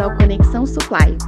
Ao 0.00 0.16
Conexão 0.16 0.64
Supply. 0.64 1.18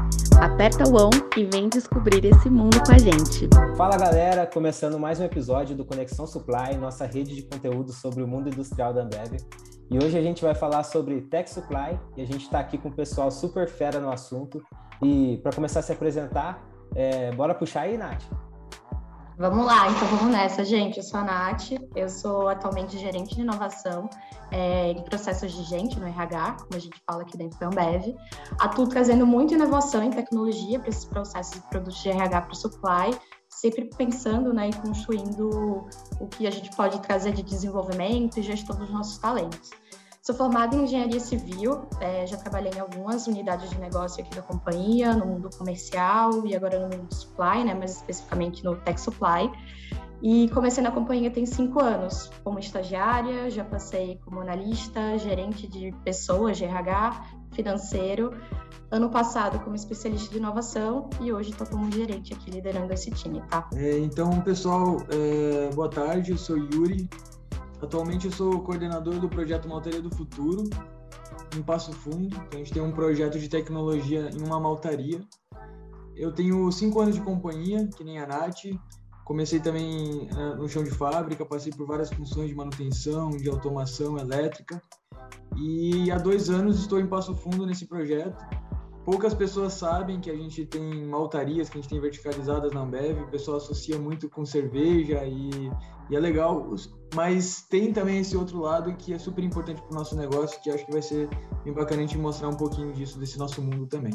Aperta 0.40 0.88
o 0.88 0.96
on 0.96 1.10
e 1.36 1.44
vem 1.44 1.68
descobrir 1.68 2.24
esse 2.24 2.48
mundo 2.48 2.82
com 2.82 2.92
a 2.92 2.98
gente. 2.98 3.46
Fala 3.76 3.98
galera, 3.98 4.46
começando 4.46 4.98
mais 4.98 5.20
um 5.20 5.24
episódio 5.24 5.76
do 5.76 5.84
Conexão 5.84 6.26
Supply, 6.26 6.78
nossa 6.80 7.04
rede 7.04 7.34
de 7.34 7.42
conteúdo 7.42 7.92
sobre 7.92 8.22
o 8.22 8.26
mundo 8.26 8.48
industrial 8.48 8.94
da 8.94 9.02
Ambev. 9.02 9.36
E 9.90 9.98
hoje 10.02 10.16
a 10.16 10.22
gente 10.22 10.42
vai 10.42 10.54
falar 10.54 10.84
sobre 10.84 11.20
Tech 11.20 11.50
Supply 11.50 12.00
e 12.16 12.22
a 12.22 12.24
gente 12.24 12.44
está 12.44 12.60
aqui 12.60 12.78
com 12.78 12.88
o 12.88 12.92
pessoal 12.92 13.30
super 13.30 13.68
fera 13.68 14.00
no 14.00 14.10
assunto. 14.10 14.62
E 15.02 15.38
para 15.42 15.52
começar 15.52 15.80
a 15.80 15.82
se 15.82 15.92
apresentar, 15.92 16.66
é, 16.94 17.30
bora 17.32 17.54
puxar 17.54 17.82
aí, 17.82 17.98
Nath? 17.98 18.24
Vamos 19.42 19.66
lá, 19.66 19.90
então 19.90 20.06
vamos 20.06 20.32
nessa, 20.32 20.64
gente. 20.64 20.98
Eu 20.98 21.02
sou 21.02 21.18
a 21.18 21.24
Nath, 21.24 21.72
eu 21.96 22.08
sou 22.08 22.48
atualmente 22.48 22.96
gerente 22.96 23.34
de 23.34 23.40
inovação 23.40 24.08
é, 24.52 24.92
em 24.92 25.02
processos 25.02 25.50
de 25.50 25.64
gente 25.64 25.98
no 25.98 26.06
RH, 26.06 26.58
como 26.60 26.76
a 26.76 26.78
gente 26.78 27.02
fala 27.04 27.22
aqui 27.22 27.36
dentro 27.36 27.58
da 27.58 27.66
Ambev. 27.66 28.14
Atuo 28.60 28.86
trazendo 28.86 29.26
muita 29.26 29.54
inovação 29.54 30.00
em 30.04 30.10
tecnologia 30.10 30.78
para 30.78 30.90
esses 30.90 31.04
processos 31.04 31.54
de 31.54 31.68
produtos 31.68 32.00
de 32.00 32.10
RH 32.10 32.40
para 32.40 32.52
o 32.52 32.54
supply, 32.54 33.18
sempre 33.48 33.90
pensando 33.96 34.52
né, 34.54 34.68
e 34.68 34.72
construindo 34.74 35.88
o 36.20 36.28
que 36.28 36.46
a 36.46 36.50
gente 36.52 36.70
pode 36.76 37.00
trazer 37.00 37.32
de 37.32 37.42
desenvolvimento 37.42 38.38
e 38.38 38.42
gestão 38.42 38.76
dos 38.76 38.92
nossos 38.92 39.18
talentos. 39.18 39.70
Sou 40.24 40.36
formada 40.36 40.76
em 40.76 40.84
engenharia 40.84 41.18
civil, 41.18 41.84
é, 42.00 42.24
já 42.28 42.36
trabalhei 42.36 42.70
em 42.76 42.78
algumas 42.78 43.26
unidades 43.26 43.68
de 43.68 43.80
negócio 43.80 44.22
aqui 44.22 44.32
da 44.36 44.40
companhia, 44.40 45.16
no 45.16 45.26
mundo 45.26 45.50
comercial 45.58 46.46
e 46.46 46.54
agora 46.54 46.78
no 46.78 46.96
mundo 46.96 47.12
supply, 47.12 47.64
né, 47.64 47.74
mais 47.74 47.96
especificamente 47.96 48.62
no 48.62 48.76
tech 48.76 49.00
supply. 49.00 49.50
E 50.22 50.48
comecei 50.50 50.80
na 50.80 50.92
companhia 50.92 51.28
tem 51.28 51.44
cinco 51.44 51.80
anos, 51.80 52.30
como 52.44 52.60
estagiária, 52.60 53.50
já 53.50 53.64
passei 53.64 54.20
como 54.24 54.40
analista, 54.40 55.18
gerente 55.18 55.66
de 55.66 55.90
pessoas, 56.04 56.56
de 56.56 56.66
RH, 56.66 57.20
financeiro. 57.50 58.32
Ano 58.92 59.10
passado 59.10 59.58
como 59.64 59.74
especialista 59.74 60.30
de 60.30 60.38
inovação 60.38 61.10
e 61.20 61.32
hoje 61.32 61.50
estou 61.50 61.66
como 61.66 61.90
gerente 61.90 62.32
aqui 62.32 62.48
liderando 62.48 62.92
esse 62.92 63.10
time, 63.10 63.42
tá? 63.50 63.68
É, 63.74 63.98
então, 63.98 64.40
pessoal, 64.42 64.98
é, 65.10 65.74
boa 65.74 65.88
tarde, 65.88 66.30
eu 66.30 66.38
sou 66.38 66.56
Yuri, 66.56 67.08
Atualmente 67.82 68.26
eu 68.26 68.32
sou 68.32 68.60
coordenador 68.60 69.18
do 69.18 69.28
projeto 69.28 69.68
Maltaria 69.68 70.00
do 70.00 70.14
Futuro, 70.14 70.62
em 71.56 71.62
Passo 71.62 71.92
Fundo. 71.92 72.26
Então, 72.26 72.48
a 72.52 72.56
gente 72.56 72.72
tem 72.72 72.82
um 72.82 72.92
projeto 72.92 73.38
de 73.38 73.48
tecnologia 73.48 74.30
em 74.32 74.40
uma 74.40 74.60
maltaria. 74.60 75.20
Eu 76.14 76.32
tenho 76.32 76.70
cinco 76.70 77.00
anos 77.00 77.16
de 77.16 77.20
companhia, 77.20 77.88
que 77.96 78.04
nem 78.04 78.18
a 78.20 78.26
Nath. 78.26 78.66
Comecei 79.24 79.58
também 79.58 80.28
uh, 80.32 80.56
no 80.56 80.68
chão 80.68 80.84
de 80.84 80.90
fábrica, 80.90 81.44
passei 81.44 81.72
por 81.72 81.86
várias 81.86 82.10
funções 82.10 82.48
de 82.48 82.54
manutenção, 82.54 83.30
de 83.30 83.48
automação 83.48 84.16
elétrica. 84.16 84.80
E 85.56 86.10
há 86.10 86.18
dois 86.18 86.50
anos 86.50 86.78
estou 86.78 87.00
em 87.00 87.06
Passo 87.06 87.34
Fundo 87.34 87.66
nesse 87.66 87.86
projeto. 87.86 88.36
Poucas 89.04 89.34
pessoas 89.34 89.72
sabem 89.72 90.20
que 90.20 90.30
a 90.30 90.36
gente 90.36 90.64
tem 90.64 91.04
maltarias, 91.06 91.68
que 91.68 91.78
a 91.78 91.80
gente 91.80 91.90
tem 91.90 92.00
verticalizadas 92.00 92.72
na 92.72 92.82
Ambev. 92.82 93.22
O 93.22 93.30
pessoal 93.30 93.56
associa 93.56 93.98
muito 93.98 94.28
com 94.28 94.44
cerveja 94.44 95.24
e, 95.24 95.72
e 96.12 96.16
é 96.16 96.20
legal. 96.20 96.74
Mas 97.14 97.62
tem 97.62 97.92
também 97.92 98.18
esse 98.18 98.36
outro 98.36 98.60
lado 98.60 98.94
que 98.94 99.12
é 99.12 99.18
super 99.18 99.42
importante 99.42 99.80
para 99.82 99.90
o 99.90 99.94
nosso 99.94 100.14
negócio, 100.14 100.60
que 100.60 100.70
acho 100.70 100.84
que 100.84 100.92
vai 100.92 101.02
ser 101.02 101.28
bem 101.64 101.72
bacana 101.72 102.02
a 102.02 102.06
gente 102.06 102.18
mostrar 102.18 102.48
um 102.48 102.56
pouquinho 102.56 102.92
disso, 102.92 103.18
desse 103.18 103.38
nosso 103.38 103.60
mundo 103.62 103.86
também. 103.86 104.12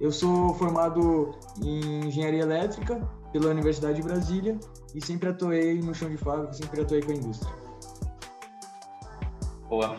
Eu 0.00 0.10
sou 0.10 0.52
formado 0.54 1.30
em 1.62 2.08
engenharia 2.08 2.42
elétrica 2.42 2.96
pela 3.32 3.50
Universidade 3.50 3.96
de 3.96 4.02
Brasília 4.02 4.58
e 4.94 5.04
sempre 5.04 5.28
atuei 5.28 5.80
no 5.80 5.94
chão 5.94 6.10
de 6.10 6.16
fábrica, 6.16 6.52
sempre 6.52 6.80
atuei 6.80 7.02
com 7.02 7.12
a 7.12 7.14
indústria. 7.14 7.54
Boa. 9.68 9.96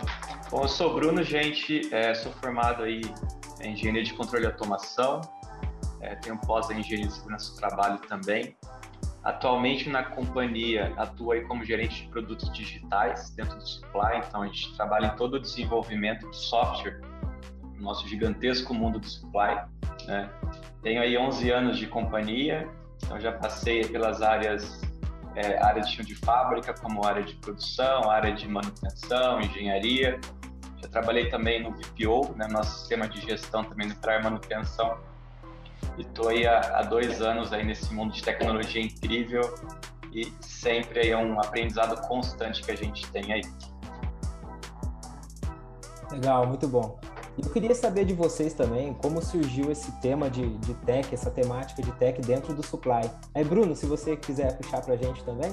Bom, 0.52 0.64
eu 0.64 0.68
sou 0.68 0.94
Bruno, 0.94 1.24
gente, 1.24 1.94
é, 1.94 2.14
sou 2.14 2.32
formado 2.34 2.84
aí 2.84 3.02
em 3.62 3.74
engenharia 3.74 4.04
de 4.04 4.14
controle 4.14 4.44
e 4.44 4.48
automação, 4.48 5.22
é, 6.02 6.16
tenho 6.16 6.38
pós 6.40 6.70
em 6.70 6.80
engenharia 6.80 7.08
de 7.08 7.14
segurança 7.14 7.52
do 7.52 7.58
trabalho 7.58 7.98
também. 8.08 8.56
Atualmente 9.24 9.90
na 9.90 10.04
companhia 10.04 10.94
atuo 10.98 11.32
aí 11.32 11.42
como 11.42 11.64
gerente 11.64 12.04
de 12.04 12.10
produtos 12.10 12.52
digitais 12.52 13.30
dentro 13.32 13.58
do 13.58 13.66
supply, 13.66 14.18
então 14.18 14.42
a 14.42 14.48
gente 14.48 14.76
trabalha 14.76 15.08
em 15.08 15.16
todo 15.16 15.36
o 15.36 15.40
desenvolvimento 15.40 16.30
de 16.30 16.36
software 16.36 17.00
no 17.76 17.82
nosso 17.82 18.08
gigantesco 18.08 18.74
mundo 18.74 19.00
do 19.00 19.08
supply. 19.08 19.64
Né? 20.06 20.30
Tenho 20.82 21.02
aí 21.02 21.18
11 21.18 21.50
anos 21.52 21.78
de 21.78 21.88
companhia, 21.88 22.68
então 22.98 23.18
já 23.18 23.32
passei 23.32 23.86
pelas 23.88 24.22
áreas 24.22 24.82
é, 25.36 25.64
área 25.64 25.82
de 25.82 25.96
chão 25.96 26.04
de 26.04 26.16
fábrica, 26.16 26.74
como 26.74 27.06
área 27.06 27.24
de 27.24 27.36
produção, 27.36 28.10
área 28.10 28.34
de 28.34 28.48
manutenção, 28.48 29.40
engenharia, 29.40 30.20
já 30.82 30.90
trabalhei 30.90 31.30
também 31.30 31.64
no 31.64 31.72
VPO, 31.72 32.36
né, 32.36 32.48
nosso 32.50 32.80
sistema 32.80 33.08
de 33.08 33.22
gestão 33.22 33.64
também 33.64 33.88
nuclear 33.88 34.22
manutenção. 34.22 34.98
E 35.98 36.02
estou 36.02 36.30
aí 36.30 36.46
há, 36.46 36.60
há, 36.80 36.82
dois 36.84 37.22
anos 37.22 37.54
aí 37.54 37.64
nesse 37.64 37.94
mundo 37.94 38.14
de 38.14 38.24
tecnologia 38.24 38.82
incrível 38.82 39.42
e 40.12 40.32
sempre 40.42 41.00
aí 41.00 41.10
é 41.10 41.18
um 41.18 41.40
aprendizado 41.40 42.00
constante 42.08 42.64
que 42.64 42.72
a 42.72 42.76
gente 42.76 43.10
tem 43.12 43.34
aí. 43.34 43.42
Legal, 46.12 46.48
muito 46.48 46.68
bom. 46.68 47.00
Eu 47.42 47.50
queria 47.50 47.74
saber 47.74 48.06
de 48.06 48.14
vocês 48.14 48.54
também 48.54 48.94
como 48.94 49.20
surgiu 49.20 49.72
esse 49.72 49.92
tema 50.02 50.30
de, 50.30 50.56
de 50.60 50.74
tech, 50.86 51.12
essa 51.12 51.32
temática 51.32 51.82
de 51.82 51.92
tech 51.94 52.22
dentro 52.22 52.54
do 52.54 52.64
supply. 52.64 53.10
Aí, 53.34 53.44
Bruno, 53.44 53.76
se 53.76 53.88
você 53.88 54.16
quiser 54.16 54.56
puxar 54.58 54.82
para 54.82 54.94
a 54.94 54.98
gente 54.98 55.24
também. 55.24 55.52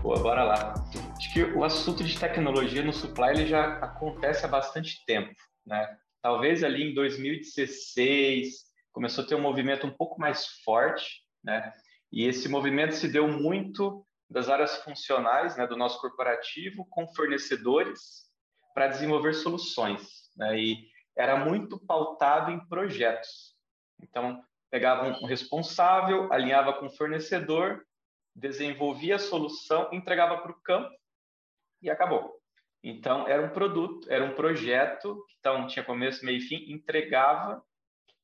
Boa, 0.00 0.20
bora 0.20 0.44
lá. 0.44 0.74
Acho 1.16 1.32
que 1.32 1.42
o 1.42 1.64
assunto 1.64 2.04
de 2.04 2.16
tecnologia 2.16 2.84
no 2.84 2.92
supply 2.92 3.30
ele 3.30 3.46
já 3.46 3.78
acontece 3.78 4.44
há 4.44 4.48
bastante 4.48 5.04
tempo, 5.04 5.34
né? 5.66 5.84
Talvez 6.22 6.62
ali 6.62 6.92
em 6.92 6.94
2016 6.94 8.65
começou 8.96 9.22
a 9.22 9.26
ter 9.26 9.34
um 9.34 9.42
movimento 9.42 9.86
um 9.86 9.90
pouco 9.90 10.18
mais 10.18 10.46
forte, 10.64 11.20
né? 11.44 11.70
E 12.10 12.24
esse 12.24 12.48
movimento 12.48 12.94
se 12.94 13.06
deu 13.06 13.28
muito 13.28 14.06
das 14.26 14.48
áreas 14.48 14.82
funcionais, 14.82 15.54
né, 15.54 15.66
do 15.66 15.76
nosso 15.76 16.00
corporativo 16.00 16.86
com 16.88 17.06
fornecedores 17.08 18.24
para 18.74 18.88
desenvolver 18.88 19.34
soluções, 19.34 20.30
né? 20.34 20.58
E 20.58 20.88
era 21.14 21.44
muito 21.44 21.78
pautado 21.78 22.50
em 22.50 22.66
projetos. 22.68 23.54
Então, 24.02 24.42
pegava 24.70 25.08
um 25.08 25.26
responsável, 25.26 26.32
alinhava 26.32 26.72
com 26.72 26.86
o 26.86 26.96
fornecedor 26.96 27.84
desenvolvia 28.34 29.16
a 29.16 29.18
solução, 29.18 29.90
entregava 29.92 30.38
para 30.38 30.52
o 30.52 30.60
campo 30.62 30.94
e 31.82 31.90
acabou. 31.90 32.34
Então, 32.82 33.28
era 33.28 33.42
um 33.42 33.50
produto, 33.50 34.10
era 34.10 34.24
um 34.24 34.34
projeto, 34.34 35.22
então 35.38 35.66
tinha 35.66 35.84
começo, 35.84 36.24
meio 36.24 36.38
e 36.38 36.42
fim, 36.42 36.70
entregava 36.70 37.62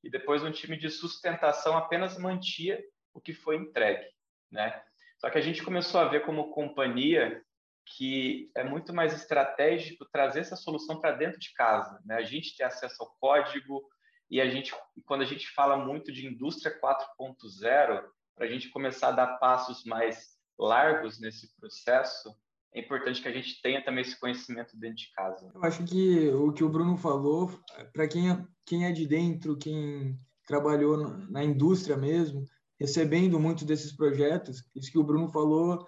e 0.02 0.10
depois 0.10 0.42
um 0.42 0.50
time 0.50 0.76
de 0.76 0.90
sustentação 0.90 1.76
apenas 1.76 2.18
mantia 2.18 2.82
o 3.14 3.20
que 3.20 3.32
foi 3.32 3.56
entregue, 3.56 4.06
né? 4.50 4.82
Só 5.18 5.30
que 5.30 5.38
a 5.38 5.42
gente 5.42 5.62
começou 5.62 6.00
a 6.00 6.08
ver 6.08 6.24
como 6.24 6.50
companhia 6.50 7.42
que 7.84 8.50
é 8.54 8.62
muito 8.62 8.92
mais 8.92 9.12
estratégico 9.12 10.06
trazer 10.12 10.40
essa 10.40 10.56
solução 10.56 11.00
para 11.00 11.12
dentro 11.12 11.38
de 11.38 11.52
casa, 11.52 12.00
né? 12.04 12.16
A 12.16 12.22
gente 12.22 12.56
ter 12.56 12.64
acesso 12.64 13.02
ao 13.02 13.14
código 13.20 13.82
e 14.30 14.40
a 14.40 14.48
gente, 14.48 14.74
quando 15.04 15.22
a 15.22 15.26
gente 15.26 15.48
fala 15.50 15.76
muito 15.76 16.10
de 16.12 16.26
indústria 16.26 16.78
4.0, 16.80 18.04
para 18.34 18.46
a 18.46 18.48
gente 18.48 18.70
começar 18.70 19.08
a 19.08 19.12
dar 19.12 19.38
passos 19.38 19.84
mais 19.84 20.38
largos 20.58 21.20
nesse 21.20 21.54
processo, 21.56 22.34
é 22.74 22.80
importante 22.80 23.20
que 23.20 23.28
a 23.28 23.32
gente 23.32 23.60
tenha 23.60 23.84
também 23.84 24.02
esse 24.02 24.18
conhecimento 24.18 24.76
dentro 24.76 24.96
de 24.96 25.12
casa. 25.12 25.50
Eu 25.54 25.62
acho 25.62 25.84
que 25.84 26.28
o 26.30 26.52
que 26.52 26.64
o 26.64 26.68
Bruno 26.68 26.96
falou, 26.96 27.50
para 27.92 28.08
quem, 28.08 28.30
é, 28.30 28.44
quem 28.64 28.86
é 28.86 28.92
de 28.92 29.06
dentro, 29.06 29.58
quem 29.58 30.16
trabalhou 30.46 30.96
na 31.28 31.44
indústria 31.44 31.96
mesmo, 31.96 32.44
recebendo 32.80 33.38
muito 33.38 33.64
desses 33.64 33.92
projetos, 33.94 34.64
isso 34.74 34.90
que 34.90 34.98
o 34.98 35.04
Bruno 35.04 35.28
falou 35.28 35.86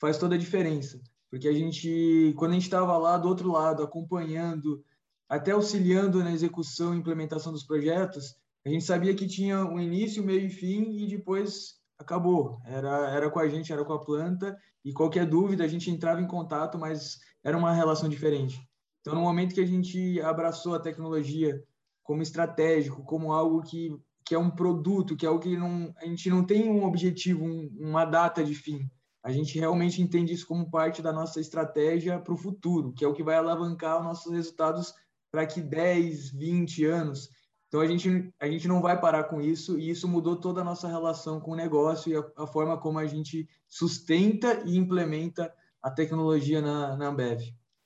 faz 0.00 0.18
toda 0.18 0.34
a 0.34 0.38
diferença. 0.38 1.00
Porque 1.30 1.48
a 1.48 1.52
gente, 1.52 2.34
quando 2.36 2.50
a 2.50 2.54
gente 2.54 2.64
estava 2.64 2.96
lá 2.98 3.16
do 3.16 3.28
outro 3.28 3.50
lado, 3.50 3.82
acompanhando, 3.82 4.84
até 5.28 5.52
auxiliando 5.52 6.22
na 6.22 6.32
execução 6.32 6.94
e 6.94 6.98
implementação 6.98 7.52
dos 7.52 7.64
projetos, 7.64 8.34
a 8.66 8.68
gente 8.68 8.84
sabia 8.84 9.14
que 9.14 9.26
tinha 9.26 9.64
um 9.64 9.80
início, 9.80 10.22
meio 10.22 10.46
e 10.46 10.50
fim, 10.50 10.96
e 10.96 11.06
depois 11.06 11.74
acabou. 11.98 12.60
Era, 12.64 13.10
era 13.10 13.30
com 13.30 13.38
a 13.38 13.48
gente, 13.48 13.72
era 13.72 13.84
com 13.84 13.92
a 13.92 14.04
planta, 14.04 14.56
e 14.84 14.92
qualquer 14.92 15.26
dúvida 15.26 15.64
a 15.64 15.68
gente 15.68 15.90
entrava 15.90 16.20
em 16.20 16.26
contato, 16.26 16.78
mas 16.78 17.18
era 17.42 17.56
uma 17.56 17.72
relação 17.72 18.08
diferente. 18.08 18.60
Então, 19.00 19.14
no 19.14 19.20
momento 19.20 19.54
que 19.54 19.60
a 19.60 19.66
gente 19.66 20.20
abraçou 20.20 20.74
a 20.74 20.80
tecnologia 20.80 21.62
como 22.02 22.22
estratégico, 22.22 23.04
como 23.04 23.32
algo 23.32 23.62
que, 23.62 23.90
que 24.24 24.34
é 24.34 24.38
um 24.38 24.50
produto, 24.50 25.16
que 25.16 25.26
é 25.26 25.28
algo 25.28 25.40
que 25.40 25.56
não, 25.56 25.92
a 25.98 26.06
gente 26.06 26.28
não 26.30 26.44
tem 26.44 26.70
um 26.70 26.84
objetivo, 26.84 27.44
um, 27.44 27.70
uma 27.78 28.04
data 28.04 28.42
de 28.42 28.54
fim. 28.54 28.88
A 29.22 29.32
gente 29.32 29.58
realmente 29.58 30.02
entende 30.02 30.34
isso 30.34 30.46
como 30.46 30.70
parte 30.70 31.00
da 31.00 31.12
nossa 31.12 31.40
estratégia 31.40 32.18
para 32.18 32.34
o 32.34 32.36
futuro, 32.36 32.92
que 32.92 33.04
é 33.04 33.08
o 33.08 33.14
que 33.14 33.22
vai 33.22 33.36
alavancar 33.36 33.98
os 33.98 34.04
nossos 34.04 34.32
resultados 34.32 34.92
para 35.30 35.46
que 35.46 35.60
10, 35.60 36.30
20 36.32 36.84
anos 36.84 37.28
então 37.74 37.82
a 37.82 37.88
gente, 37.88 38.32
a 38.38 38.46
gente 38.46 38.68
não 38.68 38.80
vai 38.80 39.00
parar 39.00 39.24
com 39.24 39.40
isso 39.40 39.76
e 39.76 39.90
isso 39.90 40.06
mudou 40.06 40.36
toda 40.36 40.60
a 40.60 40.64
nossa 40.64 40.86
relação 40.86 41.40
com 41.40 41.50
o 41.50 41.56
negócio 41.56 42.08
e 42.08 42.16
a, 42.16 42.44
a 42.44 42.46
forma 42.46 42.78
como 42.78 43.00
a 43.00 43.06
gente 43.08 43.48
sustenta 43.66 44.62
e 44.64 44.76
implementa 44.76 45.52
a 45.82 45.90
tecnologia 45.90 46.62
na, 46.62 46.96
na 46.96 47.08
Ambev. 47.08 47.40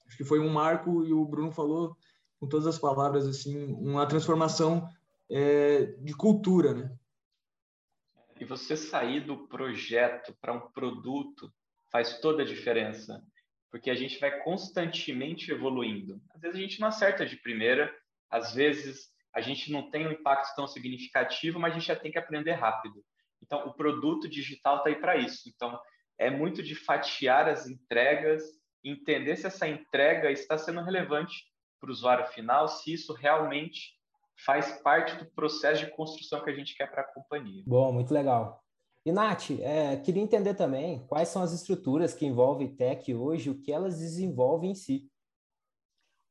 Acho 0.06 0.16
que 0.18 0.24
foi 0.24 0.40
um 0.40 0.50
marco 0.50 1.06
e 1.06 1.12
o 1.14 1.24
Bruno 1.24 1.50
falou 1.50 1.96
com 2.38 2.46
todas 2.46 2.66
as 2.66 2.78
palavras, 2.78 3.26
assim, 3.26 3.72
uma 3.80 4.06
transformação 4.06 4.86
é, 5.30 5.86
de 6.02 6.12
cultura, 6.12 6.74
né? 6.74 6.94
E 8.38 8.44
você 8.44 8.76
sair 8.76 9.20
do 9.20 9.48
projeto 9.48 10.36
para 10.38 10.52
um 10.52 10.60
produto 10.60 11.50
faz 11.90 12.20
toda 12.20 12.42
a 12.42 12.46
diferença, 12.46 13.24
porque 13.70 13.88
a 13.88 13.94
gente 13.94 14.20
vai 14.20 14.38
constantemente 14.42 15.50
evoluindo. 15.50 16.20
Às 16.34 16.42
vezes 16.42 16.58
a 16.58 16.60
gente 16.60 16.78
não 16.78 16.88
acerta 16.88 17.24
de 17.24 17.36
primeira, 17.36 17.90
às 18.30 18.52
vezes 18.52 19.16
a 19.34 19.40
gente 19.40 19.70
não 19.70 19.90
tem 19.90 20.06
um 20.06 20.12
impacto 20.12 20.54
tão 20.54 20.66
significativo, 20.66 21.58
mas 21.58 21.72
a 21.72 21.78
gente 21.78 21.88
já 21.88 21.96
tem 21.96 22.10
que 22.10 22.18
aprender 22.18 22.52
rápido. 22.52 23.04
Então, 23.42 23.66
o 23.66 23.74
produto 23.74 24.28
digital 24.28 24.78
está 24.78 24.88
aí 24.88 24.96
para 24.96 25.16
isso. 25.16 25.48
Então, 25.48 25.78
é 26.18 26.30
muito 26.30 26.62
de 26.62 26.74
fatiar 26.74 27.48
as 27.48 27.66
entregas, 27.68 28.42
entender 28.84 29.36
se 29.36 29.46
essa 29.46 29.68
entrega 29.68 30.30
está 30.30 30.58
sendo 30.58 30.82
relevante 30.82 31.44
para 31.80 31.88
o 31.88 31.92
usuário 31.92 32.26
final, 32.28 32.66
se 32.68 32.92
isso 32.92 33.12
realmente 33.12 33.96
faz 34.44 34.80
parte 34.82 35.16
do 35.16 35.30
processo 35.32 35.84
de 35.84 35.90
construção 35.92 36.42
que 36.42 36.50
a 36.50 36.54
gente 36.54 36.76
quer 36.76 36.90
para 36.90 37.02
a 37.02 37.12
companhia. 37.12 37.62
Bom, 37.66 37.92
muito 37.92 38.12
legal. 38.12 38.62
E, 39.04 39.12
Nath, 39.12 39.50
é, 39.60 39.96
queria 39.96 40.22
entender 40.22 40.54
também 40.54 41.06
quais 41.06 41.28
são 41.28 41.42
as 41.42 41.52
estruturas 41.52 42.14
que 42.14 42.26
envolvem 42.26 42.74
tech 42.74 43.14
hoje, 43.14 43.50
o 43.50 43.58
que 43.58 43.72
elas 43.72 43.98
desenvolvem 43.98 44.72
em 44.72 44.74
si. 44.74 45.08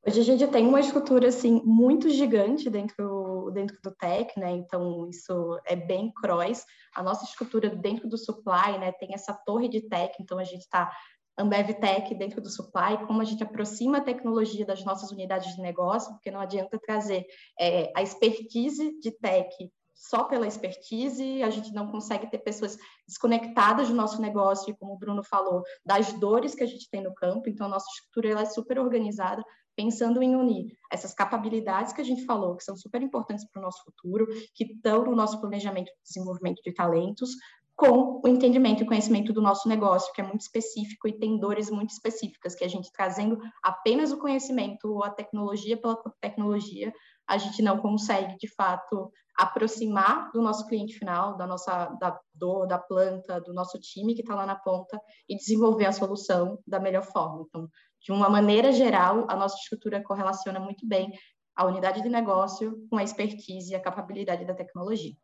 Hoje 0.05 0.21
a 0.21 0.23
gente 0.23 0.47
tem 0.47 0.65
uma 0.65 0.79
estrutura 0.79 1.27
assim 1.27 1.61
muito 1.65 2.09
gigante 2.09 2.69
dentro 2.69 3.51
dentro 3.53 3.77
do 3.81 3.91
tech, 3.91 4.38
né? 4.39 4.51
Então 4.51 5.07
isso 5.09 5.59
é 5.65 5.75
bem 5.75 6.11
cross. 6.13 6.65
A 6.95 7.03
nossa 7.03 7.25
estrutura 7.25 7.69
dentro 7.69 8.07
do 8.07 8.17
supply, 8.17 8.77
né, 8.79 8.91
tem 8.94 9.13
essa 9.13 9.33
torre 9.33 9.67
de 9.67 9.81
tech. 9.81 10.15
Então 10.19 10.38
a 10.38 10.44
gente 10.44 10.61
está 10.61 10.91
Ambev 11.38 11.73
Tech 11.75 12.13
dentro 12.15 12.41
do 12.41 12.49
supply, 12.49 13.05
como 13.05 13.21
a 13.21 13.23
gente 13.23 13.44
aproxima 13.44 13.99
a 13.99 14.03
tecnologia 14.03 14.65
das 14.65 14.83
nossas 14.83 15.11
unidades 15.11 15.55
de 15.55 15.61
negócio, 15.61 16.11
porque 16.13 16.31
não 16.31 16.39
adianta 16.39 16.79
trazer 16.79 17.25
é, 17.59 17.91
a 17.95 18.01
expertise 18.01 19.00
de 19.00 19.11
tech 19.11 19.50
só 19.93 20.23
pela 20.23 20.47
expertise, 20.47 21.41
a 21.41 21.50
gente 21.50 21.73
não 21.73 21.91
consegue 21.91 22.29
ter 22.29 22.38
pessoas 22.39 22.77
desconectadas 23.07 23.88
do 23.89 23.95
nosso 23.95 24.21
negócio, 24.21 24.71
e 24.71 24.77
como 24.77 24.93
o 24.93 24.97
Bruno 24.97 25.23
falou, 25.23 25.63
das 25.83 26.13
dores 26.13 26.53
que 26.53 26.63
a 26.63 26.67
gente 26.67 26.89
tem 26.89 27.01
no 27.01 27.13
campo, 27.13 27.50
então 27.50 27.65
a 27.65 27.69
nossa 27.69 27.88
estrutura 27.91 28.29
ela 28.29 28.41
é 28.41 28.45
super 28.45 28.79
organizada, 28.79 29.43
pensando 29.77 30.24
em 30.24 30.35
unir 30.35 30.75
essas 30.91 31.13
capacidades 31.13 31.94
que 31.94 32.01
a 32.01 32.03
gente 32.03 32.25
falou, 32.25 32.57
que 32.57 32.63
são 32.63 32.75
super 32.75 33.01
importantes 33.01 33.45
para 33.45 33.59
o 33.59 33.63
nosso 33.63 33.83
futuro, 33.83 34.27
que 34.56 34.63
estão 34.63 35.06
no 35.06 35.15
nosso 35.15 35.39
planejamento 35.39 35.85
de 35.85 36.03
desenvolvimento 36.03 36.62
de 36.63 36.74
talentos, 36.74 37.29
com 37.75 38.19
o 38.25 38.27
entendimento 38.27 38.81
e 38.81 38.88
conhecimento 38.88 39.31
do 39.31 39.39
nosso 39.39 39.69
negócio, 39.69 40.12
que 40.12 40.19
é 40.19 40.24
muito 40.24 40.41
específico 40.41 41.07
e 41.07 41.13
tem 41.13 41.39
dores 41.39 41.69
muito 41.69 41.91
específicas, 41.91 42.56
que 42.56 42.65
a 42.65 42.68
gente 42.68 42.91
trazendo 42.91 43.38
apenas 43.63 44.12
o 44.12 44.18
conhecimento 44.18 44.91
ou 44.91 45.03
a 45.03 45.12
tecnologia 45.12 45.77
pela 45.77 45.95
tecnologia, 46.19 46.91
a 47.27 47.38
gente 47.38 47.62
não 47.62 47.77
consegue, 47.77 48.38
de 48.38 48.47
fato, 48.47 49.12
aproximar 49.35 50.31
do 50.31 50.41
nosso 50.41 50.65
cliente 50.68 50.97
final, 50.97 51.38
da 51.38 51.45
nossa 51.45 51.85
da 52.00 52.19
dor, 52.33 52.65
da 52.65 52.79
planta, 52.79 53.39
do 53.41 53.53
nosso 53.53 53.79
time 53.79 54.15
que 54.15 54.21
está 54.21 54.33
lá 54.33 54.45
na 54.45 54.56
ponta 54.56 55.00
e 55.29 55.35
desenvolver 55.35 55.85
a 55.85 55.91
solução 55.91 56.59
da 56.65 56.79
melhor 56.79 57.03
forma. 57.03 57.45
Então, 57.47 57.69
de 58.01 58.12
uma 58.12 58.29
maneira 58.29 58.71
geral, 58.71 59.29
a 59.29 59.35
nossa 59.35 59.57
estrutura 59.57 60.01
correlaciona 60.01 60.59
muito 60.59 60.88
bem 60.88 61.12
a 61.56 61.65
unidade 61.65 62.01
de 62.01 62.09
negócio 62.09 62.88
com 62.89 62.97
a 62.97 63.03
expertise 63.03 63.71
e 63.71 63.75
a 63.75 63.81
capacidade 63.81 64.45
da 64.45 64.53
tecnologia. 64.53 65.15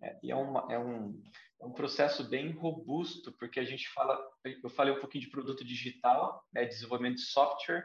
É, 0.00 0.18
e 0.22 0.30
é, 0.30 0.36
uma, 0.36 0.66
é, 0.72 0.78
um, 0.78 1.20
é 1.60 1.64
um 1.64 1.72
processo 1.72 2.28
bem 2.28 2.52
robusto, 2.52 3.32
porque 3.32 3.58
a 3.58 3.64
gente 3.64 3.88
fala, 3.90 4.18
eu 4.44 4.70
falei 4.70 4.92
um 4.92 5.00
pouquinho 5.00 5.24
de 5.24 5.30
produto 5.30 5.64
digital, 5.64 6.44
né, 6.52 6.64
desenvolvimento 6.64 7.16
de 7.16 7.26
software, 7.26 7.84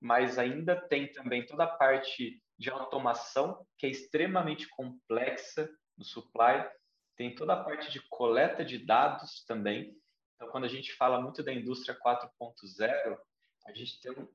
mas 0.00 0.38
ainda 0.38 0.76
tem 0.88 1.10
também 1.12 1.44
toda 1.46 1.64
a 1.64 1.76
parte 1.76 2.42
de 2.58 2.70
automação, 2.70 3.64
que 3.76 3.86
é 3.86 3.90
extremamente 3.90 4.68
complexa 4.68 5.70
no 5.96 6.04
supply, 6.04 6.68
tem 7.16 7.34
toda 7.34 7.52
a 7.52 7.62
parte 7.62 7.90
de 7.90 8.00
coleta 8.08 8.64
de 8.64 8.78
dados 8.78 9.44
também. 9.44 9.96
Então, 10.34 10.48
quando 10.50 10.64
a 10.64 10.68
gente 10.68 10.92
fala 10.94 11.20
muito 11.20 11.42
da 11.42 11.52
indústria 11.52 11.96
4.0, 11.98 13.18
a 13.66 13.72
gente 13.72 14.00
tem 14.00 14.12
um, 14.12 14.28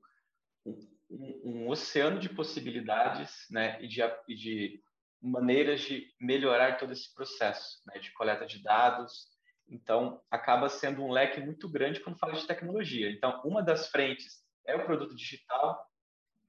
um, 1.10 1.40
um, 1.44 1.68
oceano 1.68 2.18
de 2.18 2.28
possibilidades 2.28 3.46
né, 3.50 3.82
e, 3.82 3.88
de, 3.88 4.02
de 4.28 4.82
maneiras 5.20 5.80
de 5.80 6.14
melhorar 6.20 6.76
todo 6.76 6.92
esse 6.92 7.12
processo 7.14 7.82
né, 7.86 7.98
de 7.98 8.12
coleta 8.12 8.46
de 8.46 8.62
dados. 8.62 9.28
Então, 9.66 10.22
acaba 10.30 10.68
sendo 10.68 11.02
um 11.02 11.10
leque 11.10 11.40
muito 11.40 11.68
grande 11.68 12.00
quando 12.00 12.18
fala 12.18 12.34
de 12.34 12.46
tecnologia. 12.46 13.10
Então, 13.10 13.40
uma 13.44 13.62
das 13.62 13.88
frentes 13.88 14.44
é 14.66 14.76
o 14.76 14.84
produto 14.84 15.16
digital, 15.16 15.82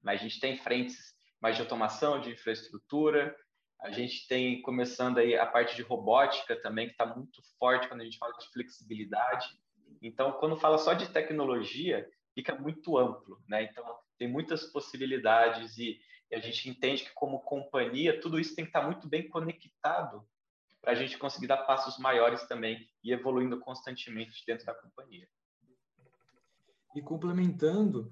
mas 0.02 0.20
a 0.20 0.22
gente 0.22 0.38
tem 0.38 0.58
frentes 0.58 1.15
mais 1.46 1.54
de 1.54 1.62
automação, 1.62 2.20
de 2.20 2.32
infraestrutura. 2.32 3.32
A 3.80 3.92
gente 3.92 4.26
tem 4.26 4.60
começando 4.62 5.18
aí 5.18 5.36
a 5.36 5.46
parte 5.46 5.76
de 5.76 5.82
robótica 5.82 6.60
também, 6.60 6.88
que 6.88 6.94
está 6.94 7.06
muito 7.06 7.40
forte 7.56 7.86
quando 7.86 8.00
a 8.00 8.04
gente 8.04 8.18
fala 8.18 8.36
de 8.36 8.48
flexibilidade. 8.48 9.46
Então, 10.02 10.32
quando 10.32 10.56
fala 10.56 10.76
só 10.76 10.92
de 10.92 11.08
tecnologia, 11.08 12.04
fica 12.34 12.52
muito 12.56 12.98
amplo, 12.98 13.40
né? 13.48 13.62
Então, 13.62 13.84
tem 14.18 14.26
muitas 14.26 14.64
possibilidades 14.72 15.78
e, 15.78 16.00
e 16.32 16.34
a 16.34 16.40
gente 16.40 16.68
entende 16.68 17.04
que, 17.04 17.14
como 17.14 17.38
companhia, 17.44 18.20
tudo 18.20 18.40
isso 18.40 18.56
tem 18.56 18.64
que 18.64 18.70
estar 18.70 18.80
tá 18.80 18.86
muito 18.86 19.06
bem 19.08 19.28
conectado 19.28 20.28
para 20.80 20.90
a 20.90 20.96
gente 20.96 21.16
conseguir 21.16 21.46
dar 21.46 21.58
passos 21.58 21.96
maiores 21.96 22.42
também 22.48 22.90
e 23.04 23.12
evoluindo 23.12 23.60
constantemente 23.60 24.42
dentro 24.44 24.66
da 24.66 24.74
companhia. 24.74 25.28
E 26.96 27.00
complementando, 27.00 28.10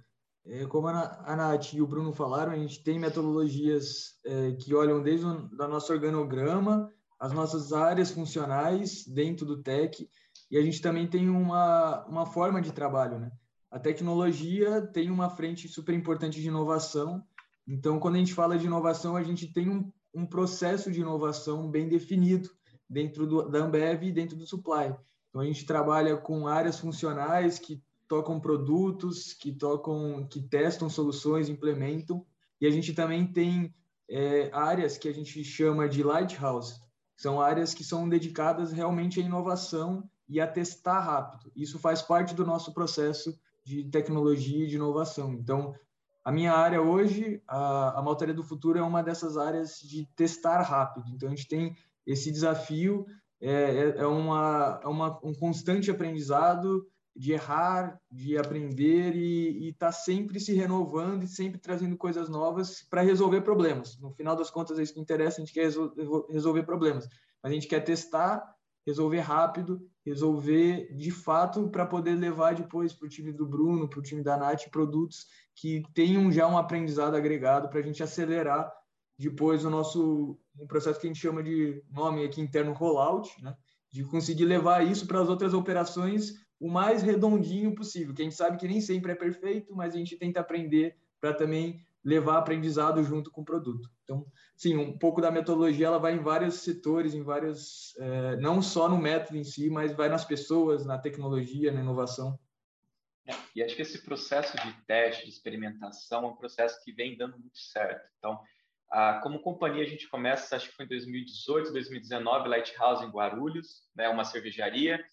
como 0.69 0.88
a 0.88 1.37
Nath 1.37 1.73
e 1.73 1.81
o 1.81 1.87
Bruno 1.87 2.12
falaram, 2.12 2.52
a 2.52 2.56
gente 2.56 2.82
tem 2.82 2.99
metodologias 2.99 4.19
é, 4.25 4.52
que 4.52 4.75
olham 4.75 5.02
desde 5.02 5.25
o 5.25 5.49
da 5.56 5.67
nosso 5.67 5.93
organograma, 5.93 6.91
as 7.19 7.32
nossas 7.32 7.73
áreas 7.73 8.11
funcionais 8.11 9.06
dentro 9.06 9.46
do 9.46 9.62
TEC, 9.62 10.08
e 10.50 10.58
a 10.58 10.62
gente 10.62 10.82
também 10.82 11.06
tem 11.06 11.29
uma, 11.29 12.05
uma 12.06 12.26
forma 12.26 12.61
de 12.61 12.73
trabalho. 12.73 13.19
Né? 13.19 13.32
A 13.70 13.79
tecnologia 13.79 14.82
tem 14.82 15.11
uma 15.11 15.31
frente 15.31 15.67
super 15.69 15.94
importante 15.94 16.41
de 16.41 16.49
inovação, 16.49 17.25
então, 17.67 17.99
quando 17.99 18.17
a 18.17 18.19
gente 18.19 18.35
fala 18.35 18.58
de 18.58 18.67
inovação, 18.67 19.17
a 19.17 19.23
gente 19.23 19.52
tem 19.52 19.69
um, 19.69 19.90
um 20.14 20.26
processo 20.26 20.90
de 20.90 21.00
inovação 21.00 21.71
bem 21.71 21.88
definido 21.88 22.50
dentro 22.88 23.26
do, 23.26 23.49
da 23.49 23.61
Ambev 23.61 24.04
e 24.04 24.12
dentro 24.12 24.37
do 24.37 24.47
supply. 24.47 24.95
Então, 25.28 25.40
a 25.40 25.47
gente 25.47 25.64
trabalha 25.64 26.16
com 26.16 26.47
áreas 26.47 26.78
funcionais 26.78 27.59
que 27.59 27.83
tocam 28.08 28.40
produtos, 28.40 29.32
que 29.32 29.52
tocam, 29.52 30.26
que 30.28 30.40
testam 30.42 30.88
soluções, 30.88 31.49
implementam. 31.49 32.25
E 32.61 32.66
a 32.66 32.70
gente 32.70 32.92
também 32.92 33.26
tem 33.26 33.75
é, 34.08 34.50
áreas 34.52 34.96
que 34.99 35.08
a 35.08 35.12
gente 35.12 35.42
chama 35.44 35.88
de 35.88 36.02
lighthouse, 36.02 36.80
são 37.16 37.40
áreas 37.40 37.73
que 37.73 37.84
são 37.84 38.08
dedicadas 38.08 38.73
realmente 38.73 39.20
à 39.20 39.23
inovação 39.23 40.08
e 40.28 40.40
a 40.40 40.46
testar 40.46 41.00
rápido. 41.00 41.50
Isso 41.54 41.78
faz 41.78 42.02
parte 42.02 42.34
do 42.34 42.44
nosso 42.44 42.73
processo 42.73 43.38
de 43.64 43.84
tecnologia 43.84 44.64
e 44.64 44.68
de 44.68 44.76
inovação. 44.76 45.32
Então, 45.32 45.75
a 46.25 46.32
minha 46.32 46.52
área 46.52 46.80
hoje, 46.80 47.42
a, 47.46 47.99
a 47.99 48.02
Maltaria 48.02 48.34
do 48.34 48.42
Futuro, 48.42 48.78
é 48.78 48.82
uma 48.82 49.02
dessas 49.02 49.37
áreas 49.37 49.78
de 49.80 50.06
testar 50.16 50.62
rápido. 50.62 51.06
Então, 51.11 51.28
a 51.28 51.30
gente 51.30 51.49
tem 51.49 51.76
esse 52.06 52.30
desafio, 52.30 53.06
é, 53.40 53.52
é, 53.52 53.94
é 53.99 54.06
uma, 54.06 54.80
é 54.82 54.88
uma, 54.88 55.20
um 55.23 55.34
constante 55.34 55.90
aprendizado, 55.90 56.87
de 57.16 57.33
errar, 57.33 58.00
de 58.11 58.37
aprender 58.37 59.14
e 59.14 59.68
estar 59.68 59.87
tá 59.87 59.92
sempre 59.92 60.40
se 60.40 60.52
renovando 60.52 61.23
e 61.23 61.28
sempre 61.28 61.61
trazendo 61.61 61.97
coisas 61.97 62.28
novas 62.28 62.83
para 62.90 63.02
resolver 63.02 63.42
problemas. 63.42 63.99
No 64.00 64.11
final 64.12 64.35
das 64.35 64.50
contas, 64.50 64.78
é 64.78 64.83
isso 64.83 64.94
que 64.94 65.00
interessa, 65.00 65.40
a 65.40 65.44
gente 65.44 65.54
quer 65.54 65.71
resolver 66.28 66.62
problemas. 66.64 67.06
Mas 67.42 67.52
a 67.52 67.54
gente 67.54 67.68
quer 67.68 67.80
testar, 67.80 68.44
resolver 68.85 69.21
rápido, 69.21 69.80
resolver 70.04 70.92
de 70.94 71.11
fato 71.11 71.68
para 71.71 71.87
poder 71.87 72.14
levar 72.16 72.54
depois 72.54 72.92
para 72.92 73.06
o 73.06 73.09
time 73.09 73.33
do 73.33 73.47
Bruno, 73.47 73.88
para 73.88 74.00
o 74.00 74.02
time 74.02 74.23
da 74.23 74.37
Nath, 74.37 74.68
produtos 74.71 75.26
que 75.54 75.83
tenham 75.94 76.30
já 76.33 76.49
um 76.49 76.59
aprendizado 76.59 77.14
agregado 77.14 77.68
para 77.68 77.78
a 77.78 77.83
gente 77.83 78.02
acelerar 78.02 78.71
depois 79.16 79.64
o 79.64 79.71
nosso 79.71 80.38
um 80.59 80.66
processo 80.66 81.00
que 81.00 81.06
a 81.06 81.11
gente 81.12 81.21
chama 81.21 81.42
de 81.42 81.83
nome 81.90 82.25
aqui 82.25 82.40
interno 82.40 82.73
rollout, 82.73 83.30
né? 83.42 83.56
de 83.90 84.04
conseguir 84.04 84.44
levar 84.44 84.85
isso 84.85 85.06
para 85.06 85.21
as 85.21 85.28
outras 85.28 85.54
operações 85.54 86.33
o 86.61 86.70
mais 86.70 87.02
redondinho 87.02 87.75
possível, 87.75 88.14
que 88.14 88.23
a 88.23 88.25
gente 88.25 88.37
sabe 88.37 88.56
que 88.56 88.68
nem 88.68 88.80
sempre 88.80 89.12
é 89.12 89.14
perfeito, 89.14 89.75
mas 89.75 89.94
a 89.94 89.99
gente 89.99 90.16
tenta 90.16 90.40
aprender 90.40 90.96
para 91.20 91.34
também 91.34 91.84
levar 92.04 92.38
aprendizado 92.38 93.02
junto 93.02 93.30
com 93.30 93.40
o 93.40 93.44
produto. 93.44 93.90
Então, 94.04 94.26
sim, 94.56 94.76
um 94.76 94.96
pouco 94.99 95.20
da 95.20 95.30
metodologia 95.30 95.87
ela 95.87 95.99
vai 95.99 96.14
em 96.14 96.23
vários 96.23 96.56
setores, 96.56 97.14
em 97.14 97.23
vários, 97.23 97.96
é, 97.99 98.37
não 98.37 98.61
só 98.61 98.88
no 98.88 98.99
método 98.99 99.38
em 99.38 99.44
si, 99.44 99.70
mas 99.70 99.94
vai 99.94 100.08
nas 100.08 100.25
pessoas, 100.25 100.84
na 100.84 100.99
tecnologia, 100.99 101.73
na 101.73 101.80
inovação. 101.80 102.38
É, 103.26 103.32
e 103.56 103.62
acho 103.62 103.75
que 103.75 103.80
esse 103.80 104.04
processo 104.04 104.54
de 104.58 104.73
teste, 104.87 105.25
de 105.25 105.30
experimentação, 105.30 106.25
é 106.25 106.28
um 106.28 106.37
processo 106.37 106.82
que 106.84 106.92
vem 106.92 107.16
dando 107.16 107.38
muito 107.38 107.58
certo. 107.58 108.06
Então, 108.18 108.38
como 109.23 109.40
companhia, 109.40 109.82
a 109.82 109.88
gente 109.88 110.08
começa, 110.08 110.54
acho 110.54 110.68
que 110.68 110.76
foi 110.76 110.84
em 110.84 110.88
2018, 110.88 111.73
2019, 111.73 112.49
Lighthouse 112.49 113.04
em 113.04 113.11
Guarulhos, 113.11 113.88
né, 113.94 114.08
uma 114.08 114.25
cervejaria. 114.25 115.04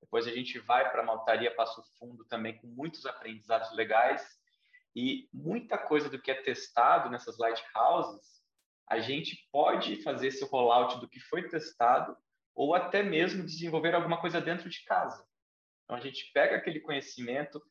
Depois 0.00 0.26
a 0.26 0.32
gente 0.32 0.58
vai 0.58 0.90
para 0.90 1.02
a 1.02 1.04
Maltaria 1.04 1.54
Passo 1.54 1.82
Fundo 1.98 2.24
também 2.24 2.56
com 2.56 2.66
muitos 2.66 3.06
aprendizados 3.06 3.72
legais. 3.72 4.38
E 4.94 5.28
muita 5.32 5.78
coisa 5.78 6.08
do 6.08 6.20
que 6.20 6.30
é 6.30 6.42
testado 6.42 7.10
nessas 7.10 7.38
lighthouses, 7.38 8.40
a 8.88 8.98
gente 8.98 9.48
pode 9.52 10.02
fazer 10.02 10.28
esse 10.28 10.44
rollout 10.44 10.98
do 10.98 11.08
que 11.08 11.20
foi 11.20 11.48
testado 11.48 12.16
ou 12.54 12.74
até 12.74 13.02
mesmo 13.02 13.44
desenvolver 13.44 13.94
alguma 13.94 14.20
coisa 14.20 14.40
dentro 14.40 14.68
de 14.68 14.84
casa. 14.84 15.24
Então 15.84 15.96
a 15.96 16.00
gente 16.00 16.30
pega 16.32 16.56
aquele 16.56 16.80
conhecimento, 16.80 17.62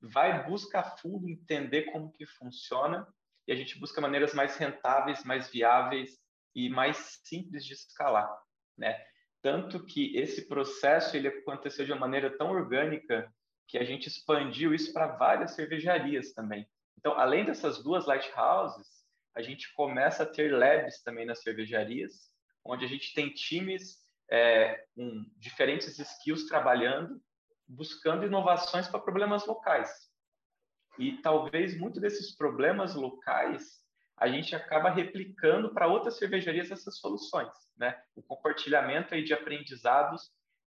vai 0.00 0.48
buscar 0.48 0.96
fundo 0.98 1.28
entender 1.28 1.82
como 1.90 2.12
que 2.12 2.26
funciona 2.26 3.06
e 3.46 3.52
a 3.52 3.56
gente 3.56 3.78
busca 3.78 4.00
maneiras 4.00 4.32
mais 4.34 4.56
rentáveis, 4.56 5.24
mais 5.24 5.50
viáveis 5.50 6.20
e 6.54 6.68
mais 6.68 7.20
simples 7.24 7.64
de 7.64 7.72
escalar, 7.72 8.30
né? 8.76 9.04
Tanto 9.42 9.84
que 9.84 10.16
esse 10.16 10.46
processo 10.46 11.16
ele 11.16 11.28
aconteceu 11.28 11.84
de 11.84 11.92
uma 11.92 12.00
maneira 12.00 12.30
tão 12.38 12.50
orgânica 12.50 13.32
que 13.66 13.76
a 13.76 13.84
gente 13.84 14.06
expandiu 14.06 14.72
isso 14.72 14.92
para 14.92 15.16
várias 15.16 15.52
cervejarias 15.52 16.32
também. 16.32 16.66
Então, 16.96 17.18
além 17.18 17.44
dessas 17.44 17.82
duas 17.82 18.06
lighthouses, 18.06 18.86
a 19.34 19.42
gente 19.42 19.72
começa 19.74 20.22
a 20.22 20.26
ter 20.26 20.52
labs 20.52 21.02
também 21.02 21.26
nas 21.26 21.42
cervejarias, 21.42 22.30
onde 22.64 22.84
a 22.84 22.88
gente 22.88 23.12
tem 23.14 23.30
times 23.30 23.98
é, 24.30 24.84
com 24.94 25.24
diferentes 25.36 25.98
skills 25.98 26.46
trabalhando, 26.46 27.20
buscando 27.66 28.24
inovações 28.24 28.86
para 28.86 29.00
problemas 29.00 29.44
locais. 29.46 29.90
E 30.98 31.20
talvez 31.20 31.76
muito 31.76 32.00
desses 32.00 32.36
problemas 32.36 32.94
locais 32.94 33.81
a 34.18 34.28
gente 34.28 34.54
acaba 34.54 34.90
replicando 34.90 35.72
para 35.72 35.86
outras 35.86 36.18
cervejarias 36.18 36.70
essas 36.70 36.98
soluções, 36.98 37.52
né? 37.76 38.00
O 38.14 38.22
compartilhamento 38.22 39.14
aí 39.14 39.24
de 39.24 39.34
aprendizados 39.34 40.30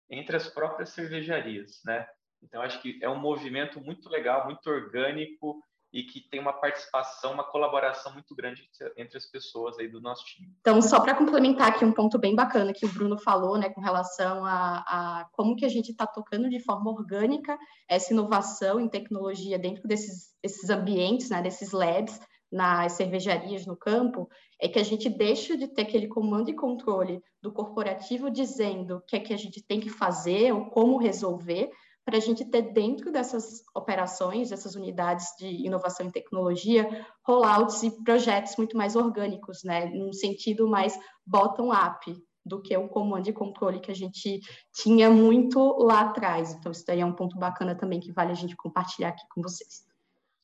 entre 0.09 0.35
as 0.35 0.47
próprias 0.47 0.89
cervejarias, 0.89 1.81
né? 1.85 2.07
Então 2.41 2.61
acho 2.61 2.81
que 2.81 2.99
é 3.01 3.09
um 3.09 3.19
movimento 3.19 3.79
muito 3.81 4.09
legal, 4.09 4.45
muito 4.45 4.69
orgânico 4.69 5.61
e 5.93 6.03
que 6.03 6.19
tem 6.21 6.39
uma 6.39 6.51
participação, 6.51 7.33
uma 7.33 7.43
colaboração 7.43 8.11
muito 8.13 8.33
grande 8.35 8.67
entre 8.97 9.15
as 9.15 9.27
pessoas 9.27 9.77
aí 9.77 9.87
do 9.87 10.01
nosso 10.01 10.25
time. 10.25 10.51
Então, 10.59 10.81
só 10.81 10.99
para 10.99 11.13
complementar 11.13 11.67
aqui 11.67 11.85
um 11.85 11.93
ponto 11.93 12.17
bem 12.17 12.35
bacana 12.35 12.73
que 12.73 12.85
o 12.85 12.91
Bruno 12.91 13.15
falou, 13.15 13.59
né, 13.59 13.69
com 13.69 13.79
relação 13.79 14.43
a, 14.43 14.83
a 14.87 15.29
como 15.33 15.55
que 15.55 15.65
a 15.65 15.69
gente 15.69 15.91
está 15.91 16.07
tocando 16.07 16.49
de 16.49 16.59
forma 16.59 16.89
orgânica 16.89 17.55
essa 17.87 18.11
inovação 18.11 18.79
em 18.79 18.89
tecnologia 18.89 19.59
dentro 19.59 19.87
desses, 19.87 20.33
desses 20.41 20.67
ambientes, 20.71 21.29
né, 21.29 21.43
desses 21.43 21.71
labs, 21.71 22.19
nas 22.53 22.93
cervejarias 22.93 23.65
no 23.65 23.75
campo, 23.75 24.29
é 24.61 24.67
que 24.67 24.77
a 24.77 24.83
gente 24.83 25.09
deixa 25.09 25.57
de 25.57 25.67
ter 25.67 25.81
aquele 25.81 26.07
comando 26.07 26.49
e 26.49 26.55
controle 26.55 27.19
do 27.41 27.51
corporativo 27.51 28.29
dizendo 28.29 28.97
o 28.97 29.01
que 29.01 29.15
é 29.15 29.19
que 29.19 29.33
a 29.33 29.37
gente 29.37 29.61
tem 29.65 29.79
que 29.79 29.89
fazer 29.89 30.53
ou 30.53 30.65
como 30.67 30.97
resolver, 30.97 31.71
para 32.05 32.17
a 32.17 32.19
gente 32.19 32.45
ter 32.45 32.73
dentro 32.73 33.11
dessas 33.11 33.63
operações, 33.73 34.49
dessas 34.49 34.75
unidades 34.75 35.27
de 35.39 35.47
inovação 35.47 36.05
e 36.05 36.11
tecnologia, 36.11 37.05
rollouts 37.25 37.81
e 37.81 38.03
projetos 38.03 38.55
muito 38.57 38.77
mais 38.77 38.95
orgânicos, 38.95 39.63
né, 39.63 39.85
num 39.85 40.13
sentido 40.13 40.67
mais 40.67 40.99
bottom-up 41.25 42.15
do 42.45 42.61
que 42.61 42.75
o 42.75 42.89
comando 42.89 43.27
e 43.29 43.33
controle 43.33 43.79
que 43.79 43.89
a 43.89 43.95
gente 43.95 44.41
tinha 44.75 45.09
muito 45.09 45.77
lá 45.79 46.01
atrás. 46.01 46.53
Então, 46.53 46.71
isso 46.71 46.83
daí 46.85 46.99
é 46.99 47.05
um 47.05 47.15
ponto 47.15 47.37
bacana 47.39 47.73
também 47.73 48.01
que 48.01 48.11
vale 48.11 48.31
a 48.31 48.35
gente 48.35 48.55
compartilhar 48.55 49.09
aqui 49.09 49.23
com 49.33 49.41
vocês. 49.41 49.92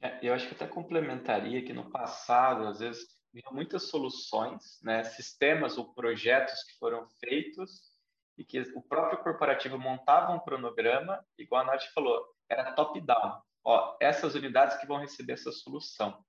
É, 0.01 0.19
eu 0.21 0.33
acho 0.33 0.47
que 0.47 0.55
até 0.55 0.65
complementaria 0.65 1.63
que 1.63 1.73
no 1.73 1.89
passado, 1.91 2.67
às 2.67 2.79
vezes, 2.79 3.05
havia 3.29 3.51
muitas 3.51 3.89
soluções, 3.89 4.79
né, 4.81 5.03
sistemas 5.03 5.77
ou 5.77 5.93
projetos 5.93 6.63
que 6.63 6.77
foram 6.79 7.07
feitos 7.19 7.89
e 8.37 8.43
que 8.43 8.59
o 8.75 8.81
próprio 8.81 9.21
corporativo 9.21 9.77
montava 9.77 10.33
um 10.33 10.39
cronograma, 10.39 11.23
igual 11.37 11.61
a 11.61 11.65
Nath 11.65 11.83
falou, 11.93 12.25
era 12.47 12.71
top-down. 12.71 13.41
Ó, 13.63 13.97
essas 13.99 14.35
unidades 14.35 14.77
que 14.77 14.87
vão 14.87 14.97
receber 14.97 15.33
essa 15.33 15.51
solução. 15.51 16.23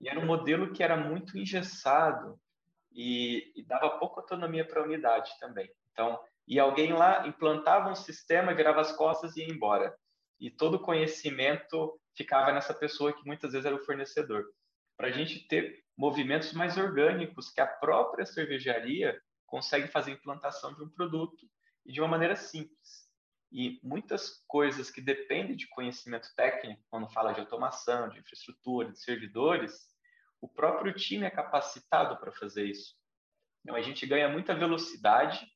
E 0.00 0.08
era 0.08 0.18
um 0.18 0.26
modelo 0.26 0.72
que 0.72 0.82
era 0.82 0.96
muito 0.96 1.38
engessado 1.38 2.38
e, 2.92 3.52
e 3.54 3.64
dava 3.64 3.98
pouca 3.98 4.20
autonomia 4.20 4.66
para 4.66 4.80
a 4.80 4.84
unidade 4.84 5.30
também. 5.38 5.70
Então, 5.92 6.18
e 6.46 6.58
alguém 6.58 6.92
lá 6.92 7.26
implantava 7.26 7.88
um 7.88 7.94
sistema, 7.94 8.54
virava 8.54 8.80
as 8.80 8.92
costas 8.92 9.36
e 9.36 9.40
ia 9.40 9.52
embora. 9.52 9.96
E 10.38 10.50
todo 10.50 10.74
o 10.74 10.82
conhecimento 10.82 11.98
ficava 12.16 12.52
nessa 12.52 12.72
pessoa 12.72 13.12
que 13.12 13.24
muitas 13.26 13.52
vezes 13.52 13.66
era 13.66 13.76
o 13.76 13.84
fornecedor. 13.84 14.44
Para 14.96 15.08
a 15.08 15.10
gente 15.10 15.46
ter 15.46 15.84
movimentos 15.96 16.52
mais 16.52 16.76
orgânicos, 16.76 17.50
que 17.50 17.60
a 17.60 17.66
própria 17.66 18.24
cervejaria 18.24 19.20
consegue 19.46 19.88
fazer 19.88 20.12
implantação 20.12 20.74
de 20.74 20.82
um 20.82 20.88
produto 20.88 21.46
e 21.84 21.92
de 21.92 22.00
uma 22.00 22.08
maneira 22.08 22.34
simples. 22.34 23.06
E 23.52 23.78
muitas 23.82 24.42
coisas 24.48 24.90
que 24.90 25.00
dependem 25.00 25.54
de 25.54 25.68
conhecimento 25.68 26.28
técnico, 26.34 26.82
quando 26.90 27.08
fala 27.08 27.32
de 27.32 27.40
automação, 27.40 28.08
de 28.08 28.18
infraestrutura, 28.18 28.90
de 28.90 28.98
servidores, 28.98 29.86
o 30.40 30.48
próprio 30.48 30.92
time 30.92 31.24
é 31.24 31.30
capacitado 31.30 32.18
para 32.18 32.32
fazer 32.32 32.64
isso. 32.64 32.94
Então, 33.62 33.76
a 33.76 33.82
gente 33.82 34.06
ganha 34.06 34.28
muita 34.28 34.54
velocidade, 34.54 35.46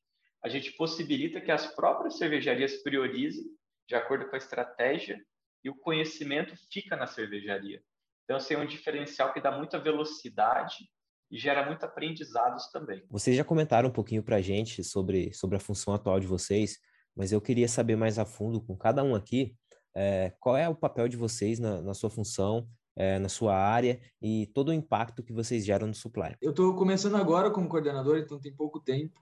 a 0.43 0.49
gente 0.49 0.71
possibilita 0.73 1.41
que 1.41 1.51
as 1.51 1.67
próprias 1.67 2.17
cervejarias 2.17 2.81
priorizem 2.81 3.45
de 3.87 3.95
acordo 3.95 4.27
com 4.29 4.35
a 4.35 4.37
estratégia 4.37 5.21
e 5.63 5.69
o 5.69 5.75
conhecimento 5.75 6.53
fica 6.71 6.95
na 6.95 7.07
cervejaria. 7.07 7.81
Então, 8.23 8.37
esse 8.37 8.53
é 8.53 8.57
um 8.57 8.65
diferencial 8.65 9.33
que 9.33 9.41
dá 9.41 9.51
muita 9.51 9.79
velocidade 9.79 10.89
e 11.29 11.37
gera 11.37 11.65
muito 11.65 11.83
aprendizados 11.85 12.69
também. 12.71 13.03
Vocês 13.09 13.35
já 13.35 13.43
comentaram 13.43 13.89
um 13.89 13.93
pouquinho 13.93 14.23
para 14.23 14.37
a 14.37 14.41
gente 14.41 14.83
sobre, 14.83 15.33
sobre 15.33 15.57
a 15.57 15.59
função 15.59 15.93
atual 15.93 16.19
de 16.19 16.27
vocês, 16.27 16.77
mas 17.15 17.31
eu 17.31 17.41
queria 17.41 17.67
saber 17.67 17.95
mais 17.95 18.19
a 18.19 18.25
fundo 18.25 18.61
com 18.61 18.75
cada 18.75 19.03
um 19.03 19.15
aqui 19.15 19.55
é, 19.95 20.33
qual 20.39 20.57
é 20.57 20.67
o 20.67 20.75
papel 20.75 21.07
de 21.07 21.17
vocês 21.17 21.59
na, 21.59 21.81
na 21.81 21.93
sua 21.93 22.09
função, 22.09 22.67
é, 22.95 23.19
na 23.19 23.29
sua 23.29 23.55
área 23.55 23.99
e 24.21 24.47
todo 24.53 24.69
o 24.69 24.73
impacto 24.73 25.23
que 25.23 25.33
vocês 25.33 25.65
geram 25.65 25.87
no 25.87 25.93
supply. 25.93 26.35
Eu 26.41 26.51
estou 26.51 26.75
começando 26.75 27.15
agora 27.15 27.49
como 27.51 27.67
coordenador, 27.69 28.17
então 28.17 28.39
tem 28.39 28.53
pouco 28.55 28.79
tempo. 28.79 29.19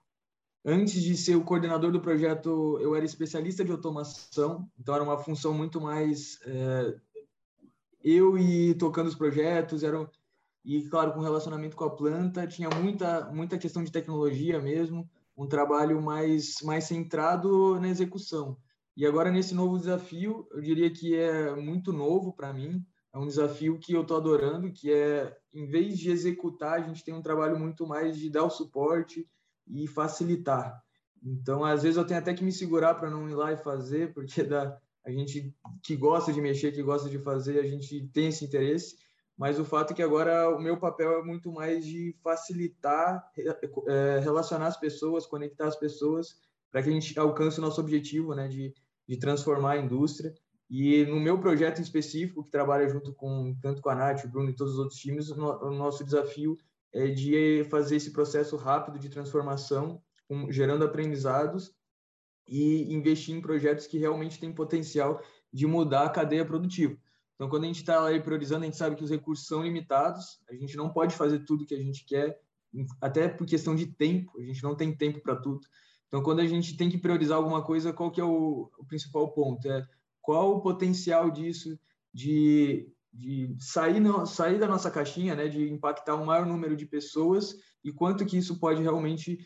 Antes 0.66 1.02
de 1.02 1.16
ser 1.16 1.36
o 1.36 1.44
coordenador 1.44 1.92
do 1.92 2.02
projeto, 2.02 2.78
eu 2.82 2.94
era 2.94 3.06
especialista 3.06 3.64
de 3.64 3.72
automação, 3.72 4.70
então 4.78 4.94
era 4.94 5.04
uma 5.04 5.18
função 5.18 5.54
muito 5.54 5.80
mais 5.80 6.38
é, 6.46 6.96
eu 8.04 8.38
e 8.38 8.74
tocando 8.76 9.08
os 9.08 9.16
projetos, 9.16 9.84
era 9.84 10.10
e 10.66 10.84
claro 10.90 11.14
com 11.14 11.22
relacionamento 11.22 11.78
com 11.78 11.86
a 11.86 11.96
planta 11.96 12.46
tinha 12.46 12.70
muita 12.70 13.32
muita 13.32 13.58
questão 13.58 13.84
de 13.84 13.92
tecnologia 13.92 14.60
mesmo, 14.60 15.10
um 15.38 15.48
trabalho 15.48 16.02
mais 16.02 16.62
mais 16.62 16.84
centrado 16.84 17.80
na 17.80 17.88
execução. 17.88 18.58
E 18.98 19.06
agora 19.06 19.32
nesse 19.32 19.56
novo 19.56 19.78
desafio, 19.80 20.46
eu 20.52 20.62
diria 20.62 20.92
que 20.92 21.16
é 21.16 21.56
muito 21.56 21.94
novo 21.94 22.34
para 22.34 22.52
mim, 22.52 22.86
é 23.14 23.18
um 23.18 23.26
desafio 23.28 23.80
que 23.80 23.94
eu 23.94 24.02
estou 24.02 24.18
adorando, 24.18 24.74
que 24.74 24.92
é 24.92 25.34
em 25.54 25.66
vez 25.66 25.98
de 25.98 26.12
executar, 26.12 26.74
a 26.74 26.82
gente 26.82 27.04
tem 27.04 27.14
um 27.14 27.22
trabalho 27.22 27.58
muito 27.58 27.88
mais 27.88 28.18
de 28.18 28.30
dar 28.30 28.44
o 28.44 28.50
suporte 28.50 29.26
e 29.70 29.88
facilitar. 29.88 30.82
Então, 31.24 31.64
às 31.64 31.84
vezes 31.84 31.98
eu 31.98 32.06
tenho 32.06 32.20
até 32.20 32.34
que 32.34 32.44
me 32.44 32.52
segurar 32.52 32.96
para 32.96 33.10
não 33.10 33.30
ir 33.30 33.36
lá 33.36 33.52
e 33.52 33.58
fazer, 33.58 34.14
porque 34.14 34.44
da, 34.44 34.78
a 35.06 35.12
gente 35.12 35.54
que 35.84 35.96
gosta 35.96 36.32
de 36.32 36.42
mexer, 36.42 36.72
que 36.72 36.84
gosta 36.84 37.10
de 37.10 37.20
fazer, 37.20 37.60
a 37.60 37.68
gente 37.68 38.08
tem 38.14 38.28
esse 38.28 38.46
interesse, 38.46 38.98
mas 39.38 39.60
o 39.60 39.66
fato 39.66 39.92
é 39.92 39.96
que 39.96 40.04
agora 40.04 40.50
o 40.56 40.62
meu 40.62 40.78
papel 40.78 41.20
é 41.20 41.24
muito 41.24 41.52
mais 41.52 41.86
de 41.86 42.16
facilitar, 42.22 43.26
é, 43.88 44.20
relacionar 44.20 44.68
as 44.68 44.78
pessoas, 44.78 45.26
conectar 45.26 45.68
as 45.68 45.78
pessoas, 45.78 46.36
para 46.72 46.84
que 46.84 46.90
a 46.90 46.92
gente 46.92 47.18
alcance 47.18 47.58
o 47.58 47.62
nosso 47.62 47.80
objetivo, 47.80 48.36
né, 48.36 48.48
de, 48.48 48.74
de 49.08 49.18
transformar 49.18 49.72
a 49.72 49.78
indústria. 49.78 50.34
E 50.70 51.04
no 51.06 51.20
meu 51.20 51.40
projeto 51.40 51.80
em 51.80 51.84
específico, 51.84 52.44
que 52.44 52.52
trabalha 52.52 52.88
junto 52.88 53.14
com 53.14 53.56
tanto 53.62 53.82
com 53.82 53.90
a 53.90 53.96
Nath, 53.96 54.26
o 54.26 54.28
Bruno 54.30 54.50
e 54.50 54.56
todos 54.56 54.74
os 54.74 54.80
outros 54.80 55.00
times, 55.00 55.32
o 55.32 55.72
nosso 55.72 56.04
desafio 56.04 56.58
é 56.94 57.08
de 57.08 57.66
fazer 57.70 57.98
esse 57.98 58.12
processo 58.12 58.56
rápido 58.56 59.00
de 59.00 59.10
transformação, 59.10 60.02
um, 60.30 60.52
gerando 60.52 60.84
aprendizados 60.84 61.74
e 62.48 62.92
investir 62.94 63.36
em 63.36 63.42
projetos 63.42 63.88
que 63.88 63.98
realmente 63.98 64.40
têm 64.40 64.54
potencial 64.54 65.22
de 65.52 65.68
mudar 65.68 66.06
a 66.06 66.10
cadeia 66.10 66.46
produtiva. 66.46 66.98
Então, 67.36 67.50
quando 67.50 67.64
a 67.64 67.68
gente 67.68 67.80
está 67.80 68.06
aí 68.06 68.20
priorizando, 68.22 68.64
a 68.64 68.66
gente 68.66 68.78
sabe 68.78 68.96
que 68.96 69.04
os 69.04 69.10
recursos 69.10 69.48
são 69.48 69.64
limitados, 69.64 70.40
a 70.50 70.56
gente 70.56 70.76
não 70.76 70.90
pode 70.92 71.16
fazer 71.16 71.40
tudo 71.46 71.66
que 71.66 71.76
a 71.76 71.82
gente 71.82 72.06
quer, 72.06 72.38
até 73.02 73.28
por 73.28 73.48
questão 73.48 73.76
de 73.76 73.88
tempo, 73.88 74.40
a 74.40 74.44
gente 74.44 74.62
não 74.62 74.76
tem 74.76 74.96
tempo 74.96 75.22
para 75.22 75.36
tudo. 75.36 75.62
Então, 76.08 76.22
quando 76.22 76.40
a 76.40 76.48
gente 76.48 76.76
tem 76.76 76.90
que 76.90 76.98
priorizar 76.98 77.38
alguma 77.38 77.64
coisa, 77.64 77.94
qual 77.94 78.12
que 78.12 78.20
é 78.20 78.24
o, 78.24 78.70
o 78.78 78.86
principal 78.86 79.32
ponto? 79.32 79.68
É 79.72 79.88
qual 80.22 80.58
o 80.58 80.62
potencial 80.62 81.32
disso 81.32 81.80
de 82.14 82.92
de 83.12 83.56
sair, 83.60 84.02
sair 84.28 84.60
da 84.60 84.68
nossa 84.68 84.92
caixinha, 84.92 85.36
né, 85.36 85.48
de 85.48 85.70
impactar 85.70 86.16
um 86.16 86.26
maior 86.26 86.46
número 86.46 86.76
de 86.76 86.86
pessoas 86.86 87.56
e 87.84 87.92
quanto 87.92 88.26
que 88.26 88.38
isso 88.38 88.60
pode 88.60 88.82
realmente 88.82 89.40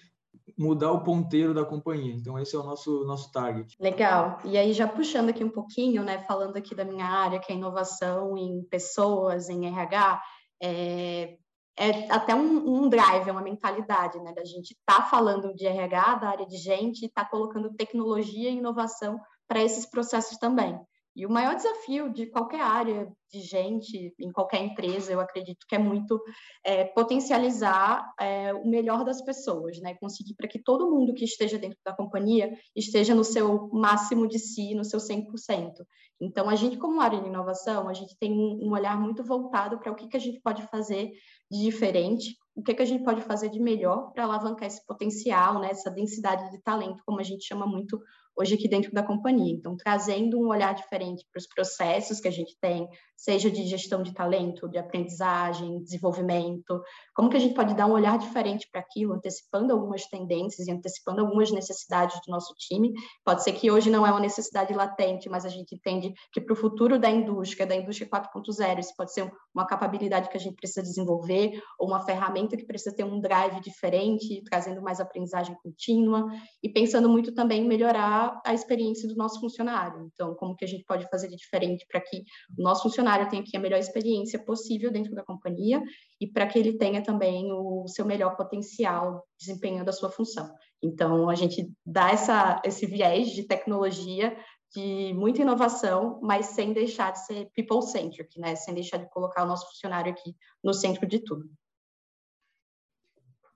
mudar 0.58 0.92
o 0.92 1.04
ponteiro 1.04 1.54
da 1.54 1.64
companhia. 1.64 2.14
Então 2.14 2.38
esse 2.38 2.56
é 2.56 2.60
o 2.60 2.64
nosso 2.64 3.06
nosso 3.06 3.32
target. 3.32 3.76
Legal. 3.80 4.40
E 4.44 4.58
aí 4.58 4.74
já 4.74 4.88
puxando 4.88 5.30
aqui 5.30 5.44
um 5.44 5.50
pouquinho, 5.50 6.04
né, 6.04 6.20
falando 6.24 6.58
aqui 6.58 6.76
da 6.76 6.84
minha 6.84 7.06
área, 7.06 7.40
que 7.40 7.52
é 7.52 7.56
inovação 7.56 8.38
em 8.38 8.64
pessoas, 8.64 9.50
em 9.50 9.66
RH, 9.68 10.22
é, 10.62 11.38
é 11.78 12.12
até 12.12 12.36
um, 12.36 12.84
um, 12.84 12.90
drive, 12.90 13.28
é 13.28 13.32
uma 13.32 13.42
mentalidade, 13.42 14.20
né, 14.20 14.34
da 14.34 14.44
gente 14.44 14.78
tá 14.86 15.04
falando 15.04 15.54
de 15.54 15.66
RH, 15.66 16.16
da 16.16 16.30
área 16.30 16.46
de 16.46 16.58
gente, 16.58 17.06
e 17.06 17.10
tá 17.10 17.26
colocando 17.26 17.74
tecnologia 17.74 18.50
e 18.50 18.58
inovação 18.58 19.20
para 19.48 19.64
esses 19.64 19.86
processos 19.86 20.38
também. 20.38 20.80
E 21.16 21.26
o 21.26 21.30
maior 21.30 21.56
desafio 21.56 22.12
de 22.12 22.26
qualquer 22.26 22.62
área 22.62 23.12
de 23.32 23.40
gente, 23.42 24.14
em 24.20 24.32
qualquer 24.32 24.64
empresa, 24.64 25.12
eu 25.12 25.20
acredito 25.20 25.66
que 25.68 25.76
é 25.76 25.78
muito 25.78 26.20
é, 26.64 26.86
potencializar 26.86 28.14
é, 28.20 28.54
o 28.54 28.68
melhor 28.68 29.04
das 29.04 29.22
pessoas, 29.22 29.80
né? 29.80 29.96
Conseguir 29.96 30.34
para 30.36 30.48
que 30.48 30.60
todo 30.60 30.90
mundo 30.90 31.14
que 31.14 31.26
esteja 31.26 31.58
dentro 31.58 31.78
da 31.86 31.94
companhia 31.94 32.52
esteja 32.76 33.14
no 33.14 33.24
seu 33.24 33.70
máximo 33.72 34.28
de 34.28 34.40
si, 34.40 34.74
no 34.74 34.84
seu 34.84 35.00
100%. 35.00 35.74
Então, 36.20 36.50
a 36.50 36.56
gente, 36.56 36.78
como 36.78 37.02
área 37.02 37.20
de 37.20 37.28
inovação, 37.28 37.90
a 37.90 37.94
gente 37.94 38.18
tem 38.18 38.32
um 38.32 38.72
olhar 38.72 39.00
muito 39.00 39.24
voltado 39.24 39.78
para 39.80 39.92
o 39.92 39.96
que, 39.96 40.08
que 40.08 40.18
a 40.18 40.20
gente 40.20 40.40
pode 40.40 40.64
fazer 40.68 41.12
de 41.52 41.62
diferente, 41.62 42.36
o 42.56 42.62
que, 42.62 42.74
que 42.74 42.82
a 42.82 42.86
gente 42.86 43.04
pode 43.04 43.22
fazer 43.22 43.50
de 43.50 43.60
melhor 43.60 44.12
para 44.14 44.24
alavancar 44.24 44.68
esse 44.68 44.86
potencial, 44.86 45.60
né, 45.60 45.70
essa 45.72 45.90
densidade 45.90 46.52
de 46.52 46.62
talento, 46.62 47.04
como 47.06 47.20
a 47.20 47.24
gente 47.24 47.46
chama 47.46 47.66
muito 47.66 48.00
hoje 48.36 48.56
aqui 48.56 48.68
dentro 48.68 48.92
da 48.92 49.04
companhia. 49.04 49.54
Então, 49.54 49.78
trazendo 49.78 50.40
um 50.40 50.48
olhar 50.48 50.74
diferente 50.74 51.26
para 51.32 51.40
os 51.40 51.48
processos 51.48 52.20
que 52.20 52.28
a 52.28 52.32
gente 52.32 52.58
tem, 52.60 52.88
seja 53.16 53.50
de 53.50 53.64
gestão 53.66 54.04
de 54.04 54.14
talento, 54.14 54.68
de 54.68 54.78
aprendizagem, 54.78 55.82
desenvolvimento, 55.82 56.82
como 57.16 57.30
que 57.30 57.38
a 57.38 57.40
gente 57.40 57.54
pode 57.54 57.74
dar 57.74 57.86
um 57.86 57.94
olhar 57.94 58.18
diferente 58.18 58.68
para 58.72 58.82
aquilo, 58.82 59.14
antecipando 59.14 59.72
algumas 59.72 60.06
tendências 60.08 60.68
e 60.68 60.72
antecipando 60.72 61.22
algumas 61.22 61.52
necessidades 61.52 62.20
do 62.26 62.32
nosso 62.32 62.54
time. 62.58 62.92
Pode 63.24 63.44
ser 63.44 63.54
que 63.54 63.72
hoje 63.72 63.90
não 63.90 64.06
é 64.06 64.12
uma 64.12 64.20
necessidade 64.20 64.74
latente, 64.74 65.30
mas 65.30 65.46
a 65.46 65.50
gente 65.50 65.76
entende 65.76 66.14
que 66.32 66.42
para 66.42 66.54
o 66.54 66.56
futuro 66.56 67.00
da 67.00 67.10
indústria, 67.10 67.66
da 67.66 67.76
indústria 67.76 68.10
4.0, 68.10 68.80
isso 68.80 68.94
pode 68.98 69.14
ser 69.14 69.32
uma 69.54 69.66
capacidade 69.66 70.30
que 70.30 70.38
a 70.38 70.40
gente 70.40 70.56
precisa 70.56 70.82
desenvolver, 70.82 71.62
ou 71.78 71.88
uma 71.88 72.02
ferramenta 72.02 72.58
que 72.58 72.66
precisa 72.66 72.96
ter 72.96 73.04
um 73.04 73.20
drive 73.20 73.62
diferente, 73.62 74.42
trazendo 74.44 74.82
mais 74.82 75.00
aprendizagem 75.00 75.56
contínua, 75.62 76.26
e 76.62 76.70
pensando 76.70 77.08
muito 77.10 77.34
também 77.34 77.64
em 77.64 77.68
melhorar 77.68 78.23
a 78.46 78.54
experiência 78.54 79.08
do 79.08 79.16
nosso 79.16 79.40
funcionário. 79.40 80.10
Então, 80.14 80.34
como 80.36 80.56
que 80.56 80.66
a 80.66 80.68
gente 80.68 80.84
pode 80.86 81.08
fazer 81.10 81.28
de 81.28 81.36
diferente 81.36 81.86
para 81.88 82.02
que 82.02 82.24
o 82.58 82.62
nosso 82.62 82.84
funcionário 82.84 83.30
tenha 83.30 83.42
aqui 83.42 83.56
a 83.56 83.60
melhor 83.60 83.80
experiência 83.80 84.40
possível 84.40 84.92
dentro 84.92 85.14
da 85.14 85.24
companhia 85.24 85.82
e 86.20 86.28
para 86.28 86.48
que 86.48 86.58
ele 86.58 86.78
tenha 86.78 87.04
também 87.04 87.52
o 87.52 87.88
seu 87.88 88.06
melhor 88.06 88.36
potencial 88.36 89.24
desempenhando 89.40 89.90
a 89.90 89.94
sua 89.94 90.10
função. 90.10 90.50
Então, 90.82 91.30
a 91.30 91.36
gente 91.36 91.72
dá 91.86 92.12
essa, 92.12 92.62
esse 92.66 92.86
viés 92.86 93.30
de 93.30 93.44
tecnologia 93.44 94.36
de 94.76 95.14
muita 95.14 95.42
inovação, 95.42 96.20
mas 96.22 96.48
sem 96.48 96.74
deixar 96.74 97.12
de 97.12 97.26
ser 97.26 97.50
people-centric, 97.54 98.40
né? 98.40 98.56
Sem 98.56 98.74
deixar 98.74 98.98
de 98.98 99.10
colocar 99.10 99.44
o 99.44 99.48
nosso 99.48 99.68
funcionário 99.68 100.12
aqui 100.12 100.36
no 100.64 100.74
centro 100.74 101.08
de 101.08 101.20
tudo. 101.20 101.46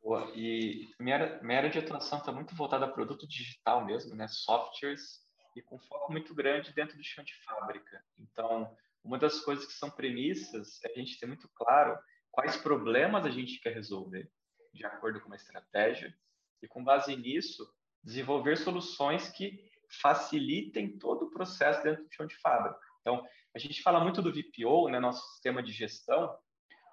Boa. 0.07 0.31
E 0.33 0.87
minha 1.01 1.15
área, 1.15 1.43
minha 1.43 1.57
área 1.57 1.69
de 1.69 1.79
atuação 1.79 2.19
está 2.19 2.31
muito 2.31 2.55
voltada 2.55 2.85
a 2.85 2.89
produto 2.89 3.27
digital 3.27 3.83
mesmo, 3.83 4.15
né? 4.15 4.25
Softwares 4.29 5.19
e 5.53 5.61
com 5.61 5.77
foco 5.77 6.13
muito 6.13 6.33
grande 6.33 6.73
dentro 6.73 6.95
do 6.95 7.03
chão 7.03 7.25
de 7.25 7.35
fábrica. 7.43 8.01
Então, 8.17 8.73
uma 9.03 9.19
das 9.19 9.41
coisas 9.41 9.65
que 9.65 9.73
são 9.73 9.91
premissas 9.91 10.81
é 10.85 10.91
a 10.91 10.95
gente 10.97 11.19
ter 11.19 11.25
muito 11.25 11.49
claro 11.53 11.99
quais 12.31 12.55
problemas 12.55 13.25
a 13.25 13.29
gente 13.29 13.59
quer 13.59 13.73
resolver, 13.73 14.31
de 14.73 14.85
acordo 14.85 15.19
com 15.19 15.27
uma 15.27 15.35
estratégia, 15.35 16.17
e 16.63 16.69
com 16.69 16.81
base 16.85 17.13
nisso, 17.13 17.69
desenvolver 18.01 18.55
soluções 18.55 19.27
que 19.27 19.59
facilitem 20.01 20.97
todo 20.97 21.25
o 21.25 21.31
processo 21.31 21.83
dentro 21.83 22.05
do 22.05 22.13
chão 22.13 22.25
de 22.25 22.37
fábrica. 22.37 22.79
Então, 23.01 23.27
a 23.53 23.59
gente 23.59 23.83
fala 23.83 23.99
muito 23.99 24.21
do 24.21 24.31
VPO, 24.31 24.87
né, 24.87 25.01
nosso 25.01 25.33
sistema 25.33 25.61
de 25.61 25.73
gestão, 25.73 26.33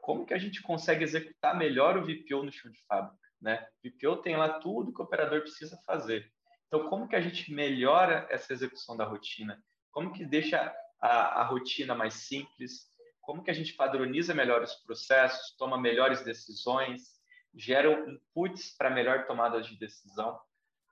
como 0.05 0.27
que 0.27 0.35
a 0.35 0.39
gente 0.39 0.61
consegue 0.61 1.03
executar 1.03 1.57
melhor 1.57 1.97
o 1.97 2.05
VPO 2.05 2.43
no 2.43 2.53
chão 2.53 2.71
de 2.71 2.79
fábrica, 2.87 3.27
né? 3.41 3.67
O 3.83 3.89
VPO 3.89 4.19
tem 4.19 4.37
lá 4.37 4.61
tudo 4.61 4.93
que 4.93 5.01
o 5.01 5.05
operador 5.05 5.41
precisa 5.41 5.81
fazer. 5.87 6.31
Então, 6.67 6.91
como 6.91 7.09
que 7.09 7.17
a 7.17 7.23
gente 7.23 7.51
melhora 7.55 8.27
essa 8.31 8.53
execução 8.53 8.99
da 8.99 9.05
rotina? 9.07 9.65
Como 9.91 10.13
que 10.13 10.27
deixa 10.27 10.77
a, 11.01 11.41
a 11.41 11.45
rotina 11.45 11.95
mais 11.95 12.13
simples? 12.15 12.87
Como 13.23 13.43
que 13.43 13.51
a 13.51 13.55
gente 13.55 13.73
padroniza 13.73 14.35
melhor 14.35 14.63
os 14.63 14.75
processos, 14.75 15.57
toma 15.57 15.81
melhores 15.81 16.23
decisões, 16.23 17.19
gera 17.55 17.91
inputs 18.07 18.77
para 18.77 18.91
melhor 18.91 19.27
tomada 19.27 19.63
de 19.63 19.75
decisão? 19.79 20.39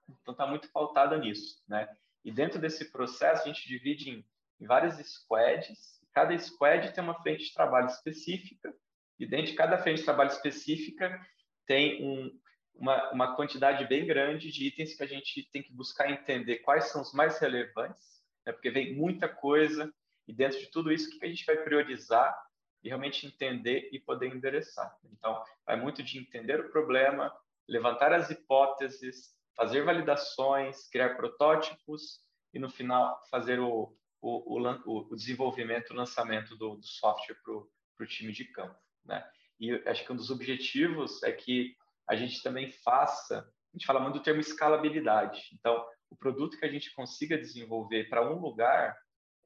Então, 0.08 0.32
está 0.32 0.46
muito 0.46 0.72
pautado 0.72 1.18
nisso, 1.18 1.62
né? 1.68 1.86
E 2.24 2.32
dentro 2.32 2.58
desse 2.58 2.90
processo, 2.90 3.42
a 3.42 3.46
gente 3.46 3.68
divide 3.68 4.08
em, 4.08 4.26
em 4.58 4.66
várias 4.66 4.96
squads. 5.06 6.00
Cada 6.14 6.38
squad 6.38 6.94
tem 6.94 7.04
uma 7.04 7.20
frente 7.20 7.44
de 7.44 7.52
trabalho 7.52 7.88
específica 7.88 8.74
e 9.18 9.26
dentro 9.26 9.46
de 9.46 9.54
cada 9.54 9.78
frente 9.78 9.98
de 9.98 10.04
trabalho 10.04 10.30
específica 10.30 11.20
tem 11.66 12.04
um, 12.04 12.40
uma, 12.74 13.12
uma 13.12 13.36
quantidade 13.36 13.86
bem 13.86 14.06
grande 14.06 14.50
de 14.50 14.66
itens 14.66 14.94
que 14.94 15.02
a 15.02 15.06
gente 15.06 15.48
tem 15.52 15.62
que 15.62 15.72
buscar 15.72 16.10
entender 16.10 16.58
quais 16.58 16.90
são 16.90 17.02
os 17.02 17.12
mais 17.12 17.38
relevantes, 17.38 18.22
né? 18.44 18.52
porque 18.52 18.70
vem 18.70 18.94
muita 18.94 19.28
coisa, 19.28 19.92
e 20.26 20.32
dentro 20.32 20.58
de 20.58 20.70
tudo 20.70 20.92
isso, 20.92 21.08
o 21.08 21.18
que 21.18 21.24
a 21.24 21.28
gente 21.28 21.44
vai 21.44 21.56
priorizar 21.56 22.34
e 22.82 22.88
realmente 22.88 23.26
entender 23.26 23.88
e 23.92 24.00
poder 24.00 24.34
endereçar. 24.34 24.96
Então, 25.04 25.42
vai 25.64 25.76
muito 25.76 26.02
de 26.02 26.18
entender 26.18 26.60
o 26.60 26.70
problema, 26.70 27.32
levantar 27.68 28.12
as 28.12 28.30
hipóteses, 28.30 29.36
fazer 29.54 29.84
validações, 29.84 30.88
criar 30.88 31.16
protótipos 31.16 32.20
e, 32.52 32.58
no 32.58 32.68
final, 32.68 33.20
fazer 33.30 33.60
o, 33.60 33.96
o, 34.20 34.60
o, 34.60 35.12
o 35.12 35.16
desenvolvimento, 35.16 35.90
o 35.90 35.96
lançamento 35.96 36.56
do, 36.56 36.76
do 36.76 36.86
software 36.86 37.36
para 37.44 37.54
o 37.54 38.06
time 38.06 38.32
de 38.32 38.44
campo. 38.46 38.76
Né? 39.04 39.24
E 39.60 39.72
acho 39.86 40.04
que 40.04 40.12
um 40.12 40.16
dos 40.16 40.30
objetivos 40.30 41.22
é 41.22 41.32
que 41.32 41.76
a 42.08 42.16
gente 42.16 42.42
também 42.42 42.70
faça, 42.70 43.38
a 43.38 43.76
gente 43.76 43.86
fala 43.86 44.00
muito 44.00 44.18
do 44.18 44.22
termo 44.22 44.40
escalabilidade. 44.40 45.40
Então, 45.54 45.84
o 46.10 46.16
produto 46.16 46.58
que 46.58 46.64
a 46.64 46.70
gente 46.70 46.94
consiga 46.94 47.38
desenvolver 47.38 48.08
para 48.08 48.28
um 48.30 48.38
lugar, 48.38 48.96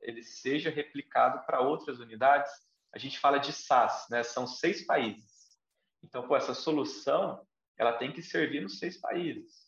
ele 0.01 0.23
seja 0.23 0.71
replicado 0.71 1.45
para 1.47 1.61
outras 1.61 2.01
unidades. 2.01 2.51
A 2.95 2.99
gente 2.99 3.19
fala 3.19 3.39
de 3.39 3.53
SaaS, 3.53 4.07
né? 4.11 4.23
São 4.23 4.47
seis 4.47 4.85
países. 4.85 5.37
Então, 6.03 6.27
pô, 6.27 6.37
essa 6.37 6.55
solução, 6.55 7.47
ela 7.79 7.93
tem 7.93 8.13
que 8.13 8.23
servir 8.23 8.63
nos 8.63 8.79
seis 8.79 9.01
países. 9.01 9.67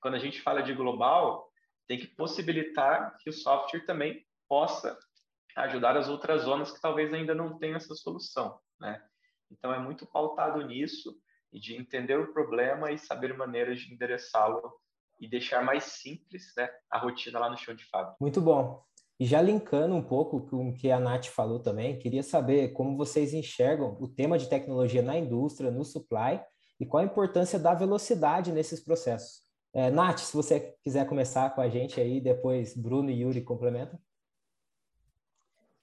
Quando 0.00 0.14
a 0.14 0.18
gente 0.18 0.40
fala 0.40 0.62
de 0.62 0.72
global, 0.72 1.50
tem 1.86 1.98
que 1.98 2.06
possibilitar 2.06 3.16
que 3.18 3.30
o 3.30 3.32
software 3.32 3.84
também 3.84 4.24
possa 4.48 4.98
ajudar 5.56 5.96
as 5.96 6.08
outras 6.08 6.42
zonas 6.42 6.70
que 6.70 6.80
talvez 6.80 7.12
ainda 7.12 7.34
não 7.34 7.58
tenham 7.58 7.76
essa 7.76 7.94
solução, 7.94 8.60
né? 8.80 9.02
Então, 9.50 9.72
é 9.72 9.78
muito 9.78 10.06
pautado 10.06 10.64
nisso 10.66 11.14
e 11.52 11.58
de 11.58 11.74
entender 11.74 12.18
o 12.18 12.32
problema 12.32 12.92
e 12.92 12.98
saber 12.98 13.36
maneiras 13.36 13.80
de 13.80 13.92
endereçá-lo 13.92 14.72
e 15.20 15.28
deixar 15.28 15.64
mais 15.64 15.84
simples 15.84 16.52
né, 16.56 16.68
a 16.90 16.98
rotina 16.98 17.38
lá 17.38 17.50
no 17.50 17.56
chão 17.56 17.74
de 17.74 17.84
fábrica. 17.84 18.16
Muito 18.20 18.40
bom. 18.40 18.82
E 19.20 19.24
já 19.24 19.42
linkando 19.42 19.96
um 19.96 20.02
pouco 20.02 20.46
com 20.46 20.68
o 20.68 20.74
que 20.74 20.92
a 20.92 21.00
Nath 21.00 21.26
falou 21.26 21.58
também, 21.58 21.98
queria 21.98 22.22
saber 22.22 22.68
como 22.68 22.96
vocês 22.96 23.34
enxergam 23.34 23.96
o 24.00 24.06
tema 24.06 24.38
de 24.38 24.48
tecnologia 24.48 25.02
na 25.02 25.18
indústria, 25.18 25.72
no 25.72 25.84
supply, 25.84 26.40
e 26.78 26.86
qual 26.86 27.02
a 27.02 27.06
importância 27.06 27.58
da 27.58 27.74
velocidade 27.74 28.52
nesses 28.52 28.78
processos. 28.78 29.42
É, 29.74 29.90
Nath, 29.90 30.20
se 30.20 30.36
você 30.36 30.74
quiser 30.84 31.06
começar 31.06 31.52
com 31.54 31.60
a 31.60 31.68
gente 31.68 32.00
aí, 32.00 32.20
depois 32.20 32.76
Bruno 32.76 33.10
e 33.10 33.22
Yuri 33.22 33.42
complementam. 33.42 33.98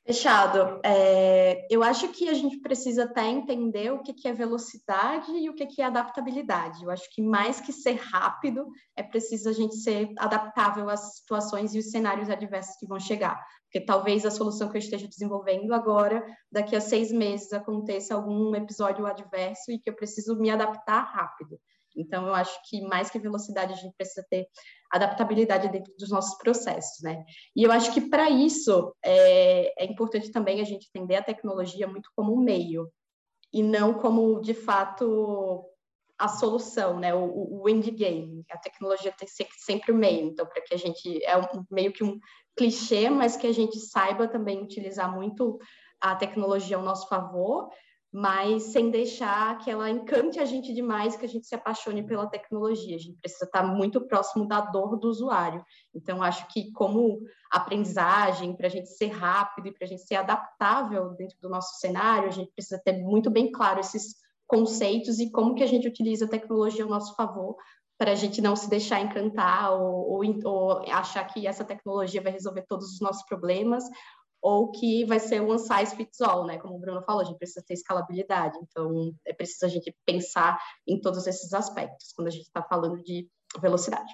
Fechado. 0.05 0.79
É, 0.85 1.65
eu 1.67 1.81
acho 1.81 2.09
que 2.09 2.29
a 2.29 2.33
gente 2.35 2.59
precisa 2.59 3.05
até 3.05 3.27
entender 3.27 3.91
o 3.91 4.03
que, 4.03 4.13
que 4.13 4.27
é 4.27 4.33
velocidade 4.33 5.31
e 5.31 5.49
o 5.49 5.55
que, 5.55 5.65
que 5.65 5.81
é 5.81 5.85
adaptabilidade. 5.85 6.83
Eu 6.83 6.91
acho 6.91 7.09
que 7.11 7.23
mais 7.23 7.59
que 7.59 7.73
ser 7.73 7.95
rápido, 7.95 8.67
é 8.95 9.01
preciso 9.01 9.49
a 9.49 9.51
gente 9.51 9.75
ser 9.77 10.13
adaptável 10.19 10.91
às 10.91 11.15
situações 11.15 11.73
e 11.73 11.79
os 11.79 11.89
cenários 11.89 12.29
adversos 12.29 12.75
que 12.77 12.85
vão 12.85 12.99
chegar. 12.99 13.43
Porque 13.63 13.83
talvez 13.83 14.27
a 14.27 14.31
solução 14.31 14.69
que 14.69 14.77
eu 14.77 14.79
esteja 14.79 15.07
desenvolvendo 15.07 15.73
agora, 15.73 16.23
daqui 16.51 16.75
a 16.75 16.81
seis 16.81 17.11
meses, 17.11 17.51
aconteça 17.51 18.13
algum 18.13 18.55
episódio 18.55 19.07
adverso 19.07 19.71
e 19.71 19.79
que 19.79 19.89
eu 19.89 19.95
preciso 19.95 20.35
me 20.37 20.51
adaptar 20.51 21.01
rápido. 21.01 21.59
Então, 21.95 22.27
eu 22.27 22.33
acho 22.33 22.57
que 22.69 22.81
mais 22.81 23.09
que 23.09 23.19
velocidade, 23.19 23.73
a 23.73 23.75
gente 23.75 23.95
precisa 23.95 24.25
ter 24.29 24.47
adaptabilidade 24.91 25.69
dentro 25.69 25.93
dos 25.97 26.09
nossos 26.09 26.37
processos, 26.37 27.01
né? 27.01 27.23
E 27.55 27.63
eu 27.63 27.71
acho 27.71 27.93
que 27.93 28.01
para 28.01 28.29
isso 28.29 28.95
é, 29.03 29.83
é, 29.83 29.85
importante 29.85 30.31
também 30.31 30.61
a 30.61 30.63
gente 30.63 30.87
entender 30.87 31.15
a 31.15 31.23
tecnologia 31.23 31.87
muito 31.87 32.09
como 32.15 32.33
um 32.33 32.41
meio 32.41 32.89
e 33.53 33.63
não 33.63 33.93
como, 33.93 34.41
de 34.41 34.53
fato, 34.53 35.65
a 36.17 36.27
solução, 36.27 36.99
né? 36.99 37.13
O, 37.13 37.61
o 37.61 37.69
endgame. 37.69 38.45
A 38.49 38.57
tecnologia 38.57 39.11
tem 39.11 39.27
que 39.27 39.33
ser 39.33 39.47
sempre 39.57 39.91
o 39.91 39.95
meio. 39.95 40.27
Então, 40.27 40.45
para 40.45 40.61
que 40.61 40.73
a 40.73 40.77
gente... 40.77 41.23
É 41.25 41.37
um, 41.37 41.65
meio 41.71 41.91
que 41.91 42.03
um 42.03 42.19
clichê, 42.55 43.09
mas 43.09 43.35
que 43.35 43.47
a 43.47 43.53
gente 43.53 43.79
saiba 43.79 44.27
também 44.27 44.63
utilizar 44.63 45.13
muito 45.13 45.59
a 45.99 46.15
tecnologia 46.15 46.77
ao 46.77 46.83
nosso 46.83 47.07
favor 47.07 47.69
mas 48.15 48.63
sem 48.63 48.89
deixar 48.89 49.57
que 49.57 49.69
ela 49.69 49.89
encante 49.89 50.39
a 50.39 50.45
gente 50.45 50.73
demais, 50.73 51.17
que 51.17 51.25
a 51.25 51.27
gente 51.27 51.45
se 51.45 51.53
apaixone 51.53 52.01
pela 52.01 52.25
tecnologia. 52.25 52.95
A 52.95 52.99
gente 52.99 53.19
precisa 53.19 53.43
estar 53.43 53.61
muito 53.61 53.99
próximo 54.07 54.47
da 54.47 54.61
dor 54.61 54.95
do 54.95 55.09
usuário. 55.09 55.61
Então, 55.93 56.23
acho 56.23 56.47
que 56.47 56.71
como 56.71 57.19
aprendizagem, 57.51 58.55
para 58.55 58.67
a 58.67 58.69
gente 58.69 58.87
ser 58.87 59.07
rápido 59.07 59.67
e 59.67 59.73
para 59.73 59.83
a 59.83 59.87
gente 59.89 60.03
ser 60.03 60.15
adaptável 60.15 61.09
dentro 61.09 61.35
do 61.41 61.49
nosso 61.49 61.77
cenário, 61.77 62.29
a 62.29 62.31
gente 62.31 62.53
precisa 62.53 62.81
ter 62.81 62.93
muito 63.03 63.29
bem 63.29 63.51
claro 63.51 63.81
esses 63.81 64.15
conceitos 64.47 65.19
e 65.19 65.29
como 65.29 65.53
que 65.53 65.63
a 65.63 65.67
gente 65.67 65.85
utiliza 65.85 66.23
a 66.23 66.29
tecnologia 66.29 66.85
ao 66.85 66.89
nosso 66.89 67.13
favor 67.15 67.57
para 67.97 68.11
a 68.11 68.15
gente 68.15 68.41
não 68.41 68.55
se 68.55 68.69
deixar 68.69 69.01
encantar 69.01 69.73
ou, 69.73 70.09
ou, 70.09 70.23
ou, 70.45 70.71
achar 70.89 71.25
que 71.25 71.47
essa 71.47 71.65
tecnologia 71.65 72.21
vai 72.21 72.31
resolver 72.31 72.65
todos 72.67 72.93
os 72.93 73.01
nossos 73.01 73.23
problemas 73.23 73.83
ou 74.41 74.71
que 74.71 75.05
vai 75.05 75.19
ser 75.19 75.41
one 75.41 75.59
size 75.59 75.95
fits 75.95 76.21
all, 76.21 76.45
né? 76.45 76.57
Como 76.57 76.75
o 76.75 76.79
Bruno 76.79 77.01
falou, 77.03 77.21
a 77.21 77.25
gente 77.25 77.37
precisa 77.37 77.65
ter 77.65 77.73
escalabilidade, 77.73 78.57
então 78.61 79.13
é 79.25 79.33
preciso 79.33 79.65
a 79.65 79.69
gente 79.69 79.95
pensar 80.05 80.59
em 80.87 80.99
todos 80.99 81.25
esses 81.25 81.53
aspectos 81.53 82.11
quando 82.13 82.27
a 82.27 82.31
gente 82.31 82.43
está 82.43 82.61
falando 82.61 83.01
de 83.01 83.27
velocidade. 83.59 84.13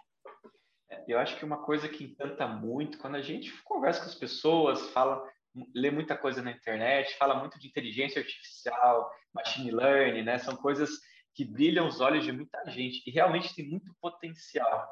É, 0.90 1.04
eu 1.08 1.20
acho 1.20 1.38
que 1.38 1.46
uma 1.46 1.64
coisa 1.64 1.88
que 1.88 2.06
encanta 2.06 2.48
muito 2.48 2.98
quando 2.98 3.16
a 3.16 3.22
gente 3.22 3.52
conversa 3.64 4.02
com 4.02 4.08
as 4.08 4.16
pessoas, 4.16 4.90
fala, 4.92 5.22
lê 5.76 5.92
muita 5.92 6.18
coisa 6.18 6.42
na 6.42 6.52
internet, 6.52 7.18
fala 7.18 7.40
muito 7.40 7.60
de 7.60 7.68
inteligência 7.68 8.22
artificial, 8.22 9.10
machine 9.34 9.72
learning, 9.72 10.24
né? 10.24 10.38
São 10.38 10.56
coisas 10.56 10.90
que 11.34 11.46
brilham 11.46 11.88
os 11.88 12.02
olhos 12.02 12.24
de 12.24 12.32
muita 12.32 12.64
gente 12.70 13.02
e 13.08 13.12
realmente 13.12 13.56
tem 13.56 13.68
muito 13.70 13.94
potencial. 14.02 14.88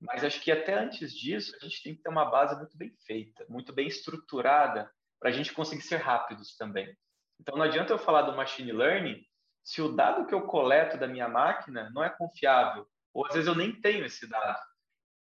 Mas 0.00 0.22
acho 0.22 0.40
que 0.40 0.52
até 0.52 0.74
antes 0.74 1.12
disso, 1.12 1.56
a 1.56 1.64
gente 1.64 1.82
tem 1.82 1.94
que 1.94 2.02
ter 2.02 2.08
uma 2.08 2.24
base 2.24 2.56
muito 2.56 2.76
bem 2.76 2.94
feita, 3.06 3.46
muito 3.48 3.72
bem 3.72 3.86
estruturada, 3.86 4.90
para 5.18 5.30
a 5.30 5.32
gente 5.32 5.52
conseguir 5.52 5.82
ser 5.82 5.96
rápidos 5.96 6.56
também. 6.56 6.94
Então, 7.40 7.56
não 7.56 7.64
adianta 7.64 7.92
eu 7.92 7.98
falar 7.98 8.22
do 8.22 8.36
machine 8.36 8.72
learning 8.72 9.24
se 9.64 9.82
o 9.82 9.88
dado 9.88 10.26
que 10.26 10.34
eu 10.34 10.46
coleto 10.46 10.96
da 10.96 11.08
minha 11.08 11.28
máquina 11.28 11.90
não 11.90 12.04
é 12.04 12.10
confiável, 12.10 12.86
ou 13.12 13.26
às 13.26 13.32
vezes 13.32 13.48
eu 13.48 13.54
nem 13.54 13.72
tenho 13.80 14.04
esse 14.04 14.28
dado. 14.28 14.60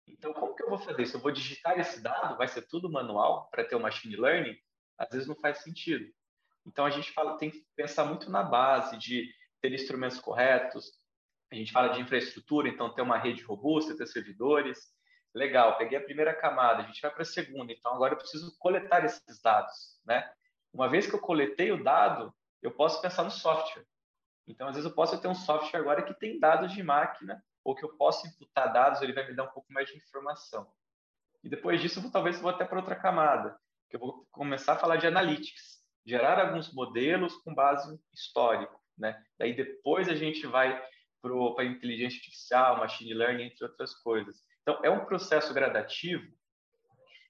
Então, 0.07 0.33
como 0.33 0.55
que 0.55 0.63
eu 0.63 0.69
vou 0.69 0.79
fazer 0.79 1.03
isso? 1.03 1.17
Eu 1.17 1.21
vou 1.21 1.31
digitar 1.31 1.79
esse 1.79 2.01
dado? 2.01 2.37
Vai 2.37 2.47
ser 2.47 2.63
tudo 2.63 2.91
manual 2.91 3.49
para 3.49 3.63
ter 3.63 3.75
o 3.75 3.79
machine 3.79 4.15
learning? 4.15 4.57
Às 4.97 5.09
vezes 5.09 5.27
não 5.27 5.35
faz 5.35 5.59
sentido. 5.59 6.11
Então, 6.65 6.85
a 6.85 6.89
gente 6.89 7.11
fala, 7.11 7.37
tem 7.37 7.51
que 7.51 7.63
pensar 7.75 8.05
muito 8.05 8.29
na 8.29 8.43
base 8.43 8.97
de 8.97 9.31
ter 9.61 9.71
instrumentos 9.73 10.19
corretos, 10.19 10.91
a 11.51 11.55
gente 11.55 11.71
fala 11.71 11.89
de 11.89 11.99
infraestrutura, 11.99 12.69
então 12.69 12.93
ter 12.93 13.01
uma 13.01 13.17
rede 13.17 13.43
robusta, 13.43 13.95
ter 13.95 14.07
servidores. 14.07 14.79
Legal, 15.33 15.77
peguei 15.77 15.97
a 15.97 16.03
primeira 16.03 16.33
camada, 16.33 16.83
a 16.83 16.85
gente 16.87 17.01
vai 17.01 17.11
para 17.11 17.21
a 17.21 17.25
segunda, 17.25 17.71
então 17.71 17.93
agora 17.93 18.13
eu 18.13 18.17
preciso 18.17 18.57
coletar 18.57 19.03
esses 19.05 19.41
dados, 19.41 19.99
né? 20.05 20.29
Uma 20.73 20.89
vez 20.89 21.07
que 21.07 21.13
eu 21.13 21.19
coletei 21.19 21.71
o 21.71 21.83
dado, 21.83 22.33
eu 22.61 22.71
posso 22.71 23.01
pensar 23.01 23.23
no 23.23 23.31
software. 23.31 23.85
Então, 24.47 24.67
às 24.67 24.75
vezes 24.75 24.89
eu 24.89 24.95
posso 24.95 25.19
ter 25.21 25.27
um 25.27 25.35
software 25.35 25.79
agora 25.79 26.03
que 26.03 26.13
tem 26.13 26.39
dados 26.39 26.73
de 26.73 26.81
máquina, 26.83 27.43
ou 27.63 27.75
que 27.75 27.83
eu 27.83 27.95
posso 27.95 28.27
imputar 28.27 28.73
dados, 28.73 29.01
ele 29.01 29.13
vai 29.13 29.27
me 29.27 29.35
dar 29.35 29.43
um 29.43 29.51
pouco 29.51 29.71
mais 29.71 29.87
de 29.87 29.97
informação. 29.97 30.67
E 31.43 31.49
depois 31.49 31.81
disso, 31.81 31.99
eu 31.99 32.03
vou, 32.03 32.11
talvez 32.11 32.37
eu 32.37 32.41
vou 32.41 32.51
até 32.51 32.65
para 32.65 32.79
outra 32.79 32.95
camada, 32.95 33.57
que 33.89 33.95
eu 33.95 33.99
vou 33.99 34.27
começar 34.31 34.73
a 34.73 34.77
falar 34.77 34.97
de 34.97 35.07
analytics, 35.07 35.81
gerar 36.05 36.39
alguns 36.39 36.73
modelos 36.73 37.35
com 37.37 37.53
base 37.53 37.99
histórico, 38.13 38.81
né? 38.97 39.21
Daí 39.37 39.53
depois 39.53 40.09
a 40.09 40.15
gente 40.15 40.45
vai 40.47 40.81
para 41.21 41.65
inteligência 41.65 42.17
artificial, 42.17 42.77
machine 42.77 43.13
learning, 43.13 43.43
entre 43.45 43.63
outras 43.63 43.93
coisas. 43.95 44.41
Então, 44.61 44.79
é 44.83 44.89
um 44.89 45.05
processo 45.05 45.53
gradativo 45.53 46.25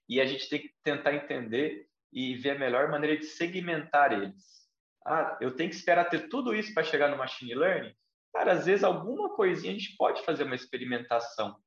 e 0.07 0.19
a 0.19 0.25
gente 0.25 0.49
tem 0.49 0.59
que 0.59 0.73
tentar 0.83 1.13
entender 1.13 1.87
e 2.11 2.35
ver 2.35 2.51
a 2.51 2.59
melhor 2.59 2.89
maneira 2.89 3.17
de 3.17 3.25
segmentar 3.25 4.11
eles. 4.11 4.69
Ah, 5.05 5.37
eu 5.41 5.55
tenho 5.55 5.69
que 5.69 5.75
esperar 5.75 6.09
ter 6.09 6.27
tudo 6.27 6.53
isso 6.53 6.73
para 6.73 6.83
chegar 6.83 7.09
no 7.09 7.17
machine 7.17 7.55
learning? 7.55 7.95
Cara, 8.33 8.53
às 8.53 8.65
vezes 8.65 8.83
alguma 8.83 9.35
coisinha 9.35 9.73
a 9.73 9.77
gente 9.77 9.95
pode 9.97 10.23
fazer 10.23 10.43
uma 10.43 10.55
experimentação. 10.55 11.57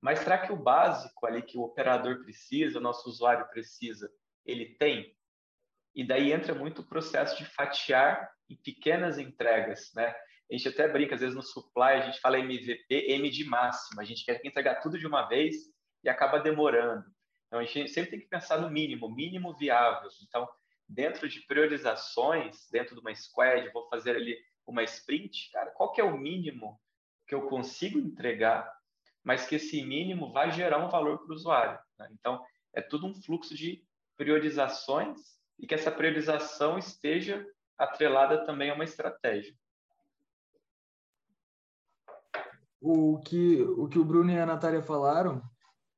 Mas 0.00 0.20
será 0.20 0.38
que 0.38 0.52
o 0.52 0.56
básico 0.56 1.26
ali 1.26 1.42
que 1.42 1.56
o 1.56 1.62
operador 1.62 2.22
precisa, 2.22 2.78
o 2.78 2.82
nosso 2.82 3.08
usuário 3.08 3.48
precisa, 3.48 4.10
ele 4.44 4.74
tem? 4.76 5.16
E 5.94 6.04
daí 6.04 6.32
entra 6.32 6.54
muito 6.54 6.82
o 6.82 6.86
processo 6.86 7.36
de 7.36 7.44
fatiar 7.44 8.32
em 8.48 8.56
pequenas 8.56 9.18
entregas, 9.18 9.92
né? 9.94 10.14
A 10.50 10.54
gente 10.54 10.68
até 10.68 10.88
brinca, 10.88 11.14
às 11.14 11.20
vezes 11.20 11.36
no 11.36 11.42
supply 11.42 11.94
a 11.94 12.00
gente 12.00 12.20
fala 12.20 12.38
MVP, 12.38 13.12
M 13.12 13.30
de 13.30 13.44
máxima, 13.44 14.02
a 14.02 14.04
gente 14.04 14.24
quer 14.24 14.40
entregar 14.44 14.76
tudo 14.76 14.98
de 14.98 15.06
uma 15.06 15.22
vez 15.22 15.54
e 16.04 16.08
acaba 16.08 16.38
demorando. 16.38 17.04
Então 17.46 17.60
a 17.60 17.64
gente 17.64 17.88
sempre 17.90 18.10
tem 18.10 18.20
que 18.20 18.28
pensar 18.28 18.58
no 18.60 18.70
mínimo, 18.70 19.14
mínimo 19.14 19.56
viável. 19.56 20.08
Então, 20.26 20.48
dentro 20.88 21.28
de 21.28 21.40
priorizações, 21.46 22.68
dentro 22.70 22.94
de 22.94 23.00
uma 23.00 23.14
squad, 23.14 23.68
vou 23.72 23.88
fazer 23.88 24.16
ali 24.16 24.36
uma 24.66 24.82
sprint, 24.82 25.50
cara, 25.50 25.70
qual 25.70 25.92
que 25.92 26.00
é 26.00 26.04
o 26.04 26.16
mínimo 26.16 26.80
que 27.26 27.34
eu 27.34 27.48
consigo 27.48 27.98
entregar, 27.98 28.70
mas 29.24 29.46
que 29.46 29.54
esse 29.54 29.82
mínimo 29.82 30.32
vai 30.32 30.50
gerar 30.50 30.84
um 30.84 30.88
valor 30.88 31.18
para 31.18 31.32
o 31.32 31.34
usuário. 31.34 31.78
Né? 31.98 32.08
Então, 32.12 32.42
é 32.74 32.80
tudo 32.80 33.06
um 33.06 33.14
fluxo 33.14 33.54
de 33.54 33.84
priorizações 34.16 35.18
e 35.58 35.66
que 35.66 35.74
essa 35.74 35.90
priorização 35.90 36.78
esteja 36.78 37.46
atrelada 37.78 38.44
também 38.44 38.70
a 38.70 38.74
uma 38.74 38.84
estratégia. 38.84 39.54
O 42.82 43.18
que, 43.18 43.62
o 43.62 43.86
que 43.86 43.98
o 43.98 44.04
Bruno 44.04 44.30
e 44.32 44.38
a 44.38 44.44
Natália 44.44 44.82
falaram, 44.82 45.40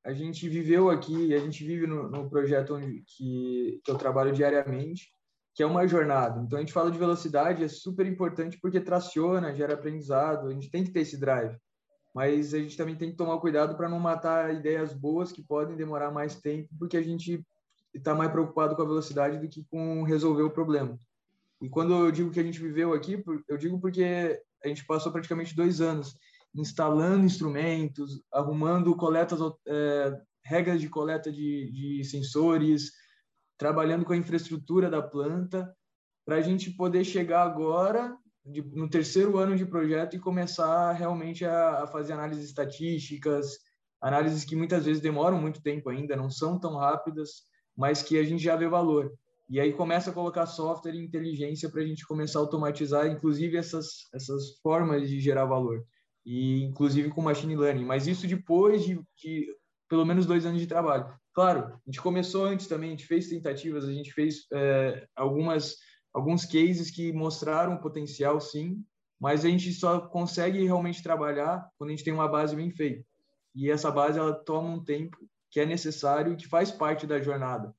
a 0.04 0.12
gente 0.12 0.46
viveu 0.48 0.90
aqui, 0.90 1.32
a 1.32 1.38
gente 1.38 1.64
vive 1.64 1.86
no, 1.86 2.10
no 2.10 2.28
projeto 2.28 2.74
onde, 2.74 3.02
que, 3.06 3.80
que 3.82 3.90
eu 3.90 3.96
trabalho 3.96 4.32
diariamente, 4.32 5.08
que 5.54 5.62
é 5.62 5.66
uma 5.66 5.88
jornada. 5.88 6.42
Então, 6.42 6.58
a 6.58 6.60
gente 6.60 6.74
fala 6.74 6.90
de 6.90 6.98
velocidade, 6.98 7.64
é 7.64 7.68
super 7.68 8.04
importante 8.06 8.58
porque 8.60 8.80
traciona, 8.80 9.54
gera 9.54 9.72
aprendizado, 9.72 10.48
a 10.48 10.52
gente 10.52 10.70
tem 10.70 10.84
que 10.84 10.90
ter 10.90 11.00
esse 11.00 11.18
drive. 11.18 11.56
Mas 12.14 12.52
a 12.52 12.58
gente 12.58 12.76
também 12.76 12.96
tem 12.96 13.10
que 13.10 13.16
tomar 13.16 13.38
cuidado 13.38 13.76
para 13.76 13.88
não 13.88 13.98
matar 13.98 14.54
ideias 14.54 14.92
boas 14.92 15.32
que 15.32 15.42
podem 15.42 15.76
demorar 15.76 16.10
mais 16.10 16.36
tempo, 16.36 16.68
porque 16.78 16.98
a 16.98 17.02
gente 17.02 17.42
está 17.94 18.14
mais 18.14 18.30
preocupado 18.30 18.76
com 18.76 18.82
a 18.82 18.86
velocidade 18.86 19.38
do 19.38 19.48
que 19.48 19.64
com 19.70 20.02
resolver 20.02 20.42
o 20.42 20.50
problema. 20.50 20.98
E 21.62 21.68
quando 21.68 21.94
eu 21.94 22.12
digo 22.12 22.30
que 22.30 22.40
a 22.40 22.42
gente 22.42 22.60
viveu 22.60 22.92
aqui, 22.92 23.24
eu 23.48 23.56
digo 23.56 23.80
porque 23.80 24.38
a 24.62 24.68
gente 24.68 24.84
passou 24.84 25.10
praticamente 25.10 25.56
dois 25.56 25.80
anos 25.80 26.14
instalando 26.54 27.26
instrumentos, 27.26 28.22
arrumando 28.32 28.94
coletas, 28.96 29.40
é, 29.66 30.12
regras 30.44 30.80
de 30.80 30.88
coleta 30.88 31.32
de, 31.32 31.70
de 31.72 32.04
sensores, 32.04 32.92
trabalhando 33.58 34.04
com 34.04 34.12
a 34.12 34.16
infraestrutura 34.16 34.88
da 34.88 35.02
planta, 35.02 35.74
para 36.24 36.36
a 36.36 36.40
gente 36.40 36.70
poder 36.70 37.04
chegar 37.04 37.42
agora, 37.42 38.16
de, 38.44 38.62
no 38.62 38.88
terceiro 38.88 39.36
ano 39.38 39.56
de 39.56 39.66
projeto, 39.66 40.14
e 40.14 40.20
começar 40.20 40.92
realmente 40.92 41.44
a, 41.44 41.82
a 41.82 41.86
fazer 41.86 42.12
análises 42.12 42.44
estatísticas, 42.44 43.58
análises 44.00 44.44
que 44.44 44.54
muitas 44.54 44.84
vezes 44.84 45.02
demoram 45.02 45.40
muito 45.40 45.62
tempo 45.62 45.90
ainda, 45.90 46.16
não 46.16 46.30
são 46.30 46.58
tão 46.58 46.76
rápidas, 46.76 47.42
mas 47.76 48.02
que 48.02 48.18
a 48.18 48.24
gente 48.24 48.42
já 48.42 48.54
vê 48.54 48.68
valor. 48.68 49.12
E 49.48 49.60
aí 49.60 49.72
começa 49.72 50.10
a 50.10 50.14
colocar 50.14 50.46
software 50.46 50.94
e 50.94 51.04
inteligência 51.04 51.68
para 51.68 51.82
a 51.82 51.86
gente 51.86 52.06
começar 52.06 52.38
a 52.38 52.42
automatizar, 52.42 53.06
inclusive 53.06 53.56
essas, 53.56 54.08
essas 54.14 54.58
formas 54.62 55.08
de 55.08 55.20
gerar 55.20 55.44
valor 55.44 55.84
e 56.24 56.62
inclusive 56.64 57.10
com 57.10 57.20
machine 57.20 57.56
learning, 57.56 57.84
mas 57.84 58.06
isso 58.06 58.26
depois 58.26 58.84
de, 58.84 59.00
de, 59.16 59.54
pelo 59.88 60.04
menos 60.04 60.26
dois 60.26 60.46
anos 60.46 60.60
de 60.60 60.66
trabalho. 60.66 61.12
Claro, 61.32 61.66
a 61.66 61.80
gente 61.86 62.00
começou 62.00 62.44
antes 62.44 62.66
também, 62.66 62.90
a 62.90 62.92
gente 62.92 63.06
fez 63.06 63.28
tentativas, 63.28 63.84
a 63.84 63.92
gente 63.92 64.12
fez 64.12 64.46
é, 64.52 65.06
algumas 65.14 65.76
alguns 66.12 66.44
cases 66.44 66.92
que 66.92 67.12
mostraram 67.12 67.76
potencial, 67.76 68.40
sim, 68.40 68.84
mas 69.20 69.44
a 69.44 69.48
gente 69.48 69.72
só 69.72 70.00
consegue 70.00 70.62
realmente 70.64 71.02
trabalhar 71.02 71.68
quando 71.76 71.90
a 71.90 71.92
gente 71.92 72.04
tem 72.04 72.14
uma 72.14 72.28
base 72.28 72.54
bem 72.54 72.70
feita. 72.70 73.04
E 73.52 73.68
essa 73.68 73.90
base 73.90 74.18
ela 74.18 74.32
toma 74.32 74.68
um 74.68 74.82
tempo 74.82 75.18
que 75.50 75.58
é 75.58 75.66
necessário 75.66 76.32
e 76.32 76.36
que 76.36 76.46
faz 76.46 76.70
parte 76.70 77.04
da 77.04 77.20
jornada. 77.20 77.74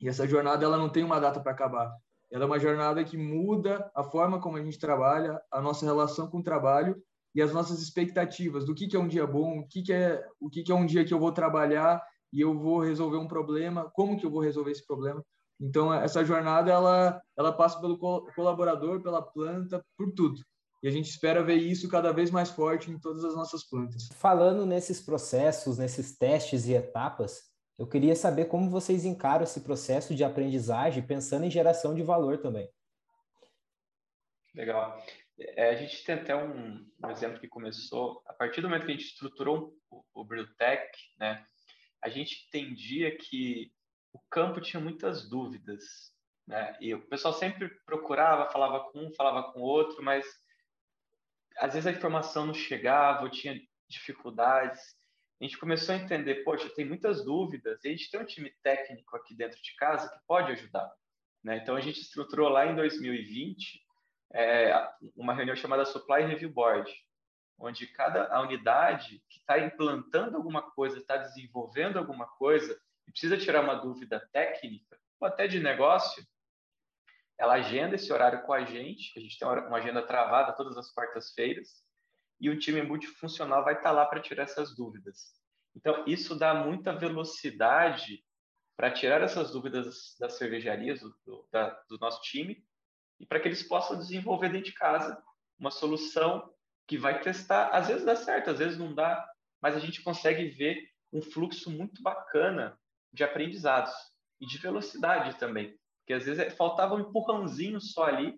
E 0.00 0.08
essa 0.08 0.26
jornada 0.26 0.64
ela 0.64 0.78
não 0.78 0.88
tem 0.88 1.04
uma 1.04 1.20
data 1.20 1.40
para 1.40 1.52
acabar. 1.52 1.94
Ela 2.30 2.44
é 2.44 2.46
uma 2.46 2.58
jornada 2.58 3.04
que 3.04 3.16
muda 3.16 3.90
a 3.94 4.02
forma 4.02 4.40
como 4.40 4.56
a 4.56 4.62
gente 4.62 4.78
trabalha, 4.78 5.40
a 5.50 5.60
nossa 5.60 5.84
relação 5.84 6.28
com 6.28 6.38
o 6.38 6.42
trabalho 6.42 7.02
e 7.38 7.42
as 7.42 7.52
nossas 7.52 7.80
expectativas 7.80 8.64
do 8.64 8.74
que, 8.74 8.88
que 8.88 8.96
é 8.96 8.98
um 8.98 9.06
dia 9.06 9.24
bom, 9.24 9.60
o 9.60 9.68
que, 9.68 9.80
que 9.80 9.92
é 9.92 10.26
o 10.40 10.50
que, 10.50 10.64
que 10.64 10.72
é 10.72 10.74
um 10.74 10.84
dia 10.84 11.04
que 11.04 11.14
eu 11.14 11.20
vou 11.20 11.30
trabalhar 11.30 12.02
e 12.32 12.40
eu 12.40 12.52
vou 12.52 12.80
resolver 12.80 13.16
um 13.16 13.28
problema, 13.28 13.88
como 13.94 14.18
que 14.18 14.26
eu 14.26 14.30
vou 14.30 14.40
resolver 14.40 14.72
esse 14.72 14.84
problema. 14.84 15.24
Então 15.60 15.94
essa 15.94 16.24
jornada 16.24 16.72
ela 16.72 17.22
ela 17.36 17.52
passa 17.52 17.80
pelo 17.80 17.96
colaborador, 18.34 19.00
pela 19.04 19.22
planta, 19.22 19.80
por 19.96 20.12
tudo. 20.14 20.40
E 20.82 20.88
a 20.88 20.90
gente 20.90 21.10
espera 21.10 21.40
ver 21.40 21.54
isso 21.54 21.88
cada 21.88 22.10
vez 22.10 22.28
mais 22.28 22.50
forte 22.50 22.90
em 22.90 22.98
todas 22.98 23.24
as 23.24 23.36
nossas 23.36 23.62
plantas. 23.62 24.08
Falando 24.14 24.66
nesses 24.66 25.00
processos, 25.00 25.78
nesses 25.78 26.18
testes 26.18 26.66
e 26.66 26.72
etapas, 26.72 27.42
eu 27.78 27.86
queria 27.86 28.16
saber 28.16 28.46
como 28.46 28.68
vocês 28.68 29.04
encaram 29.04 29.44
esse 29.44 29.60
processo 29.60 30.12
de 30.12 30.24
aprendizagem, 30.24 31.06
pensando 31.06 31.44
em 31.44 31.50
geração 31.52 31.94
de 31.94 32.02
valor 32.02 32.38
também. 32.38 32.68
Legal. 34.52 35.00
É, 35.38 35.70
a 35.70 35.76
gente 35.76 36.02
tem 36.04 36.16
até 36.16 36.34
um, 36.34 36.84
um, 37.04 37.10
exemplo 37.10 37.38
que 37.38 37.46
começou, 37.46 38.22
a 38.26 38.32
partir 38.32 38.60
do 38.60 38.68
momento 38.68 38.86
que 38.86 38.92
a 38.92 38.94
gente 38.94 39.06
estruturou 39.06 39.72
o, 39.88 40.04
o 40.12 40.26
né, 41.18 41.46
a 42.02 42.08
gente 42.08 42.46
entendia 42.46 43.16
que 43.16 43.72
o 44.12 44.18
campo 44.30 44.60
tinha 44.60 44.80
muitas 44.80 45.28
dúvidas, 45.28 46.12
né, 46.46 46.76
e 46.80 46.92
o 46.92 47.06
pessoal 47.08 47.32
sempre 47.32 47.68
procurava, 47.86 48.50
falava 48.50 48.90
com 48.90 49.06
um, 49.06 49.14
falava 49.14 49.52
com 49.52 49.60
outro, 49.60 50.02
mas 50.02 50.26
às 51.58 51.74
vezes 51.74 51.86
a 51.86 51.92
informação 51.92 52.46
não 52.46 52.54
chegava, 52.54 53.22
ou 53.22 53.30
tinha 53.30 53.60
dificuldades. 53.88 54.96
A 55.40 55.44
gente 55.44 55.58
começou 55.58 55.94
a 55.94 55.98
entender, 55.98 56.42
poxa, 56.42 56.68
tem 56.70 56.84
muitas 56.84 57.24
dúvidas, 57.24 57.84
e 57.84 57.88
a 57.88 57.90
gente 57.92 58.10
tem 58.10 58.20
um 58.20 58.24
time 58.24 58.52
técnico 58.62 59.16
aqui 59.16 59.36
dentro 59.36 59.60
de 59.62 59.74
casa 59.76 60.08
que 60.08 60.18
pode 60.26 60.52
ajudar. 60.52 60.92
Né? 61.44 61.58
Então 61.58 61.76
a 61.76 61.80
gente 61.80 62.00
estruturou 62.00 62.48
lá 62.48 62.66
em 62.66 62.74
2020 62.74 63.87
é, 64.32 64.90
uma 65.16 65.34
reunião 65.34 65.56
chamada 65.56 65.84
Supply 65.84 66.22
Review 66.22 66.50
Board, 66.50 66.90
onde 67.58 67.86
cada 67.88 68.40
unidade 68.40 69.22
que 69.28 69.38
está 69.40 69.58
implantando 69.58 70.36
alguma 70.36 70.62
coisa, 70.62 70.98
está 70.98 71.16
desenvolvendo 71.16 71.98
alguma 71.98 72.26
coisa 72.26 72.78
e 73.06 73.10
precisa 73.10 73.36
tirar 73.36 73.64
uma 73.64 73.74
dúvida 73.74 74.20
técnica, 74.32 74.98
ou 75.20 75.26
até 75.26 75.48
de 75.48 75.58
negócio, 75.58 76.22
ela 77.36 77.54
agenda 77.54 77.94
esse 77.94 78.12
horário 78.12 78.42
com 78.42 78.52
a 78.52 78.64
gente, 78.64 79.16
a 79.18 79.22
gente 79.22 79.38
tem 79.38 79.48
uma 79.48 79.78
agenda 79.78 80.06
travada 80.06 80.52
todas 80.52 80.76
as 80.76 80.92
quartas-feiras, 80.92 81.82
e 82.40 82.50
o 82.50 82.58
time 82.58 82.82
multifuncional 82.82 83.64
vai 83.64 83.74
estar 83.74 83.90
lá 83.90 84.06
para 84.06 84.20
tirar 84.20 84.44
essas 84.44 84.76
dúvidas. 84.76 85.32
Então, 85.74 86.04
isso 86.06 86.36
dá 86.36 86.54
muita 86.54 86.92
velocidade 86.92 88.24
para 88.76 88.92
tirar 88.92 89.20
essas 89.22 89.50
dúvidas 89.50 90.16
das 90.20 90.34
cervejarias, 90.34 91.00
do, 91.00 91.10
do, 91.24 91.48
da, 91.50 91.70
do 91.88 91.98
nosso 91.98 92.20
time, 92.22 92.64
e 93.20 93.26
para 93.26 93.40
que 93.40 93.48
eles 93.48 93.62
possam 93.62 93.98
desenvolver 93.98 94.50
dentro 94.50 94.70
de 94.70 94.74
casa 94.74 95.22
uma 95.58 95.70
solução 95.70 96.50
que 96.86 96.96
vai 96.96 97.20
testar. 97.20 97.68
Às 97.68 97.88
vezes 97.88 98.04
dá 98.04 98.16
certo, 98.16 98.50
às 98.50 98.58
vezes 98.58 98.78
não 98.78 98.94
dá, 98.94 99.26
mas 99.60 99.76
a 99.76 99.80
gente 99.80 100.02
consegue 100.02 100.48
ver 100.50 100.88
um 101.12 101.20
fluxo 101.20 101.70
muito 101.70 102.02
bacana 102.02 102.78
de 103.12 103.24
aprendizados 103.24 103.92
e 104.40 104.46
de 104.46 104.58
velocidade 104.58 105.38
também. 105.38 105.76
Porque 106.00 106.14
às 106.14 106.24
vezes 106.24 106.54
faltava 106.54 106.94
um 106.94 107.00
empurrãozinho 107.00 107.80
só 107.80 108.04
ali, 108.04 108.34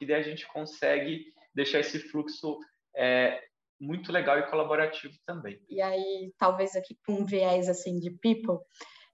e 0.00 0.06
daí 0.06 0.20
a 0.20 0.22
gente 0.22 0.46
consegue 0.48 1.24
deixar 1.54 1.80
esse 1.80 1.98
fluxo 1.98 2.58
é, 2.94 3.42
muito 3.80 4.12
legal 4.12 4.38
e 4.38 4.50
colaborativo 4.50 5.14
também. 5.24 5.58
E 5.68 5.80
aí, 5.80 6.32
talvez 6.38 6.74
aqui 6.76 6.98
com 7.06 7.20
um 7.20 7.24
viés 7.24 7.68
assim 7.68 7.98
de 7.98 8.10
people, 8.10 8.58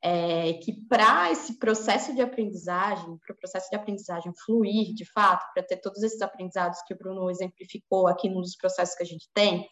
é, 0.03 0.55
que 0.55 0.73
para 0.89 1.31
esse 1.31 1.59
processo 1.59 2.13
de 2.13 2.21
aprendizagem, 2.21 3.17
para 3.25 3.35
o 3.35 3.39
processo 3.39 3.71
de 3.71 3.77
aprendizagem 3.77 4.33
fluir 4.45 4.93
de 4.95 5.05
fato, 5.05 5.47
para 5.55 5.63
ter 5.63 5.77
todos 5.77 6.03
esses 6.03 6.21
aprendizados 6.21 6.83
que 6.83 6.93
o 6.93 6.99
Bruno 6.99 7.31
exemplificou 7.31 8.09
aqui 8.09 8.29
num 8.29 8.41
dos 8.41 8.57
processos 8.57 8.97
que 8.97 9.05
a 9.05 9.07
gente 9.07 9.31
tem, 9.33 9.69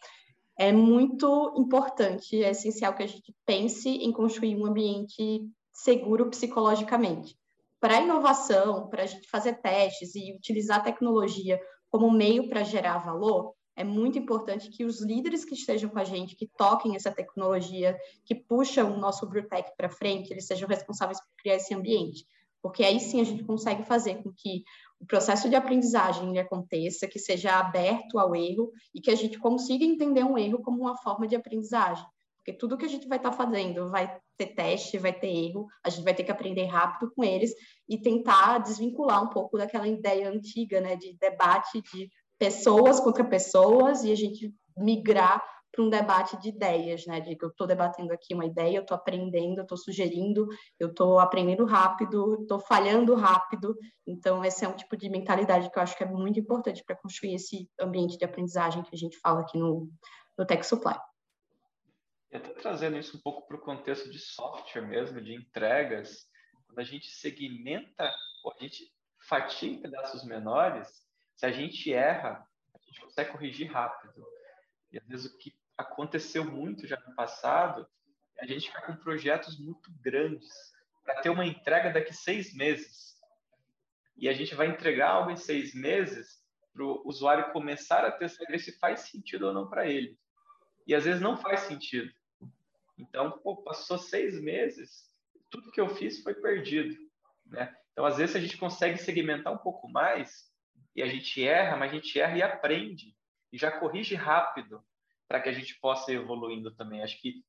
é 0.57 0.71
muito 0.71 1.53
importante, 1.57 2.41
é 2.41 2.51
essencial 2.51 2.93
que 2.93 3.03
a 3.03 3.07
gente 3.07 3.35
pense 3.45 3.89
em 3.89 4.11
construir 4.11 4.55
um 4.55 4.65
ambiente 4.65 5.41
seguro 5.73 6.29
psicologicamente. 6.29 7.35
Para 7.79 7.97
a 7.97 8.01
inovação, 8.01 8.87
para 8.87 9.03
a 9.03 9.07
gente 9.07 9.27
fazer 9.27 9.55
testes 9.55 10.15
e 10.15 10.33
utilizar 10.33 10.79
a 10.79 10.83
tecnologia 10.83 11.59
como 11.89 12.09
meio 12.11 12.47
para 12.47 12.63
gerar 12.63 12.99
valor, 12.99 13.53
é 13.75 13.83
muito 13.83 14.19
importante 14.19 14.69
que 14.69 14.83
os 14.83 15.01
líderes 15.01 15.45
que 15.45 15.53
estejam 15.53 15.89
com 15.89 15.99
a 15.99 16.03
gente, 16.03 16.35
que 16.35 16.47
toquem 16.57 16.95
essa 16.95 17.11
tecnologia, 17.11 17.97
que 18.25 18.35
puxam 18.35 18.93
o 18.93 18.99
nosso 18.99 19.27
Brewtech 19.27 19.71
para 19.77 19.89
frente, 19.89 20.31
eles 20.31 20.45
sejam 20.45 20.67
responsáveis 20.67 21.19
por 21.19 21.29
criar 21.37 21.55
esse 21.55 21.73
ambiente. 21.73 22.25
Porque 22.61 22.83
aí 22.83 22.99
sim 22.99 23.19
a 23.19 23.23
gente 23.23 23.43
consegue 23.43 23.83
fazer 23.83 24.21
com 24.21 24.31
que 24.31 24.63
o 24.99 25.05
processo 25.05 25.49
de 25.49 25.55
aprendizagem 25.55 26.37
aconteça, 26.37 27.07
que 27.07 27.17
seja 27.17 27.57
aberto 27.57 28.19
ao 28.19 28.35
erro 28.35 28.71
e 28.93 29.01
que 29.01 29.09
a 29.09 29.15
gente 29.15 29.39
consiga 29.39 29.83
entender 29.83 30.23
um 30.23 30.37
erro 30.37 30.61
como 30.61 30.81
uma 30.81 30.95
forma 30.97 31.27
de 31.27 31.35
aprendizagem. 31.35 32.05
Porque 32.37 32.53
tudo 32.53 32.77
que 32.77 32.85
a 32.85 32.89
gente 32.89 33.07
vai 33.07 33.17
estar 33.17 33.31
tá 33.31 33.37
fazendo 33.37 33.89
vai 33.89 34.15
ter 34.37 34.47
teste, 34.47 34.97
vai 34.97 35.13
ter 35.13 35.27
erro, 35.27 35.67
a 35.83 35.89
gente 35.89 36.03
vai 36.03 36.13
ter 36.13 36.23
que 36.23 36.31
aprender 36.31 36.65
rápido 36.65 37.11
com 37.15 37.23
eles 37.23 37.51
e 37.87 37.99
tentar 37.99 38.59
desvincular 38.59 39.23
um 39.23 39.29
pouco 39.29 39.57
daquela 39.57 39.87
ideia 39.87 40.29
antiga, 40.29 40.81
né, 40.81 40.95
de 40.95 41.15
debate, 41.17 41.81
de 41.81 42.09
pessoas 42.41 42.99
contra 42.99 43.23
pessoas 43.23 44.03
e 44.03 44.11
a 44.11 44.15
gente 44.15 44.51
migrar 44.75 45.39
para 45.71 45.83
um 45.83 45.89
debate 45.91 46.35
de 46.41 46.49
ideias, 46.49 47.05
né? 47.05 47.19
De 47.19 47.35
que 47.35 47.45
eu 47.45 47.49
estou 47.49 47.67
debatendo 47.67 48.11
aqui 48.11 48.33
uma 48.33 48.47
ideia, 48.47 48.77
eu 48.77 48.81
estou 48.81 48.95
aprendendo, 48.95 49.59
eu 49.59 49.61
estou 49.61 49.77
sugerindo, 49.77 50.47
eu 50.79 50.89
estou 50.89 51.19
aprendendo 51.19 51.63
rápido, 51.65 52.41
estou 52.41 52.59
falhando 52.59 53.13
rápido. 53.13 53.77
Então, 54.07 54.43
esse 54.43 54.65
é 54.65 54.67
um 54.67 54.75
tipo 54.75 54.97
de 54.97 55.07
mentalidade 55.07 55.69
que 55.69 55.77
eu 55.77 55.83
acho 55.83 55.95
que 55.95 56.03
é 56.03 56.07
muito 56.07 56.39
importante 56.39 56.83
para 56.83 56.95
construir 56.95 57.35
esse 57.35 57.69
ambiente 57.79 58.17
de 58.17 58.25
aprendizagem 58.25 58.81
que 58.81 58.95
a 58.95 58.97
gente 58.97 59.19
fala 59.19 59.41
aqui 59.41 59.59
no, 59.59 59.87
no 60.35 60.43
Tech 60.43 60.65
Supply. 60.65 60.97
E 62.31 62.37
até 62.37 62.49
trazendo 62.53 62.97
isso 62.97 63.17
um 63.17 63.21
pouco 63.21 63.47
para 63.47 63.55
o 63.55 63.61
contexto 63.61 64.09
de 64.09 64.17
software 64.17 64.87
mesmo, 64.87 65.21
de 65.21 65.35
entregas, 65.35 66.25
quando 66.65 66.79
a 66.79 66.83
gente 66.83 67.05
segmenta, 67.05 68.03
a 68.03 68.63
gente 68.63 68.91
fatia 69.29 69.69
em 69.69 69.79
pedaços 69.79 70.25
menores, 70.25 70.89
se 71.41 71.45
a 71.47 71.51
gente 71.51 71.91
erra, 71.91 72.47
a 72.71 72.77
gente 72.85 73.01
consegue 73.01 73.31
corrigir 73.31 73.71
rápido. 73.71 74.23
E 74.91 74.99
às 74.99 75.07
vezes 75.07 75.25
o 75.25 75.37
que 75.39 75.51
aconteceu 75.75 76.45
muito 76.45 76.85
já 76.85 77.01
no 77.07 77.15
passado, 77.15 77.87
a 78.39 78.45
gente 78.45 78.67
ficar 78.67 78.83
com 78.83 78.95
projetos 78.95 79.59
muito 79.59 79.91
grandes 80.03 80.47
para 81.03 81.19
ter 81.19 81.31
uma 81.31 81.43
entrega 81.43 81.89
daqui 81.89 82.13
seis 82.13 82.53
meses. 82.53 83.19
E 84.15 84.29
a 84.29 84.33
gente 84.33 84.53
vai 84.53 84.67
entregar 84.67 85.09
algo 85.09 85.31
em 85.31 85.35
seis 85.35 85.73
meses 85.73 86.45
para 86.71 86.83
o 86.83 87.01
usuário 87.05 87.51
começar 87.51 88.05
a 88.05 88.11
testar 88.11 88.59
se 88.59 88.77
faz 88.77 88.99
sentido 89.09 89.47
ou 89.47 89.53
não 89.53 89.67
para 89.67 89.89
ele. 89.89 90.15
E 90.85 90.93
às 90.93 91.05
vezes 91.05 91.23
não 91.23 91.37
faz 91.37 91.61
sentido. 91.61 92.13
Então, 92.99 93.31
pô, 93.39 93.63
passou 93.63 93.97
seis 93.97 94.39
meses, 94.39 95.11
tudo 95.49 95.71
que 95.71 95.81
eu 95.81 95.89
fiz 95.89 96.21
foi 96.21 96.35
perdido. 96.35 96.95
Né? 97.47 97.75
Então, 97.93 98.05
às 98.05 98.17
vezes, 98.17 98.35
a 98.35 98.39
gente 98.39 98.57
consegue 98.57 98.99
segmentar 98.99 99.51
um 99.51 99.57
pouco 99.57 99.89
mais, 99.89 100.50
e 100.95 101.01
a 101.01 101.07
gente 101.07 101.45
erra, 101.45 101.77
mas 101.77 101.91
a 101.91 101.95
gente 101.95 102.19
erra 102.19 102.37
e 102.37 102.43
aprende 102.43 103.15
e 103.51 103.57
já 103.57 103.71
corrige 103.71 104.15
rápido 104.15 104.83
para 105.27 105.39
que 105.39 105.49
a 105.49 105.53
gente 105.53 105.79
possa 105.79 106.11
ir 106.11 106.15
evoluindo 106.15 106.71
também. 106.75 107.01
Acho 107.01 107.19
que 107.19 107.43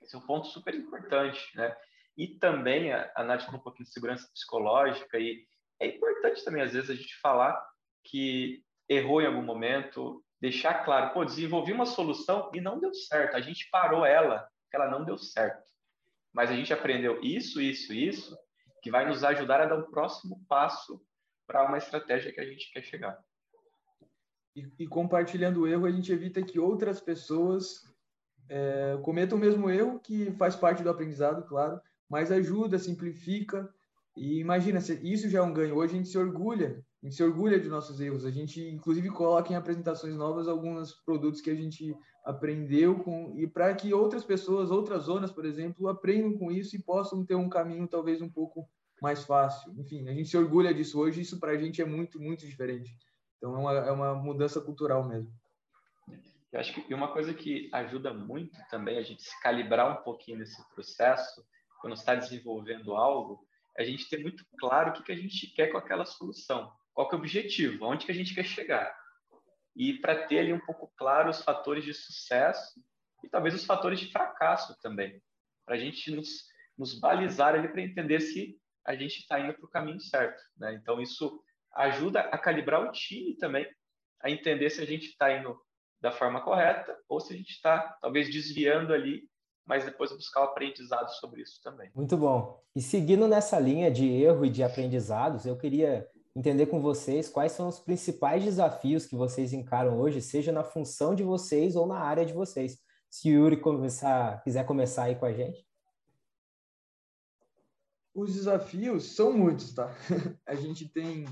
esse 0.00 0.14
é 0.14 0.18
um 0.18 0.26
ponto 0.26 0.46
super 0.48 0.74
importante, 0.74 1.40
né? 1.54 1.76
E 2.16 2.28
também 2.28 2.92
a, 2.92 3.10
a 3.14 3.24
Nath 3.24 3.48
um 3.52 3.58
pouquinho 3.58 3.86
de 3.86 3.92
segurança 3.92 4.28
psicológica 4.32 5.18
e 5.18 5.46
é 5.78 5.86
importante 5.86 6.42
também 6.44 6.62
às 6.62 6.72
vezes 6.72 6.90
a 6.90 6.94
gente 6.94 7.14
falar 7.20 7.62
que 8.04 8.62
errou 8.88 9.20
em 9.20 9.26
algum 9.26 9.42
momento, 9.42 10.24
deixar 10.40 10.84
claro, 10.84 11.12
pô, 11.12 11.24
desenvolvi 11.24 11.72
uma 11.72 11.86
solução 11.86 12.50
e 12.54 12.60
não 12.60 12.78
deu 12.78 12.94
certo, 12.94 13.36
a 13.36 13.40
gente 13.40 13.68
parou 13.70 14.06
ela, 14.06 14.48
ela 14.72 14.88
não 14.88 15.04
deu 15.04 15.18
certo. 15.18 15.66
Mas 16.32 16.50
a 16.50 16.54
gente 16.54 16.72
aprendeu 16.72 17.20
isso, 17.22 17.60
isso, 17.60 17.92
isso, 17.92 18.38
que 18.82 18.90
vai 18.90 19.06
nos 19.06 19.24
ajudar 19.24 19.60
a 19.60 19.66
dar 19.66 19.76
um 19.76 19.90
próximo 19.90 20.44
passo 20.48 21.04
para 21.46 21.64
uma 21.66 21.78
estratégia 21.78 22.32
que 22.32 22.40
a 22.40 22.44
gente 22.44 22.72
quer 22.72 22.82
chegar. 22.82 23.18
E, 24.54 24.66
e, 24.78 24.86
compartilhando 24.86 25.60
o 25.60 25.66
erro, 25.66 25.84
a 25.84 25.90
gente 25.90 26.10
evita 26.10 26.42
que 26.42 26.58
outras 26.58 27.00
pessoas 27.00 27.82
é, 28.48 28.98
cometam 29.02 29.36
o 29.36 29.40
mesmo 29.40 29.68
erro, 29.68 30.00
que 30.00 30.30
faz 30.32 30.56
parte 30.56 30.82
do 30.82 30.90
aprendizado, 30.90 31.46
claro, 31.46 31.80
mas 32.08 32.32
ajuda, 32.32 32.78
simplifica. 32.78 33.68
E 34.16 34.40
imagina, 34.40 34.78
isso 35.02 35.28
já 35.28 35.40
é 35.40 35.42
um 35.42 35.52
ganho. 35.52 35.76
Hoje 35.76 35.92
a 35.92 35.96
gente 35.98 36.08
se 36.08 36.16
orgulha, 36.16 36.82
a 37.02 37.06
gente 37.06 37.16
se 37.16 37.22
orgulha 37.22 37.60
de 37.60 37.68
nossos 37.68 38.00
erros. 38.00 38.24
A 38.24 38.30
gente, 38.30 38.66
inclusive, 38.66 39.10
coloca 39.10 39.52
em 39.52 39.56
apresentações 39.56 40.16
novas 40.16 40.48
alguns 40.48 40.92
produtos 41.04 41.42
que 41.42 41.50
a 41.50 41.54
gente 41.54 41.94
aprendeu 42.24 42.98
com 43.00 43.34
e 43.36 43.46
para 43.46 43.74
que 43.74 43.92
outras 43.92 44.24
pessoas, 44.24 44.70
outras 44.70 45.02
zonas, 45.02 45.30
por 45.30 45.44
exemplo, 45.44 45.86
aprendam 45.88 46.36
com 46.38 46.50
isso 46.50 46.74
e 46.74 46.82
possam 46.82 47.26
ter 47.26 47.34
um 47.34 47.48
caminho 47.48 47.86
talvez 47.86 48.22
um 48.22 48.28
pouco 48.28 48.66
mais 49.00 49.24
fácil. 49.24 49.72
Enfim, 49.78 50.08
a 50.08 50.12
gente 50.12 50.28
se 50.28 50.36
orgulha 50.36 50.72
disso 50.72 50.98
hoje, 50.98 51.20
isso 51.20 51.38
para 51.38 51.52
a 51.52 51.58
gente 51.58 51.80
é 51.80 51.84
muito, 51.84 52.20
muito 52.20 52.46
diferente. 52.46 52.96
Então, 53.36 53.54
é 53.54 53.58
uma, 53.58 53.72
é 53.72 53.90
uma 53.90 54.14
mudança 54.14 54.60
cultural 54.60 55.06
mesmo. 55.06 55.32
Eu 56.52 56.60
acho 56.60 56.72
que 56.72 56.94
uma 56.94 57.12
coisa 57.12 57.34
que 57.34 57.68
ajuda 57.72 58.14
muito 58.14 58.58
também 58.70 58.98
a 58.98 59.02
gente 59.02 59.22
se 59.22 59.40
calibrar 59.42 59.92
um 59.92 60.02
pouquinho 60.02 60.38
nesse 60.38 60.56
processo, 60.70 61.44
quando 61.80 61.94
está 61.94 62.14
desenvolvendo 62.14 62.94
algo, 62.94 63.46
é 63.76 63.82
a 63.82 63.86
gente 63.86 64.08
ter 64.08 64.22
muito 64.22 64.44
claro 64.58 64.90
o 64.90 64.92
que, 64.94 65.02
que 65.02 65.12
a 65.12 65.16
gente 65.16 65.48
quer 65.48 65.68
com 65.68 65.76
aquela 65.76 66.06
solução, 66.06 66.72
qual 66.94 67.08
que 67.08 67.14
é 67.14 67.18
o 67.18 67.20
objetivo, 67.20 67.84
onde 67.84 68.06
que 68.06 68.12
a 68.12 68.14
gente 68.14 68.34
quer 68.34 68.44
chegar. 68.44 68.96
E 69.74 69.94
para 69.94 70.26
ter 70.26 70.38
ali 70.38 70.52
um 70.52 70.64
pouco 70.64 70.90
claro 70.96 71.28
os 71.28 71.42
fatores 71.42 71.84
de 71.84 71.92
sucesso 71.92 72.80
e 73.22 73.28
talvez 73.28 73.54
os 73.54 73.66
fatores 73.66 74.00
de 74.00 74.10
fracasso 74.10 74.74
também, 74.80 75.20
para 75.66 75.74
a 75.74 75.78
gente 75.78 76.10
nos, 76.10 76.46
nos 76.78 76.98
balizar 76.98 77.54
ali 77.54 77.68
para 77.68 77.82
entender 77.82 78.20
se 78.20 78.58
a 78.86 78.94
gente 78.94 79.18
está 79.18 79.40
indo 79.40 79.54
para 79.54 79.64
o 79.64 79.70
caminho 79.70 80.00
certo. 80.00 80.40
Né? 80.56 80.74
Então, 80.74 81.00
isso 81.00 81.42
ajuda 81.74 82.20
a 82.20 82.38
calibrar 82.38 82.82
o 82.82 82.92
time 82.92 83.36
também, 83.36 83.66
a 84.22 84.30
entender 84.30 84.70
se 84.70 84.80
a 84.80 84.86
gente 84.86 85.08
está 85.08 85.32
indo 85.32 85.58
da 86.00 86.12
forma 86.12 86.40
correta 86.40 86.96
ou 87.08 87.20
se 87.20 87.34
a 87.34 87.36
gente 87.36 87.50
está, 87.50 87.96
talvez, 88.00 88.30
desviando 88.30 88.92
ali, 88.92 89.28
mas 89.66 89.84
depois 89.84 90.12
buscar 90.12 90.42
o 90.42 90.44
aprendizado 90.44 91.08
sobre 91.18 91.42
isso 91.42 91.60
também. 91.62 91.90
Muito 91.94 92.16
bom. 92.16 92.62
E 92.74 92.80
seguindo 92.80 93.26
nessa 93.26 93.58
linha 93.58 93.90
de 93.90 94.06
erro 94.06 94.44
e 94.44 94.50
de 94.50 94.62
aprendizados, 94.62 95.44
eu 95.44 95.58
queria 95.58 96.06
entender 96.36 96.66
com 96.66 96.80
vocês 96.80 97.28
quais 97.28 97.52
são 97.52 97.66
os 97.66 97.80
principais 97.80 98.44
desafios 98.44 99.06
que 99.06 99.16
vocês 99.16 99.52
encaram 99.52 99.98
hoje, 99.98 100.20
seja 100.20 100.52
na 100.52 100.62
função 100.62 101.14
de 101.14 101.24
vocês 101.24 101.74
ou 101.74 101.86
na 101.86 101.98
área 101.98 102.24
de 102.24 102.32
vocês. 102.32 102.78
Se 103.10 103.30
o 103.30 103.32
Yuri 103.32 103.56
começar, 103.56 104.42
quiser 104.42 104.64
começar 104.64 105.04
aí 105.04 105.16
com 105.16 105.24
a 105.24 105.32
gente. 105.32 105.66
Os 108.16 108.32
desafios 108.32 109.14
são 109.14 109.30
muitos, 109.30 109.74
tá? 109.74 109.94
a 110.46 110.54
gente 110.54 110.88
tem, 110.88 111.26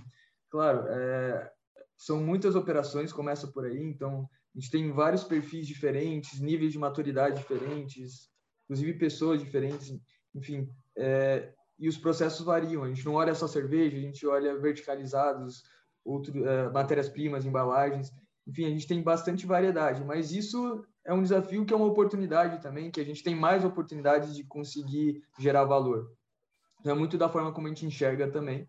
claro, 0.51 0.87
é, 0.87 1.51
são 1.97 2.23
muitas 2.23 2.55
operações, 2.55 3.11
começa 3.11 3.47
por 3.49 3.65
aí, 3.65 3.83
então 3.83 4.29
a 4.55 4.61
gente 4.61 4.71
tem 4.71 4.93
vários 4.93 5.25
perfis 5.25 5.67
diferentes, 5.67 6.39
níveis 6.41 6.73
de 6.73 6.79
maturidade 6.79 7.39
diferentes, 7.39 8.29
inclusive 8.65 8.99
pessoas 8.99 9.41
diferentes, 9.41 9.99
enfim, 10.35 10.69
é, 10.95 11.55
e 11.79 11.89
os 11.89 11.97
processos 11.97 12.45
variam. 12.45 12.85
A 12.85 12.89
gente 12.89 13.07
não 13.07 13.15
olha 13.15 13.35
só 13.35 13.49
cerveja, 13.49 13.97
a 13.97 14.01
gente 14.01 14.27
olha 14.27 14.55
verticalizados, 14.61 15.63
outro, 16.05 16.47
é, 16.47 16.69
matérias-primas, 16.69 17.47
embalagens, 17.47 18.13
enfim, 18.47 18.67
a 18.67 18.71
gente 18.71 18.87
tem 18.87 19.03
bastante 19.03 19.47
variedade, 19.47 20.05
mas 20.05 20.33
isso 20.33 20.85
é 21.03 21.15
um 21.15 21.23
desafio 21.23 21.65
que 21.65 21.73
é 21.73 21.77
uma 21.77 21.87
oportunidade 21.87 22.61
também, 22.61 22.91
que 22.91 23.01
a 23.01 23.05
gente 23.05 23.23
tem 23.23 23.35
mais 23.35 23.65
oportunidades 23.65 24.37
de 24.37 24.45
conseguir 24.45 25.23
gerar 25.39 25.65
valor. 25.65 26.13
Então, 26.85 26.95
é 26.95 26.99
muito 26.99 27.17
da 27.17 27.31
forma 27.31 27.51
como 27.51 27.67
a 27.67 27.71
gente 27.71 27.87
enxerga 27.87 28.31
também. 28.31 28.69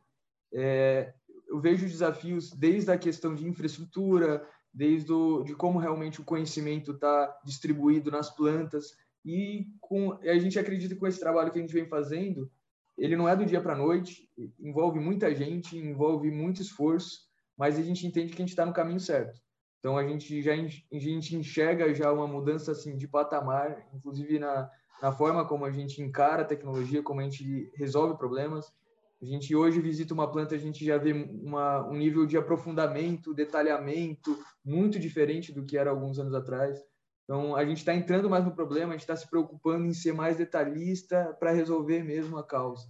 É, 0.54 1.14
eu 1.50 1.60
vejo 1.60 1.86
desafios 1.86 2.50
desde 2.52 2.90
a 2.90 2.98
questão 2.98 3.36
de 3.36 3.46
infraestrutura, 3.46 4.48
desde 4.74 5.12
o, 5.12 5.44
de 5.44 5.54
como 5.54 5.80
realmente 5.80 6.22
o 6.22 6.24
conhecimento 6.24 6.92
está 6.92 7.38
distribuído 7.44 8.10
nas 8.10 8.34
plantas 8.34 8.96
e 9.26 9.68
com 9.82 10.14
a 10.14 10.38
gente 10.38 10.58
acredita 10.58 10.94
que 10.94 11.00
com 11.00 11.08
esse 11.08 11.20
trabalho 11.20 11.52
que 11.52 11.58
a 11.58 11.62
gente 11.62 11.74
vem 11.74 11.88
fazendo 11.88 12.52
ele 12.98 13.16
não 13.16 13.28
é 13.28 13.36
do 13.36 13.46
dia 13.46 13.62
para 13.62 13.74
a 13.74 13.78
noite 13.78 14.30
envolve 14.60 15.00
muita 15.00 15.34
gente 15.34 15.78
envolve 15.78 16.30
muito 16.30 16.62
esforço 16.62 17.22
mas 17.58 17.80
a 17.80 17.82
gente 17.82 18.06
entende 18.06 18.34
que 18.34 18.42
a 18.42 18.46
gente 18.46 18.50
está 18.50 18.66
no 18.66 18.74
caminho 18.74 19.00
certo 19.00 19.42
então 19.80 19.98
a 19.98 20.06
gente 20.06 20.42
já 20.42 20.52
a 20.54 21.00
gente 21.00 21.36
enxerga 21.36 21.94
já 21.94 22.12
uma 22.12 22.28
mudança 22.28 22.74
assim 22.74 22.98
de 22.98 23.08
patamar 23.08 23.88
inclusive 23.94 24.38
na, 24.40 24.70
na 25.02 25.12
forma 25.12 25.48
como 25.48 25.66
a 25.66 25.72
gente 25.72 26.02
encara 26.02 26.42
a 26.42 26.46
tecnologia 26.46 27.04
como 27.04 27.22
a 27.22 27.24
gente 27.24 27.72
resolve 27.76 28.18
problemas 28.18 28.74
a 29.22 29.26
gente 29.26 29.56
hoje 29.56 29.80
visita 29.82 30.14
uma 30.14 30.32
planta, 30.32 30.56
a 30.56 30.58
gente 30.58 30.86
já 30.86 30.98
vê 30.98 31.14
uma, 31.14 31.88
um 31.88 31.96
nível 31.96 32.26
de 32.26 32.38
aprofundamento, 32.38 33.34
detalhamento 33.34 34.38
muito 34.64 35.00
diferente 35.00 35.52
do 35.54 35.66
que 35.66 35.78
era 35.78 35.90
alguns 35.90 36.20
anos 36.20 36.34
atrás. 36.34 36.80
Então, 37.24 37.56
a 37.56 37.66
gente 37.66 37.78
está 37.78 37.96
entrando 37.96 38.30
mais 38.30 38.46
no 38.46 38.54
problema, 38.54 38.90
a 38.90 38.92
gente 38.92 39.02
está 39.02 39.16
se 39.16 39.28
preocupando 39.28 39.88
em 39.88 39.94
ser 39.94 40.14
mais 40.14 40.38
detalhista 40.38 41.36
para 41.40 41.52
resolver 41.52 42.04
mesmo 42.04 42.38
a 42.38 42.44
causa. 42.44 42.88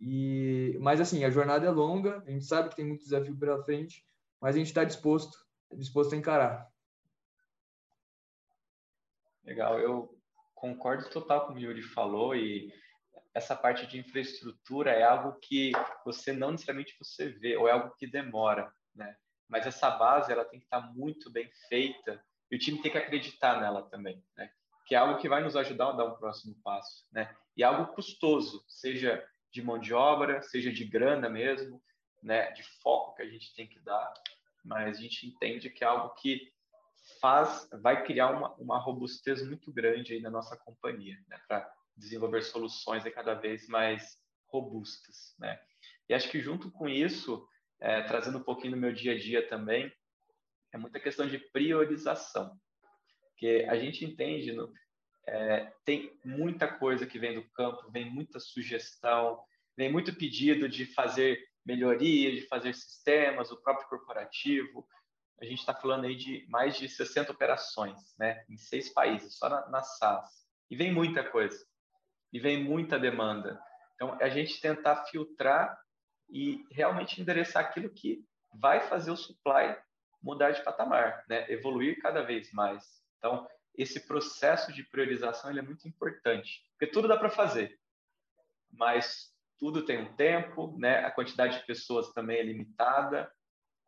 E, 0.00 0.76
mas, 0.80 1.00
assim, 1.00 1.24
a 1.24 1.30
jornada 1.30 1.66
é 1.66 1.70
longa, 1.70 2.22
a 2.26 2.30
gente 2.30 2.44
sabe 2.44 2.68
que 2.68 2.76
tem 2.76 2.84
muito 2.84 3.04
desafio 3.04 3.36
pela 3.36 3.62
frente, 3.62 4.04
mas 4.40 4.56
a 4.56 4.58
gente 4.58 4.68
está 4.68 4.82
disposto, 4.82 5.38
disposto 5.74 6.14
a 6.14 6.18
encarar. 6.18 6.68
Legal, 9.44 9.78
eu 9.78 10.15
concordo 10.74 11.08
total 11.10 11.46
com 11.46 11.54
o 11.54 11.58
Yuri 11.58 11.82
falou 11.82 12.34
e 12.34 12.72
essa 13.34 13.54
parte 13.54 13.86
de 13.86 13.98
infraestrutura 13.98 14.90
é 14.90 15.02
algo 15.02 15.38
que 15.40 15.72
você 16.04 16.32
não 16.32 16.52
necessariamente 16.52 16.96
você 16.98 17.28
vê, 17.28 17.56
ou 17.56 17.68
é 17.68 17.72
algo 17.72 17.94
que 17.96 18.06
demora, 18.06 18.72
né? 18.94 19.14
Mas 19.48 19.66
essa 19.66 19.90
base, 19.90 20.32
ela 20.32 20.44
tem 20.44 20.58
que 20.58 20.66
estar 20.66 20.80
muito 20.94 21.30
bem 21.30 21.48
feita 21.68 22.22
e 22.50 22.56
o 22.56 22.58
time 22.58 22.80
tem 22.80 22.90
que 22.90 22.98
acreditar 22.98 23.60
nela 23.60 23.82
também, 23.90 24.24
né? 24.36 24.50
Que 24.86 24.94
é 24.94 24.98
algo 24.98 25.20
que 25.20 25.28
vai 25.28 25.42
nos 25.42 25.54
ajudar 25.54 25.90
a 25.90 25.92
dar 25.92 26.04
um 26.06 26.16
próximo 26.16 26.56
passo, 26.62 27.06
né? 27.12 27.36
E 27.56 27.62
é 27.62 27.66
algo 27.66 27.92
custoso, 27.92 28.64
seja 28.66 29.24
de 29.52 29.62
mão 29.62 29.78
de 29.78 29.92
obra, 29.92 30.42
seja 30.42 30.72
de 30.72 30.84
grana 30.84 31.28
mesmo, 31.28 31.82
né? 32.22 32.50
De 32.52 32.62
foco 32.80 33.14
que 33.16 33.22
a 33.22 33.28
gente 33.28 33.54
tem 33.54 33.68
que 33.68 33.78
dar, 33.80 34.12
mas 34.64 34.98
a 34.98 35.00
gente 35.00 35.26
entende 35.26 35.70
que 35.70 35.84
é 35.84 35.86
algo 35.86 36.14
que 36.14 36.52
faz, 37.20 37.68
vai 37.80 38.04
criar 38.04 38.30
uma, 38.30 38.54
uma 38.54 38.78
robustez 38.78 39.46
muito 39.46 39.72
grande 39.72 40.14
aí 40.14 40.20
na 40.20 40.30
nossa 40.30 40.56
companhia, 40.56 41.18
né? 41.28 41.40
Para 41.46 41.70
desenvolver 41.96 42.42
soluções 42.42 43.04
cada 43.14 43.34
vez 43.34 43.66
mais 43.68 44.18
robustas, 44.48 45.34
né? 45.38 45.60
E 46.08 46.14
acho 46.14 46.30
que 46.30 46.40
junto 46.40 46.70
com 46.70 46.88
isso, 46.88 47.46
é, 47.80 48.02
trazendo 48.02 48.38
um 48.38 48.42
pouquinho 48.42 48.74
do 48.74 48.80
meu 48.80 48.92
dia 48.92 49.12
a 49.12 49.18
dia 49.18 49.46
também, 49.48 49.92
é 50.72 50.78
muita 50.78 51.00
questão 51.00 51.26
de 51.26 51.38
priorização, 51.38 52.58
porque 53.30 53.66
a 53.68 53.76
gente 53.76 54.04
entende, 54.04 54.52
no, 54.52 54.72
é, 55.26 55.72
tem 55.84 56.18
muita 56.24 56.68
coisa 56.68 57.06
que 57.06 57.18
vem 57.18 57.34
do 57.34 57.48
campo, 57.50 57.90
vem 57.90 58.10
muita 58.10 58.38
sugestão, 58.38 59.42
vem 59.76 59.90
muito 59.90 60.14
pedido 60.14 60.68
de 60.68 60.86
fazer 60.86 61.42
melhorias, 61.64 62.34
de 62.34 62.46
fazer 62.46 62.74
sistemas, 62.74 63.50
o 63.50 63.60
próprio 63.60 63.88
corporativo. 63.88 64.86
A 65.40 65.44
gente 65.44 65.58
está 65.58 65.74
falando 65.74 66.04
aí 66.04 66.16
de 66.16 66.46
mais 66.48 66.76
de 66.76 66.88
60 66.88 67.32
operações, 67.32 68.14
né, 68.18 68.44
em 68.48 68.56
seis 68.56 68.88
países, 68.88 69.36
só 69.36 69.48
na, 69.48 69.68
na 69.68 69.82
SaaS. 69.82 70.46
E 70.70 70.76
vem 70.76 70.92
muita 70.92 71.22
coisa 71.22 71.64
e 72.32 72.38
vem 72.38 72.62
muita 72.62 72.98
demanda. 72.98 73.60
Então, 73.94 74.16
a 74.20 74.28
gente 74.28 74.60
tentar 74.60 75.06
filtrar 75.06 75.78
e 76.28 76.64
realmente 76.70 77.20
endereçar 77.20 77.64
aquilo 77.64 77.88
que 77.88 78.24
vai 78.52 78.80
fazer 78.88 79.10
o 79.10 79.16
supply 79.16 79.76
mudar 80.22 80.50
de 80.50 80.62
patamar, 80.64 81.24
né? 81.28 81.50
evoluir 81.50 82.00
cada 82.00 82.22
vez 82.22 82.52
mais. 82.52 82.84
Então, 83.18 83.48
esse 83.76 84.06
processo 84.06 84.72
de 84.72 84.82
priorização 84.82 85.50
ele 85.50 85.60
é 85.60 85.62
muito 85.62 85.86
importante, 85.86 86.62
porque 86.72 86.92
tudo 86.92 87.08
dá 87.08 87.16
para 87.16 87.30
fazer, 87.30 87.78
mas 88.72 89.32
tudo 89.58 89.84
tem 89.84 89.98
um 89.98 90.16
tempo, 90.16 90.76
né? 90.78 91.04
a 91.04 91.10
quantidade 91.10 91.58
de 91.58 91.66
pessoas 91.66 92.12
também 92.12 92.38
é 92.38 92.42
limitada, 92.42 93.30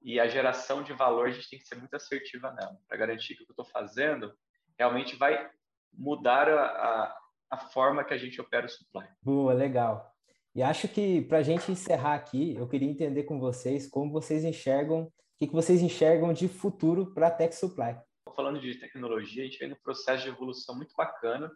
e 0.02 0.20
a 0.20 0.28
geração 0.28 0.82
de 0.82 0.92
valor 0.92 1.28
a 1.28 1.30
gente 1.30 1.50
tem 1.50 1.58
que 1.58 1.66
ser 1.66 1.76
muito 1.76 1.94
assertiva 1.94 2.52
nela, 2.52 2.78
para 2.86 2.96
garantir 2.96 3.34
que 3.34 3.42
o 3.42 3.46
que 3.46 3.50
eu 3.50 3.62
estou 3.62 3.64
fazendo 3.64 4.32
realmente 4.78 5.16
vai 5.16 5.50
mudar 5.92 6.48
a, 6.48 6.64
a, 6.64 7.18
a 7.50 7.58
forma 7.58 8.04
que 8.04 8.14
a 8.14 8.18
gente 8.18 8.40
opera 8.40 8.66
o 8.66 8.68
supply. 8.68 9.06
Boa, 9.22 9.52
legal. 9.52 10.14
E 10.54 10.62
acho 10.62 10.88
que 10.88 11.22
para 11.22 11.38
a 11.38 11.42
gente 11.42 11.70
encerrar 11.70 12.14
aqui, 12.14 12.54
eu 12.54 12.68
queria 12.68 12.88
entender 12.88 13.24
com 13.24 13.38
vocês 13.38 13.88
como 13.88 14.12
vocês 14.12 14.44
enxergam, 14.44 15.02
o 15.02 15.12
que, 15.38 15.46
que 15.46 15.52
vocês 15.52 15.82
enxergam 15.82 16.32
de 16.32 16.48
futuro 16.48 17.12
para 17.12 17.28
a 17.28 17.30
Tech 17.30 17.54
Supply. 17.54 17.96
Falando 18.34 18.60
de 18.60 18.74
tecnologia, 18.76 19.42
a 19.42 19.46
gente 19.46 19.58
vem 19.58 19.68
num 19.68 19.76
processo 19.76 20.24
de 20.24 20.30
evolução 20.30 20.76
muito 20.76 20.94
bacana 20.96 21.50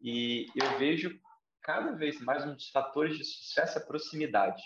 e 0.00 0.46
eu 0.54 0.78
vejo 0.78 1.18
cada 1.62 1.92
vez 1.92 2.20
mais 2.20 2.44
um 2.46 2.54
dos 2.54 2.70
fatores 2.70 3.16
de 3.18 3.24
sucesso 3.24 3.78
é 3.78 3.82
a 3.82 3.86
proximidade. 3.86 4.62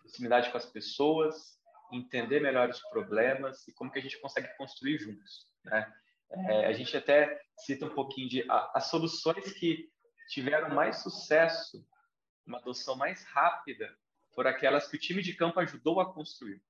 Proximidade 0.00 0.50
com 0.50 0.56
as 0.56 0.66
pessoas, 0.66 1.55
entender 1.92 2.40
melhor 2.40 2.68
os 2.68 2.80
problemas 2.88 3.66
e 3.68 3.72
como 3.72 3.90
que 3.90 3.98
a 3.98 4.02
gente 4.02 4.20
consegue 4.20 4.48
construir 4.56 4.98
juntos. 4.98 5.46
Né? 5.64 5.94
É, 6.30 6.66
a 6.66 6.72
gente 6.72 6.96
até 6.96 7.40
cita 7.58 7.86
um 7.86 7.94
pouquinho 7.94 8.28
de 8.28 8.50
a, 8.50 8.72
as 8.74 8.90
soluções 8.90 9.52
que 9.52 9.88
tiveram 10.28 10.74
mais 10.74 11.02
sucesso, 11.02 11.86
uma 12.46 12.58
adoção 12.58 12.96
mais 12.96 13.24
rápida, 13.24 13.96
foram 14.34 14.50
aquelas 14.50 14.88
que 14.88 14.96
o 14.96 15.00
time 15.00 15.22
de 15.22 15.34
campo 15.34 15.60
ajudou 15.60 16.00
a 16.00 16.12
construir. 16.12 16.62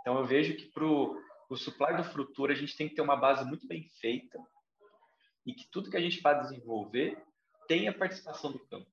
Então, 0.00 0.18
eu 0.18 0.26
vejo 0.26 0.54
que 0.56 0.66
para 0.66 0.84
o 0.84 1.56
supply 1.56 1.96
do 1.96 2.04
futuro, 2.04 2.52
a 2.52 2.54
gente 2.54 2.76
tem 2.76 2.88
que 2.88 2.94
ter 2.94 3.02
uma 3.02 3.16
base 3.16 3.44
muito 3.44 3.66
bem 3.66 3.88
feita 4.00 4.38
e 5.44 5.52
que 5.52 5.68
tudo 5.70 5.90
que 5.90 5.96
a 5.96 6.00
gente 6.00 6.20
vai 6.20 6.38
desenvolver 6.40 7.20
tenha 7.66 7.96
participação 7.96 8.52
do 8.52 8.64
campo. 8.66 8.88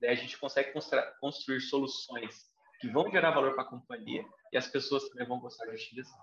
Daí 0.00 0.10
a 0.10 0.14
gente 0.14 0.38
consegue 0.38 0.72
construir 1.20 1.60
soluções 1.60 2.47
que 2.78 2.88
vão 2.88 3.10
gerar 3.10 3.32
valor 3.32 3.54
para 3.54 3.62
a 3.62 3.68
companhia 3.68 4.24
e 4.52 4.56
as 4.56 4.66
pessoas 4.68 5.08
também 5.08 5.26
vão 5.26 5.40
gostar 5.40 5.66
de 5.66 5.72
utilizar. 5.72 6.18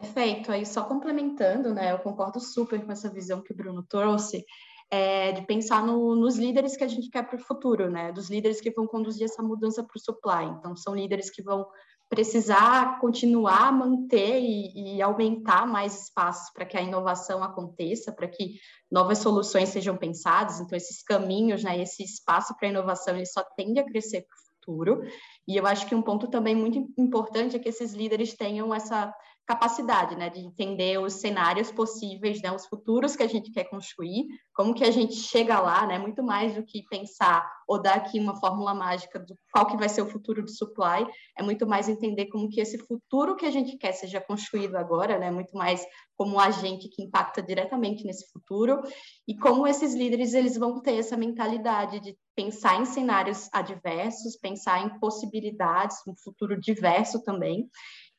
Perfeito. 0.00 0.52
Aí 0.52 0.66
só 0.66 0.84
complementando, 0.84 1.72
né? 1.72 1.92
Eu 1.92 1.98
concordo 1.98 2.40
super 2.40 2.84
com 2.84 2.92
essa 2.92 3.10
visão 3.10 3.42
que 3.42 3.52
o 3.52 3.56
Bruno 3.56 3.82
trouxe. 3.82 4.44
É, 4.90 5.32
de 5.32 5.46
pensar 5.46 5.84
no, 5.84 6.14
nos 6.14 6.36
líderes 6.36 6.76
que 6.76 6.84
a 6.84 6.88
gente 6.88 7.08
quer 7.08 7.26
para 7.26 7.36
o 7.36 7.42
futuro, 7.42 7.90
né? 7.90 8.12
Dos 8.12 8.28
líderes 8.28 8.60
que 8.60 8.70
vão 8.70 8.86
conduzir 8.86 9.24
essa 9.24 9.42
mudança 9.42 9.82
para 9.82 9.96
o 9.96 10.00
supply. 10.00 10.44
Então, 10.58 10.76
são 10.76 10.94
líderes 10.94 11.30
que 11.30 11.42
vão 11.42 11.66
precisar 12.08 12.98
continuar, 13.00 13.72
manter 13.72 14.40
e, 14.40 14.96
e 14.96 15.02
aumentar 15.02 15.66
mais 15.66 16.04
espaços 16.04 16.52
para 16.52 16.64
que 16.64 16.76
a 16.76 16.82
inovação 16.82 17.42
aconteça, 17.42 18.12
para 18.12 18.28
que 18.28 18.54
novas 18.90 19.18
soluções 19.18 19.70
sejam 19.70 19.96
pensadas. 19.96 20.60
Então, 20.60 20.76
esses 20.76 21.02
caminhos, 21.02 21.64
né? 21.64 21.80
Esse 21.80 22.02
espaço 22.02 22.54
para 22.56 22.68
inovação, 22.68 23.16
ele 23.16 23.26
só 23.26 23.42
tende 23.56 23.80
a 23.80 23.84
crescer 23.84 24.22
para 24.22 24.34
o 24.34 24.74
futuro. 24.74 25.02
E 25.46 25.56
eu 25.56 25.66
acho 25.66 25.86
que 25.86 25.94
um 25.94 26.02
ponto 26.02 26.28
também 26.28 26.54
muito 26.54 26.78
importante 26.96 27.56
é 27.56 27.58
que 27.58 27.68
esses 27.68 27.92
líderes 27.92 28.34
tenham 28.34 28.74
essa 28.74 29.12
capacidade, 29.46 30.16
né, 30.16 30.30
de 30.30 30.40
entender 30.40 30.98
os 30.98 31.14
cenários 31.14 31.70
possíveis, 31.70 32.40
né, 32.40 32.50
os 32.50 32.66
futuros 32.66 33.14
que 33.14 33.22
a 33.22 33.28
gente 33.28 33.50
quer 33.50 33.64
construir, 33.64 34.26
como 34.54 34.74
que 34.74 34.84
a 34.84 34.90
gente 34.90 35.14
chega 35.14 35.60
lá, 35.60 35.86
né, 35.86 35.98
muito 35.98 36.22
mais 36.22 36.54
do 36.54 36.64
que 36.64 36.82
pensar 36.88 37.46
ou 37.68 37.80
dar 37.80 37.94
aqui 37.94 38.18
uma 38.18 38.36
fórmula 38.36 38.74
mágica 38.74 39.18
do 39.18 39.36
qual 39.52 39.66
que 39.66 39.76
vai 39.76 39.88
ser 39.88 40.02
o 40.02 40.08
futuro 40.08 40.42
do 40.42 40.50
supply, 40.50 41.06
é 41.38 41.42
muito 41.42 41.66
mais 41.66 41.88
entender 41.88 42.26
como 42.26 42.48
que 42.48 42.60
esse 42.60 42.78
futuro 42.78 43.36
que 43.36 43.44
a 43.44 43.50
gente 43.50 43.76
quer 43.76 43.92
seja 43.92 44.20
construído 44.20 44.76
agora, 44.76 45.18
né, 45.18 45.30
muito 45.30 45.54
mais 45.56 45.84
como 46.16 46.36
um 46.36 46.40
agente 46.40 46.88
que 46.88 47.02
impacta 47.02 47.42
diretamente 47.42 48.04
nesse 48.04 48.30
futuro 48.30 48.80
e 49.26 49.36
como 49.36 49.66
esses 49.66 49.94
líderes 49.94 50.32
eles 50.32 50.56
vão 50.56 50.80
ter 50.80 50.96
essa 50.96 51.16
mentalidade 51.16 52.00
de 52.00 52.16
pensar 52.34 52.80
em 52.80 52.84
cenários 52.84 53.48
adversos, 53.52 54.36
pensar 54.36 54.84
em 54.84 54.98
possibilidades, 54.98 55.98
um 56.06 56.14
futuro 56.16 56.60
diverso 56.60 57.22
também, 57.22 57.68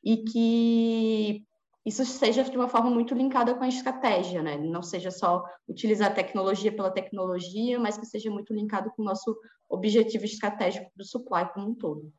e 0.02 0.18
que 0.18 1.46
isso 1.86 2.04
seja 2.04 2.42
de 2.42 2.56
uma 2.56 2.68
forma 2.68 2.90
muito 2.90 3.14
linkada 3.14 3.54
com 3.54 3.62
a 3.62 3.68
estratégia, 3.68 4.42
né? 4.42 4.56
Não 4.56 4.82
seja 4.82 5.10
só 5.12 5.44
utilizar 5.68 6.10
a 6.10 6.14
tecnologia 6.14 6.74
pela 6.74 6.90
tecnologia, 6.90 7.78
mas 7.78 7.96
que 7.96 8.04
seja 8.04 8.28
muito 8.28 8.52
linkado 8.52 8.90
com 8.90 9.02
o 9.02 9.04
nosso 9.04 9.38
objetivo 9.68 10.24
estratégico 10.24 10.90
do 10.96 11.04
supply 11.04 11.48
como 11.52 11.70
um 11.70 11.74
todo. 11.76 12.12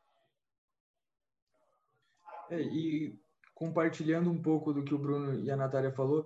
É, 2.50 2.62
e 2.62 3.14
compartilhando 3.54 4.30
um 4.30 4.40
pouco 4.40 4.72
do 4.72 4.82
que 4.82 4.94
o 4.94 4.98
Bruno 4.98 5.38
e 5.40 5.50
a 5.50 5.56
Natália 5.56 5.92
falou, 5.92 6.24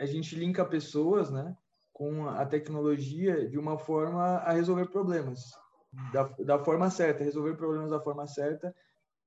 a 0.00 0.06
gente 0.06 0.34
linka 0.34 0.64
pessoas, 0.64 1.30
né, 1.30 1.54
com 1.92 2.28
a 2.28 2.46
tecnologia 2.46 3.46
de 3.46 3.58
uma 3.58 3.78
forma 3.78 4.38
a 4.38 4.52
resolver 4.52 4.86
problemas, 4.86 5.52
da, 6.12 6.22
da 6.38 6.58
forma 6.64 6.88
certa, 6.90 7.22
resolver 7.22 7.56
problemas 7.56 7.90
da 7.90 8.00
forma 8.00 8.26
certa 8.26 8.74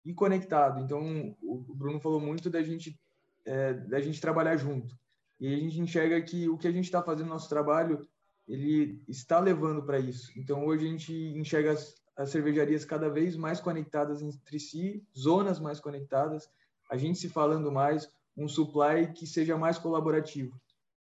e 0.07 0.13
conectado. 0.13 0.79
Então, 0.79 1.35
o 1.43 1.57
Bruno 1.75 1.99
falou 1.99 2.21
muito 2.21 2.49
da 2.49 2.63
gente, 2.63 2.97
é, 3.45 3.73
da 3.73 3.99
gente 3.99 4.21
trabalhar 4.21 4.55
junto. 4.55 4.97
E 5.37 5.53
a 5.53 5.57
gente 5.57 5.81
enxerga 5.81 6.21
que 6.21 6.47
o 6.47 6.57
que 6.57 6.65
a 6.65 6.71
gente 6.71 6.85
está 6.85 7.03
fazendo 7.03 7.27
no 7.27 7.33
nosso 7.33 7.49
trabalho 7.49 8.07
ele 8.47 9.03
está 9.05 9.37
levando 9.41 9.83
para 9.83 9.99
isso. 9.99 10.31
Então, 10.37 10.65
hoje 10.65 10.87
a 10.87 10.89
gente 10.89 11.13
enxerga 11.13 11.73
as, 11.73 11.93
as 12.15 12.29
cervejarias 12.29 12.85
cada 12.85 13.09
vez 13.09 13.35
mais 13.35 13.59
conectadas 13.59 14.21
entre 14.21 14.57
si, 14.61 15.05
zonas 15.15 15.59
mais 15.59 15.81
conectadas, 15.81 16.49
a 16.89 16.95
gente 16.95 17.19
se 17.19 17.27
falando 17.27 17.69
mais, 17.69 18.09
um 18.37 18.47
supply 18.47 19.11
que 19.13 19.27
seja 19.27 19.57
mais 19.57 19.77
colaborativo. 19.77 20.57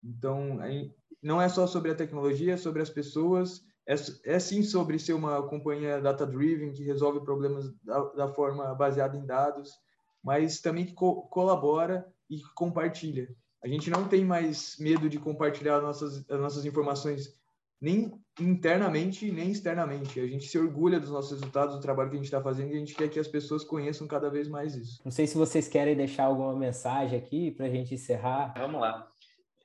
Então, 0.04 0.60
não 1.24 1.42
é 1.42 1.50
só 1.50 1.66
sobre 1.66 1.90
a 1.90 1.96
tecnologia, 1.96 2.54
é 2.54 2.58
sobre 2.58 2.84
as 2.84 2.90
pessoas, 2.92 3.66
é, 3.92 4.36
é 4.36 4.40
sim 4.40 4.64
sobre 4.64 4.98
ser 4.98 5.14
uma 5.14 5.44
companhia 5.44 6.00
data-driven 6.00 6.72
que 6.72 6.84
resolve 6.84 7.20
problemas 7.20 7.70
da, 7.84 8.00
da, 8.14 8.28
forma 8.30 8.74
baseada 8.74 9.18
em 9.18 9.26
dados, 9.26 9.70
mas 10.24 10.62
também 10.62 10.86
que 10.86 10.94
co 10.94 11.24
colabora 11.28 12.08
e 12.30 12.42
compartilha. 12.56 13.28
A 13.64 13.68
gente 13.68 13.90
não 13.90 14.08
tem 14.08 14.24
mais 14.24 14.78
medo 14.80 15.10
de 15.10 15.20
compartilhar 15.20 15.78
as 15.78 15.84
nossas, 15.84 16.30
as 16.30 16.40
nossas 16.40 16.66
informações 16.66 17.40
nem 17.82 18.12
internamente 18.40 19.30
nem 19.32 19.52
externamente. 19.52 20.20
A 20.20 20.28
gente 20.28 20.48
se 20.48 20.58
orgulha 20.58 21.00
dos 21.00 21.10
nossos 21.10 21.32
resultados, 21.32 21.76
do 21.76 21.82
trabalho 21.82 22.10
que 22.10 22.16
a 22.16 22.20
gente 22.20 22.26
está 22.26 22.42
fazendo 22.42 22.72
e 22.72 22.76
a 22.76 22.80
gente 22.80 22.96
quer 22.96 23.10
que 23.10 23.20
as 23.20 23.28
pessoas 23.28 23.64
conheçam 23.64 24.08
cada 24.08 24.30
vez 24.30 24.48
mais 24.48 24.76
isso. 24.76 25.02
Não 25.04 25.12
sei 25.12 25.28
se 25.28 25.38
vocês 25.38 25.68
querem 25.68 25.96
deixar 25.96 26.26
alguma 26.26 26.56
mensagem 26.56 27.18
aqui 27.18 27.52
para 27.52 27.66
a 27.66 27.70
gente 27.70 27.94
encerrar. 27.94 28.54
Vamos 28.56 28.80
lá. 28.80 29.08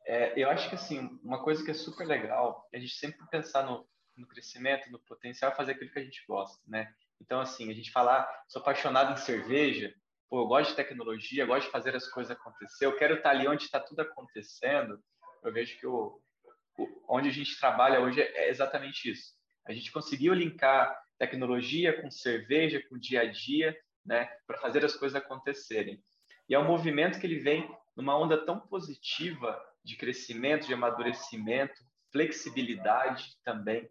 É, 0.05 0.41
eu 0.41 0.49
acho 0.51 0.69
que 0.69 0.75
assim 0.75 1.19
uma 1.23 1.43
coisa 1.43 1.65
que 1.65 1.71
é 1.71 1.75
super 1.75 2.07
legal 2.07 2.67
é 2.73 2.79
a 2.79 2.81
gente 2.81 2.95
sempre 2.95 3.25
pensar 3.31 3.67
no, 3.67 3.85
no 4.17 4.27
crescimento, 4.27 4.91
no 4.91 4.99
potencial, 5.01 5.55
fazer 5.55 5.73
aquilo 5.73 5.91
que 5.91 5.99
a 5.99 6.05
gente 6.05 6.25
gosta, 6.27 6.63
né? 6.67 6.93
Então 7.21 7.41
assim 7.41 7.71
a 7.71 7.75
gente 7.75 7.91
falar, 7.91 8.29
sou 8.49 8.61
apaixonado 8.61 9.13
em 9.13 9.17
cerveja, 9.17 9.93
pô, 10.29 10.41
eu 10.41 10.47
gosto 10.47 10.71
de 10.71 10.77
tecnologia, 10.77 11.47
gosto 11.47 11.67
de 11.67 11.73
fazer 11.73 11.95
as 11.95 12.09
coisas 12.09 12.37
acontecer, 12.37 12.87
eu 12.87 12.97
quero 12.97 13.17
estar 13.17 13.31
ali 13.31 13.47
onde 13.49 13.65
está 13.65 13.81
tudo 13.81 14.01
acontecendo. 14.01 14.99
Eu 15.43 15.53
vejo 15.53 15.79
que 15.79 15.87
o 15.87 16.21
onde 17.09 17.29
a 17.29 17.33
gente 17.33 17.59
trabalha 17.59 18.01
hoje 18.01 18.21
é 18.21 18.51
exatamente 18.51 19.11
isso. 19.11 19.33
A 19.67 19.73
gente 19.73 19.91
conseguiu 19.91 20.35
linkar 20.35 20.97
tecnologia 21.19 22.01
com 22.01 22.11
cerveja, 22.11 22.83
com 22.89 22.99
dia 22.99 23.23
a 23.23 23.25
dia, 23.25 23.77
né, 24.05 24.29
para 24.47 24.59
fazer 24.59 24.85
as 24.85 24.95
coisas 24.95 25.21
acontecerem. 25.21 26.03
E 26.49 26.55
é 26.55 26.59
um 26.59 26.67
movimento 26.67 27.19
que 27.19 27.27
ele 27.27 27.41
vem 27.41 27.69
numa 27.97 28.17
onda 28.17 28.45
tão 28.45 28.61
positiva 28.61 29.61
de 29.83 29.97
crescimento, 29.97 30.67
de 30.67 30.75
amadurecimento, 30.75 31.83
flexibilidade 32.13 33.37
também. 33.43 33.89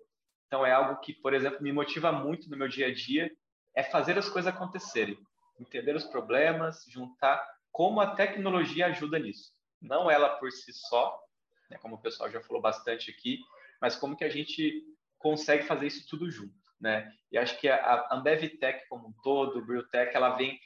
Então 0.55 0.65
é 0.65 0.71
algo 0.71 1.01
que, 1.01 1.11
por 1.11 1.33
exemplo, 1.33 1.61
me 1.61 1.73
motiva 1.73 2.13
muito 2.13 2.49
no 2.49 2.55
meu 2.55 2.69
dia 2.69 2.87
a 2.87 2.93
dia, 2.93 3.29
é 3.75 3.83
fazer 3.83 4.17
as 4.17 4.29
coisas 4.29 4.47
acontecerem, 4.53 5.19
entender 5.59 5.93
os 5.93 6.05
problemas, 6.05 6.85
juntar 6.87 7.45
como 7.73 7.99
a 7.99 8.15
tecnologia 8.15 8.85
ajuda 8.85 9.19
nisso. 9.19 9.51
Não 9.81 10.09
ela 10.09 10.29
por 10.37 10.49
si 10.53 10.71
só, 10.71 11.21
né, 11.69 11.77
como 11.79 11.95
o 11.95 12.01
pessoal 12.01 12.31
já 12.31 12.39
falou 12.39 12.61
bastante 12.61 13.11
aqui, 13.11 13.39
mas 13.81 13.97
como 13.97 14.15
que 14.15 14.23
a 14.23 14.29
gente 14.29 14.81
consegue 15.17 15.65
fazer 15.65 15.87
isso 15.87 16.07
tudo 16.07 16.31
junto, 16.31 16.55
né? 16.79 17.11
E 17.29 17.37
acho 17.37 17.59
que 17.59 17.67
a 17.67 18.07
Ambev 18.09 18.47
Tech 18.57 18.87
como 18.87 19.09
um 19.09 19.13
todo, 19.21 19.59
o 19.59 19.65
Brewtech, 19.65 20.15
ela 20.15 20.37
vem 20.37 20.57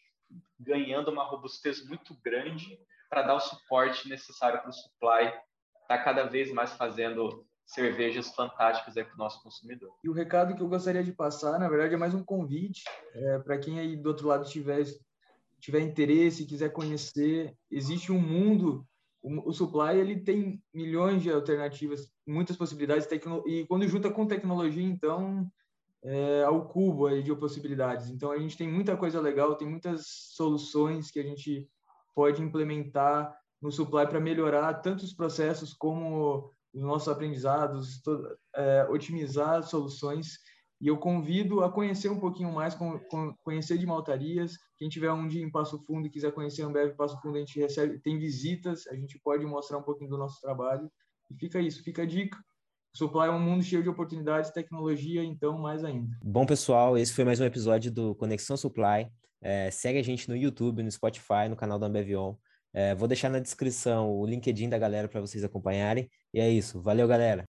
ganhando 0.59 1.09
uma 1.09 1.23
robustez 1.23 1.83
muito 1.83 2.13
grande 2.21 2.79
para 3.09 3.23
dar 3.23 3.33
o 3.33 3.39
suporte 3.39 4.07
necessário 4.07 4.61
para 4.61 4.69
o 4.69 4.71
supply 4.71 5.25
estar 5.25 5.41
tá 5.87 6.03
cada 6.03 6.25
vez 6.25 6.51
mais 6.51 6.73
fazendo 6.73 7.48
cervejas 7.69 8.33
fantásticas 8.33 8.93
para 8.93 9.13
o 9.13 9.17
nosso 9.17 9.43
consumidor. 9.43 9.93
E 10.03 10.09
o 10.09 10.13
recado 10.13 10.55
que 10.55 10.61
eu 10.61 10.67
gostaria 10.67 11.03
de 11.03 11.11
passar, 11.11 11.59
na 11.59 11.69
verdade, 11.69 11.93
é 11.93 11.97
mais 11.97 12.15
um 12.15 12.23
convite 12.23 12.83
é, 13.13 13.39
para 13.39 13.59
quem 13.59 13.79
aí 13.79 13.95
do 13.95 14.09
outro 14.09 14.27
lado 14.27 14.49
tiver 14.49 14.83
tiver 15.59 15.81
interesse, 15.81 16.45
quiser 16.45 16.69
conhecer, 16.69 17.53
existe 17.69 18.13
um 18.13 18.19
mundo 18.19 18.87
o, 19.21 19.49
o 19.49 19.53
supply 19.53 19.97
ele 19.97 20.21
tem 20.21 20.61
milhões 20.73 21.21
de 21.21 21.31
alternativas, 21.31 22.09
muitas 22.25 22.55
possibilidades 22.55 23.07
e 23.45 23.65
quando 23.65 23.87
junta 23.87 24.09
com 24.09 24.25
tecnologia, 24.25 24.83
então 24.83 25.49
é, 26.01 26.43
ao 26.43 26.67
cubo 26.67 27.07
aí 27.07 27.21
de 27.21 27.35
possibilidades. 27.35 28.09
Então 28.09 28.31
a 28.31 28.39
gente 28.39 28.57
tem 28.57 28.67
muita 28.67 28.95
coisa 28.95 29.19
legal, 29.19 29.55
tem 29.55 29.67
muitas 29.67 30.05
soluções 30.07 31.11
que 31.11 31.19
a 31.19 31.23
gente 31.23 31.67
pode 32.15 32.41
implementar 32.41 33.37
no 33.61 33.71
supply 33.71 34.07
para 34.07 34.19
melhorar 34.19 34.73
tanto 34.75 35.03
os 35.03 35.13
processos 35.13 35.73
como 35.73 36.53
os 36.73 36.81
nossos 36.81 37.07
aprendizados, 37.07 38.01
é, 38.55 38.87
otimizar 38.89 39.63
soluções 39.63 40.39
e 40.81 40.87
eu 40.87 40.97
convido 40.97 41.61
a 41.61 41.69
conhecer 41.69 42.09
um 42.09 42.19
pouquinho 42.19 42.51
mais, 42.51 42.73
com, 42.73 42.97
com, 42.99 43.33
conhecer 43.43 43.77
de 43.77 43.85
maltarias. 43.85 44.53
Quem 44.77 44.87
tiver 44.87 45.11
um 45.11 45.27
dia 45.27 45.43
em 45.43 45.51
Passo 45.51 45.77
Fundo 45.85 46.07
e 46.07 46.09
quiser 46.09 46.31
conhecer 46.31 46.61
Ambev 46.61 46.95
Passo 46.95 47.19
Fundo, 47.21 47.35
a 47.35 47.39
gente 47.39 47.59
recebe, 47.59 47.99
tem 47.99 48.17
visitas, 48.17 48.87
a 48.87 48.95
gente 48.95 49.19
pode 49.19 49.45
mostrar 49.45 49.77
um 49.77 49.83
pouquinho 49.83 50.09
do 50.09 50.17
nosso 50.17 50.39
trabalho. 50.39 50.89
E 51.29 51.35
fica 51.35 51.59
isso, 51.59 51.83
fica 51.83 52.03
a 52.03 52.05
dica. 52.05 52.37
Supply 52.95 53.27
é 53.27 53.31
um 53.31 53.39
mundo 53.39 53.61
cheio 53.61 53.83
de 53.83 53.89
oportunidades, 53.89 54.51
tecnologia, 54.51 55.23
então 55.23 55.59
mais 55.59 55.83
ainda. 55.83 56.17
Bom, 56.23 56.45
pessoal, 56.45 56.97
esse 56.97 57.13
foi 57.13 57.25
mais 57.25 57.39
um 57.39 57.45
episódio 57.45 57.91
do 57.91 58.15
Conexão 58.15 58.55
Supply. 58.55 59.11
É, 59.41 59.69
segue 59.69 59.99
a 59.99 60.03
gente 60.03 60.29
no 60.29 60.35
YouTube, 60.35 60.81
no 60.81 60.91
Spotify, 60.91 61.47
no 61.49 61.57
canal 61.57 61.77
da 61.77 61.87
Ambevion. 61.87 62.35
É, 62.73 62.93
vou 62.95 63.07
deixar 63.07 63.29
na 63.29 63.39
descrição 63.39 64.11
o 64.11 64.25
LinkedIn 64.25 64.69
da 64.69 64.77
galera 64.77 65.07
para 65.07 65.21
vocês 65.21 65.43
acompanharem. 65.43 66.09
E 66.33 66.39
é 66.39 66.49
isso. 66.49 66.81
Valeu, 66.81 67.07
galera! 67.07 67.47